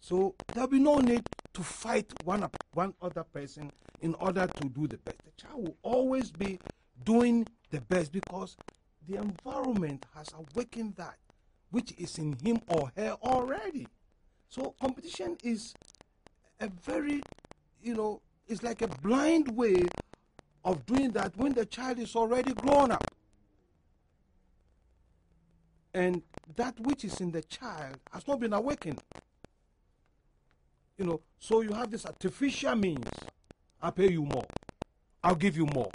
So 0.00 0.34
there'll 0.52 0.68
be 0.68 0.78
no 0.78 0.98
need 0.98 1.26
to 1.54 1.62
fight 1.62 2.12
one, 2.24 2.46
one 2.74 2.94
other 3.00 3.24
person 3.24 3.70
in 4.02 4.14
order 4.16 4.46
to 4.46 4.68
do 4.68 4.86
the 4.86 4.98
best. 4.98 5.18
The 5.24 5.42
child 5.42 5.62
will 5.62 5.76
always 5.82 6.30
be 6.30 6.58
doing 7.04 7.46
the 7.70 7.80
best 7.80 8.12
because 8.12 8.56
the 9.08 9.16
environment 9.16 10.04
has 10.14 10.28
awakened 10.34 10.96
that 10.96 11.16
which 11.70 11.92
is 11.98 12.18
in 12.18 12.36
him 12.44 12.60
or 12.68 12.92
her 12.96 13.16
already. 13.22 13.88
So 14.48 14.74
competition 14.80 15.36
is 15.42 15.74
a 16.60 16.68
very, 16.82 17.22
you 17.82 17.94
know, 17.94 18.20
it's 18.46 18.62
like 18.62 18.82
a 18.82 18.88
blind 18.88 19.56
way 19.56 19.84
of 20.64 20.84
doing 20.86 21.10
that 21.12 21.36
when 21.36 21.52
the 21.52 21.66
child 21.66 21.98
is 21.98 22.16
already 22.16 22.52
grown 22.54 22.90
up. 22.92 23.04
And 25.92 26.22
that 26.56 26.78
which 26.80 27.04
is 27.04 27.20
in 27.20 27.30
the 27.30 27.42
child 27.42 27.98
has 28.12 28.26
not 28.26 28.40
been 28.40 28.52
awakened. 28.52 29.00
You 30.98 31.06
know, 31.06 31.20
so 31.38 31.60
you 31.60 31.72
have 31.72 31.90
this 31.90 32.06
artificial 32.06 32.74
means. 32.76 33.06
I'll 33.82 33.92
pay 33.92 34.10
you 34.10 34.24
more. 34.24 34.46
I'll 35.22 35.34
give 35.34 35.56
you 35.56 35.66
more. 35.66 35.90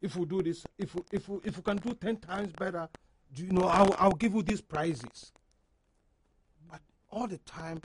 If 0.00 0.16
you 0.16 0.26
do 0.26 0.42
this, 0.42 0.64
if 0.78 0.94
you, 0.94 1.04
if 1.12 1.28
we, 1.28 1.38
if 1.44 1.56
we 1.56 1.62
can 1.62 1.76
do 1.76 1.94
10 1.94 2.16
times 2.16 2.52
better, 2.52 2.88
you 3.36 3.52
know, 3.52 3.66
I'll, 3.66 3.94
I'll 3.98 4.12
give 4.12 4.34
you 4.34 4.42
these 4.42 4.60
prizes. 4.60 5.32
But 6.70 6.80
all 7.10 7.26
the 7.26 7.38
time, 7.38 7.80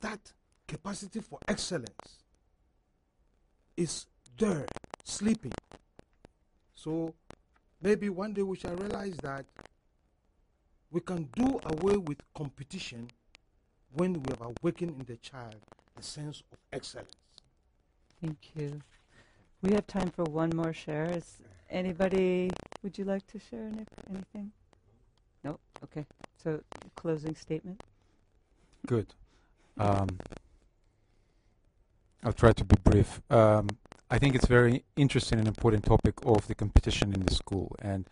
that 0.00 0.32
capacity 0.70 1.20
for 1.20 1.38
excellence 1.48 2.22
is 3.76 4.06
there, 4.38 4.66
sleeping. 5.04 5.52
So 6.74 7.12
maybe 7.82 8.08
one 8.08 8.32
day 8.32 8.42
we 8.42 8.56
shall 8.56 8.76
realize 8.76 9.16
that 9.16 9.44
we 10.92 11.00
can 11.00 11.28
do 11.34 11.58
away 11.64 11.96
with 11.96 12.18
competition 12.34 13.10
when 13.94 14.12
we 14.12 14.30
have 14.30 14.42
awakened 14.62 14.94
in 15.00 15.04
the 15.06 15.16
child 15.16 15.56
the 15.96 16.02
sense 16.04 16.44
of 16.52 16.58
excellence. 16.72 17.10
Thank 18.20 18.38
you. 18.54 18.80
We 19.62 19.72
have 19.72 19.88
time 19.88 20.10
for 20.10 20.24
one 20.24 20.50
more 20.54 20.72
share. 20.72 21.10
Is 21.10 21.38
anybody, 21.68 22.50
would 22.84 22.96
you 22.96 23.04
like 23.04 23.26
to 23.32 23.40
share, 23.40 23.70
Nick, 23.70 23.88
anything? 24.08 24.52
No? 25.42 25.58
Okay. 25.82 26.06
So, 26.42 26.60
closing 26.94 27.34
statement? 27.34 27.82
Good. 28.86 29.14
Um, 29.78 30.08
I'll 32.22 32.32
try 32.32 32.52
to 32.52 32.64
be 32.64 32.76
brief. 32.82 33.20
Um, 33.30 33.68
I 34.10 34.18
think 34.18 34.34
it's 34.34 34.46
very 34.46 34.84
interesting 34.96 35.38
and 35.38 35.48
important 35.48 35.84
topic 35.84 36.14
of 36.26 36.46
the 36.48 36.54
competition 36.54 37.12
in 37.14 37.20
the 37.22 37.34
school. 37.34 37.74
And 37.80 38.06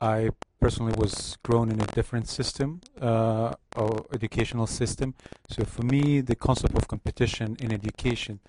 I 0.00 0.30
personally 0.60 0.94
was 0.98 1.38
grown 1.42 1.70
in 1.70 1.80
a 1.80 1.86
different 1.86 2.28
system, 2.28 2.80
uh, 3.00 3.54
or 3.76 4.06
educational 4.12 4.66
system. 4.66 5.14
So 5.48 5.64
for 5.64 5.82
me, 5.82 6.20
the 6.20 6.34
concept 6.34 6.74
of 6.76 6.88
competition 6.88 7.56
in 7.60 7.72
education, 7.72 8.40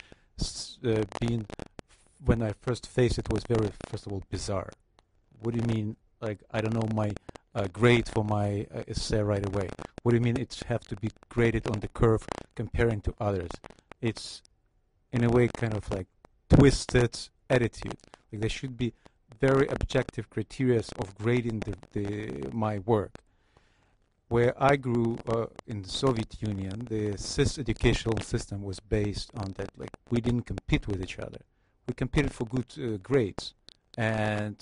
uh, 0.84 1.04
being 1.22 1.46
when 2.26 2.42
I 2.42 2.54
first 2.62 2.88
faced 2.88 3.20
it, 3.20 3.32
was 3.32 3.44
very 3.48 3.70
first 3.90 4.08
of 4.08 4.14
all 4.14 4.24
bizarre. 4.30 4.72
What 5.40 5.54
do 5.54 5.62
you 5.62 5.68
mean? 5.68 5.96
Like 6.20 6.40
I 6.52 6.62
don't 6.62 6.74
know 6.74 6.88
my 6.96 7.14
uh, 7.56 7.68
grade 7.72 8.10
for 8.10 8.24
my 8.24 8.66
uh, 8.74 8.84
essay 8.88 9.22
right 9.22 9.46
away. 9.48 9.70
What 10.04 10.12
do 10.12 10.18
you 10.18 10.24
mean? 10.24 10.38
It's 10.38 10.64
have 10.64 10.82
to 10.86 10.96
be 10.96 11.12
graded 11.30 11.68
on 11.68 11.80
the 11.80 11.88
curve 11.88 12.26
comparing 12.56 13.02
to 13.02 13.14
others. 13.20 13.52
It's 14.02 14.42
in 15.18 15.24
a 15.24 15.30
way 15.30 15.48
kind 15.48 15.74
of 15.74 15.90
like 15.90 16.08
twisted 16.48 17.14
attitude. 17.50 17.98
Like 18.32 18.42
there 18.42 18.50
should 18.58 18.78
be 18.78 18.94
very 19.42 19.68
objective 19.68 20.30
criteria 20.30 20.82
of 21.00 21.16
grading 21.16 21.60
the, 21.68 21.76
the 21.96 22.08
my 22.66 22.80
work. 22.80 23.14
Where 24.30 24.54
I 24.72 24.76
grew 24.76 25.18
uh, 25.28 25.48
in 25.66 25.82
the 25.84 25.90
Soviet 26.04 26.32
Union, 26.42 26.86
the 26.90 27.04
sys 27.30 27.58
educational 27.58 28.20
system 28.34 28.62
was 28.62 28.80
based 28.80 29.30
on 29.42 29.48
that. 29.58 29.70
Like 29.82 29.94
we 30.12 30.20
didn't 30.22 30.46
compete 30.54 30.88
with 30.88 31.02
each 31.02 31.18
other. 31.18 31.42
We 31.88 31.94
competed 31.94 32.32
for 32.38 32.46
good 32.46 32.70
uh, 32.78 32.98
grades, 33.10 33.54
and 33.98 34.58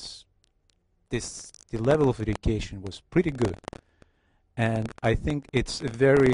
this 1.09 1.51
the 1.71 1.79
level 1.91 2.07
of 2.09 2.17
education 2.27 2.75
was 2.87 3.01
pretty 3.13 3.31
good. 3.31 3.57
And 4.55 4.85
I 5.03 5.15
think 5.15 5.39
it's 5.51 5.81
a 5.81 5.91
very 6.07 6.33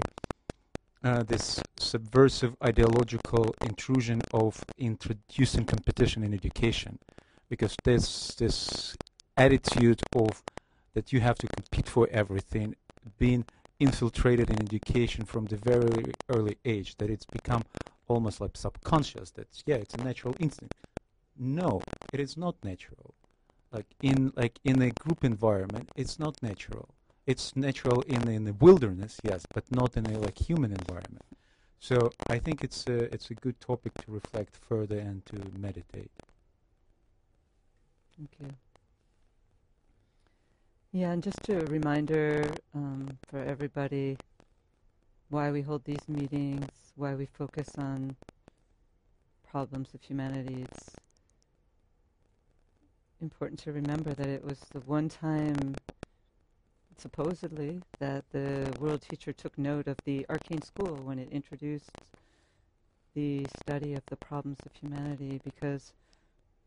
uh, 1.04 1.24
this 1.24 1.62
subversive 1.78 2.56
ideological 2.64 3.56
intrusion 3.62 4.22
of 4.34 4.64
introducing 4.78 5.66
competition 5.66 6.24
in 6.24 6.34
education. 6.34 7.00
Because 7.50 7.76
this 7.84 8.36
this 8.36 8.96
attitude 9.36 10.02
of 10.16 10.44
that 10.94 11.12
you 11.12 11.20
have 11.22 11.38
to 11.38 11.48
compete 11.48 11.88
for 11.88 12.08
everything 12.12 12.76
being 13.18 13.46
infiltrated 13.80 14.50
in 14.50 14.62
education 14.62 15.26
from 15.26 15.46
the 15.46 15.58
very 15.58 16.14
early 16.30 16.58
age 16.66 16.96
that 16.98 17.10
it's 17.10 17.26
become 17.26 17.64
almost 18.08 18.40
like 18.40 18.56
subconscious 18.56 19.32
that 19.32 19.48
yeah 19.66 19.76
it's 19.76 19.96
a 19.96 20.04
natural 20.04 20.36
instinct. 20.40 20.76
No 21.38 21.82
it 22.14 22.20
is 22.20 22.38
not 22.38 22.56
natural. 22.64 23.16
Like 23.72 23.88
in 24.02 24.32
like 24.36 24.60
in 24.64 24.82
a 24.82 24.92
group 24.92 25.24
environment 25.24 25.90
it's 25.96 26.20
not 26.20 26.42
natural 26.44 26.94
it's 27.26 27.56
natural 27.56 28.02
in 28.02 28.28
in 28.28 28.44
the 28.46 28.54
wilderness 28.54 29.20
yes 29.24 29.46
but 29.54 29.64
not 29.72 29.96
in 29.98 30.06
a 30.08 30.18
like 30.18 30.38
human 30.38 30.72
environment 30.72 31.26
so 31.80 32.12
i 32.30 32.38
think 32.38 32.64
it's 32.64 32.88
a 32.88 33.14
it's 33.14 33.30
a 33.30 33.36
good 33.36 33.60
topic 33.60 33.94
to 33.94 34.12
reflect 34.12 34.56
further 34.56 34.98
and 34.98 35.26
to 35.26 35.38
meditate 35.60 36.12
Okay. 38.24 38.52
Yeah, 40.92 41.12
and 41.12 41.24
just 41.24 41.48
a 41.50 41.66
reminder 41.68 42.52
um, 42.76 43.08
for 43.30 43.40
everybody 43.40 44.18
why 45.30 45.50
we 45.50 45.62
hold 45.62 45.86
these 45.86 46.08
meetings, 46.10 46.68
why 46.96 47.16
we 47.16 47.26
focus 47.26 47.70
on 47.78 48.16
problems 49.50 49.94
of 49.94 50.02
humanity. 50.02 50.66
It's 50.70 50.90
important 53.22 53.60
to 53.62 53.72
remember 53.72 54.14
that 54.14 54.28
it 54.28 54.44
was 54.44 54.60
the 54.74 54.82
one 54.82 55.08
time, 55.08 55.76
supposedly, 56.98 57.82
that 58.00 58.24
the 58.32 58.74
world 58.80 59.02
teacher 59.02 59.34
took 59.34 59.58
note 59.58 59.88
of 59.88 59.98
the 60.06 60.26
arcane 60.30 60.62
school 60.62 60.96
when 61.04 61.20
it 61.20 61.30
introduced 61.32 61.92
the 63.14 63.46
study 63.60 63.94
of 63.94 64.02
the 64.10 64.16
problems 64.16 64.58
of 64.66 64.72
humanity 64.80 65.40
because 65.44 65.94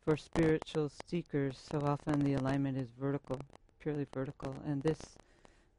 for 0.04 0.16
spiritual 0.16 0.90
seekers, 1.08 1.56
so 1.70 1.80
often 1.84 2.20
the 2.20 2.34
alignment 2.34 2.76
is 2.76 2.88
vertical, 3.00 3.38
purely 3.80 4.06
vertical, 4.12 4.54
and 4.66 4.82
this 4.82 5.00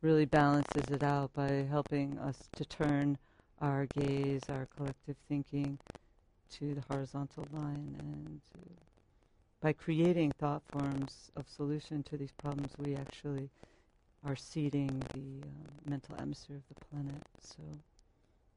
really 0.01 0.25
balances 0.25 0.89
it 0.89 1.03
out 1.03 1.31
by 1.33 1.65
helping 1.69 2.17
us 2.19 2.49
to 2.55 2.65
turn 2.65 3.17
our 3.61 3.85
gaze, 3.85 4.41
our 4.49 4.67
collective 4.75 5.15
thinking 5.27 5.77
to 6.51 6.73
the 6.73 6.83
horizontal 6.89 7.47
line 7.53 7.95
and 7.99 8.41
by 9.65 9.73
creating 9.73 10.31
thought 10.39 10.61
forms 10.71 11.31
of 11.35 11.47
solution 11.49 12.03
to 12.03 12.17
these 12.17 12.31
problems, 12.33 12.69
we 12.77 12.95
actually 12.95 13.49
are 14.25 14.35
seeding 14.35 14.89
the 15.13 15.43
um, 15.47 15.51
mental 15.85 16.15
atmosphere 16.15 16.57
of 16.57 16.63
the 16.75 16.85
planet. 16.89 17.23
So 17.41 17.61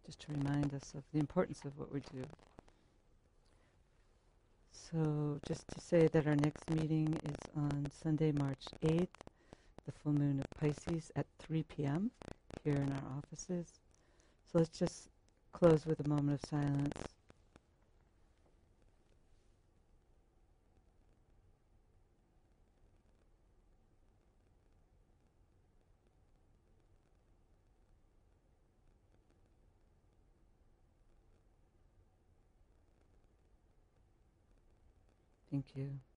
just 0.08 0.20
to 0.20 0.32
remind 0.32 0.72
us 0.72 0.94
of 0.94 1.02
the 1.12 1.18
importance 1.18 1.64
of 1.66 1.78
what 1.78 1.92
we 1.92 2.00
do. 2.00 2.22
So, 4.72 5.38
just 5.46 5.68
to 5.68 5.80
say 5.80 6.06
that 6.06 6.26
our 6.26 6.36
next 6.36 6.70
meeting 6.70 7.14
is 7.24 7.36
on 7.54 7.90
Sunday, 8.02 8.32
March 8.32 8.64
8th, 8.82 9.08
the 9.84 9.92
full 9.92 10.14
moon 10.14 10.40
of 10.40 10.46
Pisces 10.58 11.12
at 11.14 11.26
3 11.40 11.62
p.m. 11.64 12.10
here 12.64 12.76
in 12.76 12.90
our 12.90 13.18
offices. 13.18 13.66
So, 14.50 14.58
let's 14.60 14.78
just 14.78 15.08
close 15.52 15.84
with 15.84 16.00
a 16.06 16.08
moment 16.08 16.40
of 16.40 16.48
silence. 16.48 17.17
Thank 35.58 35.76
you. 35.76 36.00